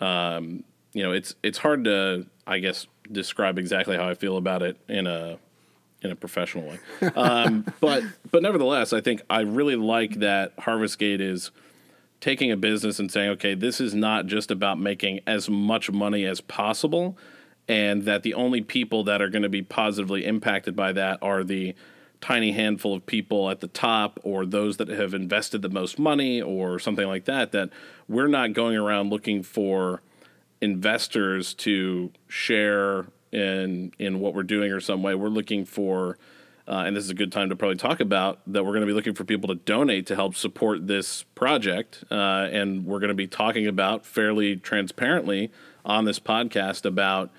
um, 0.00 0.64
you 0.92 1.02
know 1.02 1.12
it's 1.12 1.34
it's 1.42 1.58
hard 1.58 1.84
to 1.84 2.26
I 2.46 2.58
guess 2.58 2.86
describe 3.10 3.58
exactly 3.58 3.96
how 3.96 4.08
I 4.08 4.14
feel 4.14 4.36
about 4.36 4.62
it 4.62 4.78
in 4.88 5.06
a 5.06 5.38
in 6.02 6.10
a 6.10 6.16
professional 6.16 6.64
way. 6.64 6.78
Um, 7.16 7.66
but 7.80 8.02
but 8.30 8.42
nevertheless, 8.42 8.92
I 8.92 9.00
think 9.00 9.22
I 9.28 9.40
really 9.40 9.76
like 9.76 10.20
that 10.20 10.56
Harvestgate 10.58 11.20
is 11.20 11.50
taking 12.22 12.52
a 12.52 12.56
business 12.56 13.00
and 13.00 13.10
saying, 13.10 13.28
okay, 13.30 13.52
this 13.52 13.80
is 13.80 13.94
not 13.94 14.26
just 14.26 14.52
about 14.52 14.78
making 14.78 15.18
as 15.26 15.50
much 15.50 15.90
money 15.90 16.24
as 16.24 16.40
possible, 16.40 17.18
and 17.66 18.04
that 18.04 18.22
the 18.22 18.32
only 18.32 18.62
people 18.62 19.02
that 19.02 19.20
are 19.20 19.28
going 19.28 19.42
to 19.42 19.48
be 19.48 19.60
positively 19.60 20.24
impacted 20.24 20.76
by 20.76 20.92
that 20.92 21.18
are 21.20 21.42
the 21.42 21.74
tiny 22.20 22.52
handful 22.52 22.94
of 22.94 23.04
people 23.04 23.50
at 23.50 23.58
the 23.58 23.66
top 23.66 24.20
or 24.22 24.46
those 24.46 24.76
that 24.76 24.86
have 24.86 25.12
invested 25.12 25.62
the 25.62 25.68
most 25.68 25.98
money 25.98 26.40
or 26.40 26.78
something 26.78 27.08
like 27.08 27.24
that 27.24 27.50
that 27.50 27.68
we're 28.06 28.28
not 28.28 28.52
going 28.52 28.76
around 28.76 29.10
looking 29.10 29.42
for 29.42 30.00
investors 30.60 31.52
to 31.52 32.12
share 32.28 33.06
in 33.32 33.92
in 33.98 34.20
what 34.20 34.32
we're 34.32 34.44
doing 34.44 34.70
or 34.70 34.78
some 34.78 35.02
way. 35.02 35.16
We're 35.16 35.28
looking 35.28 35.64
for 35.64 36.16
uh, 36.68 36.84
and 36.86 36.96
this 36.96 37.04
is 37.04 37.10
a 37.10 37.14
good 37.14 37.32
time 37.32 37.48
to 37.48 37.56
probably 37.56 37.76
talk 37.76 38.00
about 38.00 38.40
that 38.46 38.64
we're 38.64 38.72
going 38.72 38.82
to 38.82 38.86
be 38.86 38.92
looking 38.92 39.14
for 39.14 39.24
people 39.24 39.48
to 39.48 39.54
donate 39.54 40.06
to 40.06 40.14
help 40.14 40.34
support 40.34 40.86
this 40.86 41.24
project 41.34 42.04
uh, 42.10 42.48
and 42.52 42.84
we're 42.86 43.00
going 43.00 43.08
to 43.08 43.14
be 43.14 43.26
talking 43.26 43.66
about 43.66 44.04
fairly 44.04 44.56
transparently 44.56 45.50
on 45.84 46.04
this 46.04 46.18
podcast 46.18 46.84
about 46.84 47.30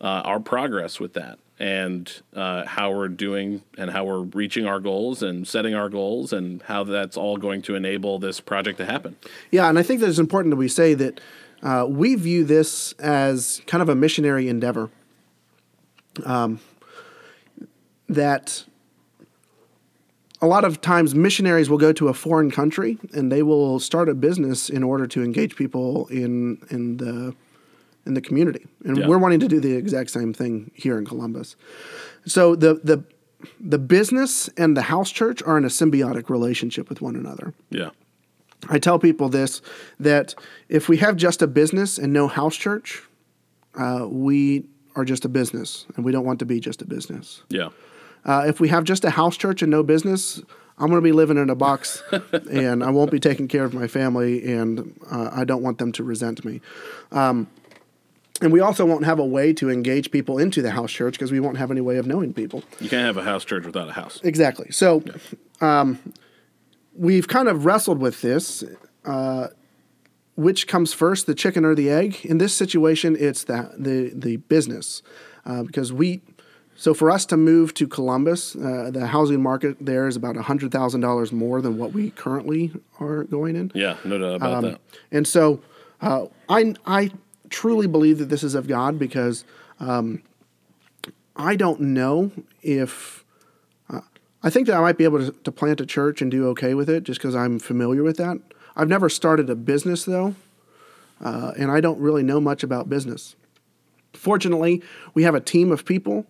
uh, 0.00 0.22
our 0.24 0.40
progress 0.40 0.98
with 0.98 1.12
that 1.12 1.38
and 1.60 2.22
uh, 2.34 2.64
how 2.64 2.90
we're 2.90 3.06
doing 3.06 3.62
and 3.76 3.90
how 3.90 4.04
we're 4.04 4.22
reaching 4.22 4.64
our 4.66 4.80
goals 4.80 5.22
and 5.22 5.46
setting 5.46 5.74
our 5.74 5.90
goals 5.90 6.32
and 6.32 6.62
how 6.62 6.82
that's 6.82 7.18
all 7.18 7.36
going 7.36 7.60
to 7.60 7.74
enable 7.74 8.18
this 8.18 8.40
project 8.40 8.78
to 8.78 8.86
happen. 8.86 9.14
Yeah, 9.50 9.68
and 9.68 9.78
I 9.78 9.82
think 9.82 10.00
that 10.00 10.08
it's 10.08 10.18
important 10.18 10.52
that 10.52 10.56
we 10.56 10.68
say 10.68 10.94
that 10.94 11.20
uh, 11.62 11.86
we 11.86 12.14
view 12.14 12.44
this 12.44 12.92
as 12.94 13.60
kind 13.66 13.82
of 13.82 13.90
a 13.90 13.94
missionary 13.94 14.48
endeavor. 14.48 14.88
Um, 16.24 16.60
that 18.08 18.64
a 20.42 20.46
lot 20.46 20.64
of 20.64 20.80
times 20.80 21.14
missionaries 21.14 21.68
will 21.68 21.78
go 21.78 21.92
to 21.92 22.08
a 22.08 22.14
foreign 22.14 22.50
country 22.50 22.98
and 23.12 23.30
they 23.30 23.42
will 23.42 23.78
start 23.78 24.08
a 24.08 24.14
business 24.14 24.70
in 24.70 24.82
order 24.82 25.06
to 25.06 25.22
engage 25.22 25.56
people 25.56 26.06
in 26.08 26.58
in 26.70 26.96
the 26.96 27.34
in 28.06 28.14
the 28.14 28.20
community. 28.20 28.66
And 28.84 28.96
yeah. 28.96 29.06
we're 29.06 29.18
wanting 29.18 29.40
to 29.40 29.48
do 29.48 29.60
the 29.60 29.74
exact 29.74 30.10
same 30.10 30.32
thing 30.32 30.70
here 30.74 30.98
in 30.98 31.04
Columbus. 31.04 31.56
So 32.26 32.54
the 32.54 32.80
the 32.82 33.04
the 33.58 33.78
business 33.78 34.48
and 34.56 34.76
the 34.76 34.82
house 34.82 35.10
church 35.10 35.42
are 35.42 35.56
in 35.56 35.64
a 35.64 35.68
symbiotic 35.68 36.28
relationship 36.28 36.88
with 36.88 37.00
one 37.00 37.16
another. 37.16 37.54
Yeah. 37.70 37.90
I 38.68 38.78
tell 38.78 38.98
people 38.98 39.28
this 39.28 39.62
that 39.98 40.34
if 40.68 40.88
we 40.88 40.98
have 40.98 41.16
just 41.16 41.42
a 41.42 41.46
business 41.46 41.98
and 41.98 42.12
no 42.12 42.28
house 42.28 42.56
church, 42.56 43.02
uh, 43.74 44.06
we 44.08 44.66
are 44.96 45.04
just 45.04 45.24
a 45.24 45.28
business, 45.28 45.86
and 45.96 46.04
we 46.04 46.12
don't 46.12 46.24
want 46.24 46.40
to 46.40 46.44
be 46.44 46.60
just 46.60 46.82
a 46.82 46.84
business. 46.84 47.42
Yeah. 47.48 47.68
Uh, 48.24 48.44
if 48.46 48.60
we 48.60 48.68
have 48.68 48.84
just 48.84 49.04
a 49.04 49.10
house 49.10 49.36
church 49.36 49.62
and 49.62 49.70
no 49.70 49.82
business, 49.82 50.40
I'm 50.78 50.88
going 50.88 51.00
to 51.00 51.02
be 51.02 51.12
living 51.12 51.36
in 51.36 51.50
a 51.50 51.54
box, 51.54 52.02
and 52.50 52.82
I 52.82 52.90
won't 52.90 53.10
be 53.10 53.20
taking 53.20 53.48
care 53.48 53.64
of 53.64 53.74
my 53.74 53.86
family, 53.86 54.52
and 54.52 54.98
uh, 55.10 55.30
I 55.32 55.44
don't 55.44 55.62
want 55.62 55.78
them 55.78 55.92
to 55.92 56.04
resent 56.04 56.44
me. 56.44 56.60
Um, 57.12 57.48
and 58.40 58.52
we 58.52 58.60
also 58.60 58.86
won't 58.86 59.04
have 59.04 59.18
a 59.18 59.24
way 59.24 59.52
to 59.54 59.68
engage 59.68 60.10
people 60.10 60.38
into 60.38 60.62
the 60.62 60.70
house 60.70 60.90
church 60.90 61.12
because 61.14 61.30
we 61.30 61.40
won't 61.40 61.58
have 61.58 61.70
any 61.70 61.82
way 61.82 61.98
of 61.98 62.06
knowing 62.06 62.32
people. 62.32 62.64
You 62.80 62.88
can't 62.88 63.04
have 63.04 63.18
a 63.18 63.22
house 63.22 63.44
church 63.44 63.66
without 63.66 63.88
a 63.88 63.92
house. 63.92 64.18
Exactly. 64.22 64.70
So 64.70 65.02
yeah. 65.04 65.80
um, 65.80 65.98
we've 66.94 67.28
kind 67.28 67.48
of 67.48 67.66
wrestled 67.66 67.98
with 67.98 68.22
this. 68.22 68.64
Uh, 69.04 69.48
which 70.36 70.66
comes 70.66 70.94
first, 70.94 71.26
the 71.26 71.34
chicken 71.34 71.66
or 71.66 71.74
the 71.74 71.90
egg? 71.90 72.24
In 72.24 72.38
this 72.38 72.54
situation, 72.54 73.14
it's 73.18 73.44
the 73.44 73.70
the, 73.76 74.10
the 74.14 74.36
business 74.36 75.02
uh, 75.44 75.62
because 75.62 75.92
we 75.92 76.22
so 76.80 76.94
for 76.94 77.10
us 77.10 77.26
to 77.26 77.36
move 77.36 77.74
to 77.74 77.86
Columbus, 77.86 78.56
uh, 78.56 78.88
the 78.90 79.06
housing 79.06 79.42
market 79.42 79.76
there 79.82 80.08
is 80.08 80.16
about 80.16 80.34
hundred 80.36 80.72
thousand 80.72 81.02
dollars 81.02 81.30
more 81.30 81.60
than 81.60 81.76
what 81.76 81.92
we 81.92 82.10
currently 82.12 82.72
are 82.98 83.24
going 83.24 83.54
in. 83.54 83.70
Yeah, 83.74 83.98
no 84.02 84.16
doubt 84.16 84.36
about 84.36 84.62
that. 84.62 84.80
And 85.12 85.28
so 85.28 85.60
uh, 86.00 86.28
I, 86.48 86.74
I 86.86 87.10
truly 87.50 87.86
believe 87.86 88.16
that 88.16 88.30
this 88.30 88.42
is 88.42 88.54
of 88.54 88.66
God 88.66 88.98
because 88.98 89.44
um, 89.78 90.22
I 91.36 91.54
don't 91.54 91.82
know 91.82 92.32
if. 92.62 93.26
Uh, 93.90 94.00
I 94.42 94.48
think 94.48 94.66
that 94.66 94.74
I 94.74 94.80
might 94.80 94.96
be 94.96 95.04
able 95.04 95.18
to, 95.18 95.32
to 95.32 95.52
plant 95.52 95.82
a 95.82 95.86
church 95.86 96.22
and 96.22 96.30
do 96.30 96.48
okay 96.48 96.72
with 96.72 96.88
it 96.88 97.04
just 97.04 97.20
because 97.20 97.34
I'm 97.36 97.58
familiar 97.58 98.02
with 98.02 98.16
that. 98.16 98.38
I've 98.74 98.88
never 98.88 99.10
started 99.10 99.50
a 99.50 99.54
business 99.54 100.06
though, 100.06 100.34
uh, 101.22 101.52
and 101.58 101.70
I 101.70 101.82
don't 101.82 102.00
really 102.00 102.22
know 102.22 102.40
much 102.40 102.62
about 102.62 102.88
business. 102.88 103.36
Fortunately, 104.14 104.82
we 105.12 105.24
have 105.24 105.34
a 105.34 105.40
team 105.40 105.72
of 105.72 105.84
people 105.84 106.24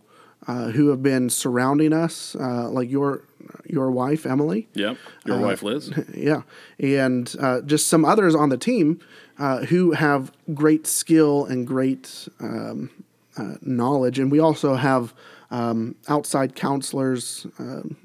uh, 0.46 0.70
who 0.70 0.88
have 0.88 1.02
been 1.02 1.28
surrounding 1.30 1.92
us, 1.92 2.34
uh, 2.36 2.68
like 2.70 2.90
your 2.90 3.22
your 3.66 3.90
wife 3.90 4.26
Emily. 4.26 4.68
Yep, 4.74 4.96
your 5.26 5.36
Uh, 5.36 5.40
wife 5.40 5.62
Liz. 5.62 5.90
Yeah, 6.14 6.42
and 6.78 7.34
uh, 7.40 7.60
just 7.62 7.88
some 7.88 8.04
others 8.04 8.34
on 8.34 8.48
the 8.48 8.56
team 8.58 9.00
uh, 9.38 9.64
who 9.66 9.92
have 9.92 10.32
great 10.54 10.86
skill 10.86 11.44
and 11.46 11.66
great 11.66 12.28
um, 12.40 12.90
uh, 13.36 13.54
knowledge, 13.62 14.18
and 14.18 14.30
we 14.30 14.38
also 14.38 14.74
have 14.74 15.14
um, 15.50 15.94
outside 16.08 16.54
counselors. 16.54 17.46
Um, 17.58 17.96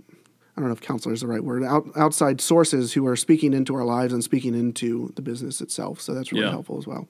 I 0.58 0.62
don't 0.62 0.70
know 0.70 0.74
if 0.74 0.82
counselor 0.82 1.14
is 1.14 1.20
the 1.22 1.28
right 1.28 1.44
word. 1.44 1.64
Out, 1.64 1.86
outside 1.98 2.40
sources 2.40 2.94
who 2.94 3.06
are 3.08 3.18
speaking 3.18 3.54
into 3.54 3.76
our 3.76 3.84
lives 3.84 4.14
and 4.14 4.24
speaking 4.24 4.56
into 4.56 5.12
the 5.16 5.22
business 5.22 5.60
itself. 5.60 6.00
So 6.00 6.14
that's 6.14 6.32
really 6.32 6.46
Yeah. 6.46 6.52
helpful 6.52 6.78
as 6.78 6.88
well. 6.88 7.10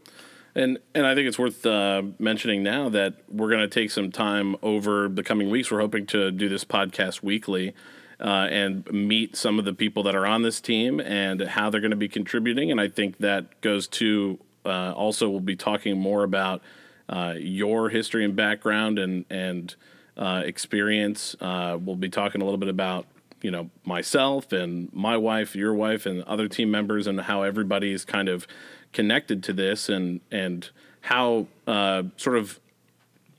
And 0.56 0.80
and 0.93 1.06
I 1.06 1.16
think 1.16 1.28
it's 1.28 1.38
worth 1.38 1.66
uh, 1.66 2.01
mentioning 2.18 2.64
now 2.64 2.88
that 2.89 3.16
we're 3.28 3.49
going 3.49 3.62
to 3.62 3.68
take 3.68 3.91
some 3.91 4.12
time 4.12 4.56
over 4.62 5.10
the 5.10 5.24
coming 5.24 5.49
weeks. 5.49 5.70
We're 5.70 5.82
hoping 5.82 6.06
to 6.08 6.32
do 6.32 6.47
this 6.47 6.64
podcast 6.64 7.22
weekly 7.22 7.74
uh, 8.22 8.47
and 8.49 8.89
meet 8.91 9.36
some 9.36 9.60
of 9.60 9.66
the 9.66 9.74
people 9.74 10.03
that 10.03 10.16
are 10.16 10.26
on 10.26 10.43
this 10.43 10.62
team 10.62 11.01
and 11.01 11.41
how 11.41 11.70
they're 11.70 11.82
going 11.82 11.91
to 11.91 11.97
be 11.97 12.08
contributing. 12.08 12.72
And 12.72 12.80
I 12.80 12.88
think 12.88 13.18
that 13.18 13.60
goes 13.60 13.88
to 13.89 14.39
uh, 14.66 14.93
also 14.93 15.30
we'll 15.30 15.41
be 15.41 15.58
talking 15.58 15.99
more 15.99 16.24
about 16.24 16.62
uh, 17.10 17.34
your 17.38 17.89
history 17.89 18.24
and 18.24 18.36
background 18.36 18.97
and 18.97 19.26
and 19.30 19.76
uh, 20.18 20.41
experience. 20.45 21.36
Uh, 21.41 21.78
we'll 21.80 21.97
be 21.97 22.10
talking 22.10 22.41
a 22.41 22.45
little 22.45 22.58
bit 22.58 22.70
about 22.70 23.06
you 23.46 23.52
know 23.52 23.70
myself 23.84 24.52
and 24.52 24.91
my 24.91 25.16
wife, 25.16 25.56
your 25.56 25.76
wife, 25.76 26.08
and 26.08 26.24
other 26.24 26.48
team 26.48 26.72
members, 26.72 27.06
and 27.06 27.22
how 27.22 27.43
everybody's 27.43 28.04
kind 28.04 28.28
of 28.28 28.48
connected 28.91 29.43
to 29.43 29.54
this, 29.54 29.88
and 29.88 30.20
and 30.32 30.72
how 31.02 31.46
uh, 31.68 32.02
sort 32.18 32.38
of 32.38 32.60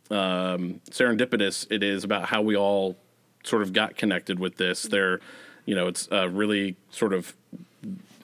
um, 0.09 0.80
serendipitous 0.90 1.66
it 1.70 1.82
is 1.82 2.04
about 2.04 2.26
how 2.26 2.40
we 2.40 2.57
all 2.57 2.96
sort 3.42 3.62
of 3.62 3.72
got 3.72 3.96
connected 3.96 4.38
with 4.38 4.59
this. 4.59 4.84
There, 4.84 5.18
you 5.64 5.74
know, 5.74 5.88
it's 5.88 6.07
a 6.12 6.28
really 6.28 6.76
sort 6.90 7.12
of 7.12 7.34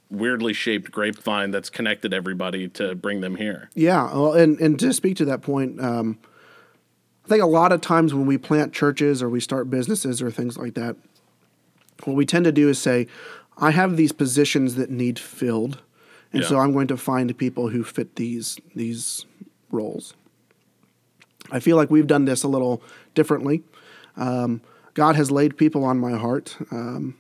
weirdly 0.09 0.53
shaped 0.53 0.93
grapevine 0.93 1.51
that's 1.51 1.69
connected 1.69 2.15
everybody 2.15 2.69
to 2.69 2.95
bring 2.95 3.23
them 3.23 3.35
here. 3.35 3.71
Yeah, 3.75 4.05
well, 4.05 4.35
and 4.35 4.57
and 4.61 4.79
to 4.79 4.93
speak 4.93 5.17
to 5.17 5.25
that 5.25 5.43
point, 5.43 5.81
um, 5.81 6.17
I 7.25 7.29
think 7.29 7.43
a 7.43 7.47
lot 7.47 7.73
of 7.73 7.81
times 7.81 8.15
when 8.15 8.27
we 8.27 8.39
plant 8.39 8.73
churches 8.73 9.21
or 9.21 9.29
we 9.29 9.41
start 9.41 9.69
businesses 9.69 10.23
or 10.23 10.31
things 10.31 10.57
like 10.57 10.75
that, 10.75 10.95
what 12.05 12.17
we 12.17 12.27
tend 12.27 12.45
to 12.45 12.53
do 12.53 12.69
is 12.69 12.79
say, 12.79 13.07
"I 13.57 13.71
have 13.71 13.97
these 13.97 14.13
positions 14.13 14.75
that 14.77 14.91
need 14.91 15.19
filled, 15.19 15.81
and 16.33 16.45
so 16.45 16.59
I'm 16.59 16.73
going 16.73 16.89
to 16.89 16.97
find 16.97 17.37
people 17.37 17.69
who 17.69 17.85
fit 17.85 18.17
these 18.17 18.59
these 18.75 19.27
roles." 19.71 20.15
I 21.51 21.61
feel 21.61 21.77
like 21.77 21.91
we've 21.91 22.07
done 22.07 22.25
this 22.25 22.43
a 22.43 22.49
little 22.49 22.83
differently. 23.15 23.63
Um, 24.17 24.61
God 24.95 25.17
has 25.17 25.31
laid 25.31 25.57
people 25.57 25.85
on 25.85 25.99
my 25.99 26.13
heart, 26.13 26.57
um, 26.71 27.17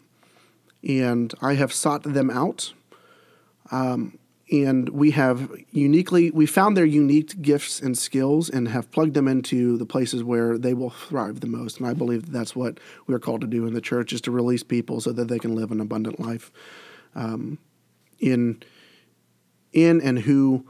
and 0.86 1.34
I 1.40 1.54
have 1.54 1.72
sought 1.72 2.02
them 2.02 2.30
out 2.30 2.72
and 4.52 4.90
we 4.90 5.10
have 5.10 5.50
uniquely 5.72 6.30
we 6.30 6.46
found 6.46 6.76
their 6.76 6.84
unique 6.84 7.40
gifts 7.42 7.80
and 7.80 7.98
skills 7.98 8.48
and 8.48 8.68
have 8.68 8.90
plugged 8.92 9.14
them 9.14 9.26
into 9.26 9.76
the 9.78 9.86
places 9.86 10.22
where 10.22 10.56
they 10.58 10.74
will 10.74 10.90
thrive 10.90 11.40
the 11.40 11.46
most 11.46 11.78
and 11.78 11.88
i 11.88 11.92
believe 11.92 12.26
that 12.26 12.32
that's 12.32 12.54
what 12.54 12.78
we're 13.06 13.18
called 13.18 13.40
to 13.40 13.46
do 13.46 13.66
in 13.66 13.72
the 13.72 13.80
church 13.80 14.12
is 14.12 14.20
to 14.20 14.30
release 14.30 14.62
people 14.62 15.00
so 15.00 15.10
that 15.10 15.28
they 15.28 15.38
can 15.38 15.54
live 15.54 15.72
an 15.72 15.80
abundant 15.80 16.20
life 16.20 16.52
um, 17.14 17.58
in 18.20 18.62
in 19.72 20.00
and 20.00 20.20
who 20.20 20.66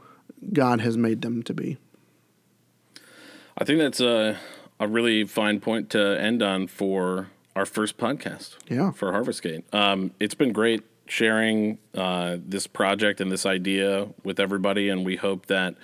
god 0.51 0.81
has 0.81 0.97
made 0.97 1.21
them 1.21 1.43
to 1.43 1.53
be 1.53 1.77
I 3.57 3.65
think 3.65 3.79
that's 3.79 3.99
a 3.99 4.37
a 4.79 4.87
really 4.87 5.23
fine 5.25 5.59
point 5.59 5.89
to 5.91 6.19
end 6.19 6.41
on 6.41 6.67
for 6.67 7.29
our 7.55 7.65
first 7.65 7.97
podcast. 7.97 8.55
Yeah. 8.67 8.91
For 8.91 9.11
Harvestgate, 9.11 9.63
um, 9.73 10.11
it's 10.19 10.33
been 10.33 10.51
great 10.51 10.81
sharing 11.07 11.77
uh, 11.95 12.37
this 12.39 12.67
project 12.67 13.21
and 13.21 13.31
this 13.31 13.45
idea 13.45 14.07
with 14.23 14.39
everybody, 14.39 14.89
and 14.89 15.05
we 15.05 15.15
hope 15.15 15.47
that. 15.47 15.75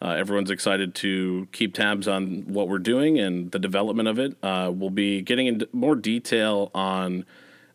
Uh, 0.00 0.16
everyone's 0.16 0.50
excited 0.50 0.96
to 0.96 1.46
keep 1.52 1.74
tabs 1.74 2.08
on 2.08 2.42
what 2.48 2.66
we're 2.66 2.80
doing 2.80 3.20
and 3.20 3.52
the 3.52 3.58
development 3.60 4.08
of 4.08 4.18
it. 4.18 4.36
Uh, 4.42 4.68
we'll 4.74 4.90
be 4.90 5.22
getting 5.22 5.46
into 5.46 5.68
more 5.72 5.94
detail 5.94 6.72
on 6.74 7.24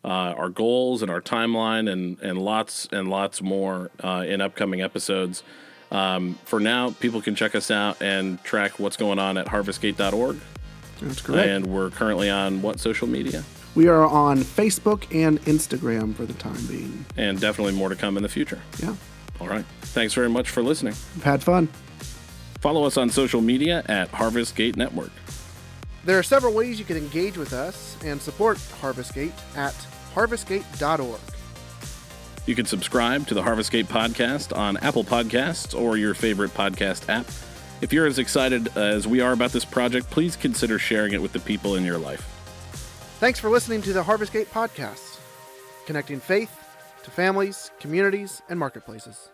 uh, 0.04 0.34
our 0.36 0.48
goals 0.48 1.02
and 1.02 1.10
our 1.10 1.20
timeline 1.20 1.90
and, 1.90 2.20
and 2.20 2.38
lots 2.38 2.86
and 2.92 3.08
lots 3.08 3.42
more 3.42 3.90
uh, 4.02 4.24
in 4.26 4.40
upcoming 4.40 4.82
episodes. 4.82 5.42
Um, 5.90 6.38
for 6.44 6.60
now, 6.60 6.90
people 6.90 7.22
can 7.22 7.34
check 7.34 7.54
us 7.54 7.70
out 7.70 8.00
and 8.02 8.42
track 8.44 8.78
what's 8.78 8.96
going 8.96 9.18
on 9.18 9.38
at 9.38 9.46
harvestgate.org. 9.46 10.38
that's 11.00 11.20
correct 11.20 11.48
And 11.48 11.66
we're 11.66 11.90
currently 11.90 12.30
on 12.30 12.62
what 12.62 12.78
social 12.78 13.08
media? 13.08 13.44
We 13.74 13.86
are 13.88 14.04
on 14.06 14.38
facebook 14.38 15.04
and 15.14 15.40
instagram 15.42 16.14
for 16.14 16.24
the 16.26 16.32
time 16.34 16.64
being 16.66 17.04
And 17.16 17.40
definitely 17.40 17.74
more 17.74 17.88
to 17.88 17.96
come 17.96 18.16
in 18.16 18.22
the 18.22 18.28
future. 18.28 18.60
yeah 18.82 18.94
All 19.40 19.48
right. 19.48 19.64
Thanks 19.82 20.14
very 20.14 20.28
much 20.28 20.50
for 20.50 20.62
listening. 20.62 20.94
we've 21.14 21.24
had 21.24 21.42
fun 21.42 21.68
Follow 22.60 22.84
us 22.84 22.96
on 22.96 23.08
social 23.08 23.40
media 23.40 23.84
at 23.86 24.10
Harvestgate 24.10 24.76
Network. 24.76 25.12
there 26.04 26.18
are 26.18 26.22
several 26.24 26.52
ways 26.52 26.78
you 26.78 26.84
can 26.84 26.96
engage 26.96 27.36
with 27.36 27.52
us 27.52 27.96
and 28.04 28.20
support 28.20 28.58
harvestgate 28.80 29.32
at 29.56 29.74
harvestgate.org 30.14 31.20
You 32.46 32.54
can 32.54 32.66
subscribe 32.66 33.26
to 33.28 33.34
the 33.34 33.42
Harvestgate 33.42 33.86
podcast 33.86 34.56
on 34.56 34.76
Apple 34.78 35.04
Podcasts 35.04 35.78
or 35.78 35.96
your 35.96 36.14
favorite 36.14 36.52
podcast 36.54 37.08
app. 37.08 37.26
If 37.80 37.92
you're 37.92 38.06
as 38.06 38.18
excited 38.18 38.76
as 38.76 39.06
we 39.06 39.20
are 39.20 39.32
about 39.32 39.52
this 39.52 39.64
project, 39.64 40.10
please 40.10 40.34
consider 40.34 40.78
sharing 40.80 41.12
it 41.12 41.22
with 41.22 41.32
the 41.32 41.38
people 41.40 41.76
in 41.76 41.84
your 41.84 41.98
life. 41.98 42.27
Thanks 43.18 43.40
for 43.40 43.50
listening 43.50 43.82
to 43.82 43.92
the 43.92 44.04
Harvestgate 44.04 44.46
podcast, 44.46 45.18
connecting 45.86 46.20
faith 46.20 46.56
to 47.02 47.10
families, 47.10 47.72
communities, 47.80 48.42
and 48.48 48.56
marketplaces. 48.60 49.30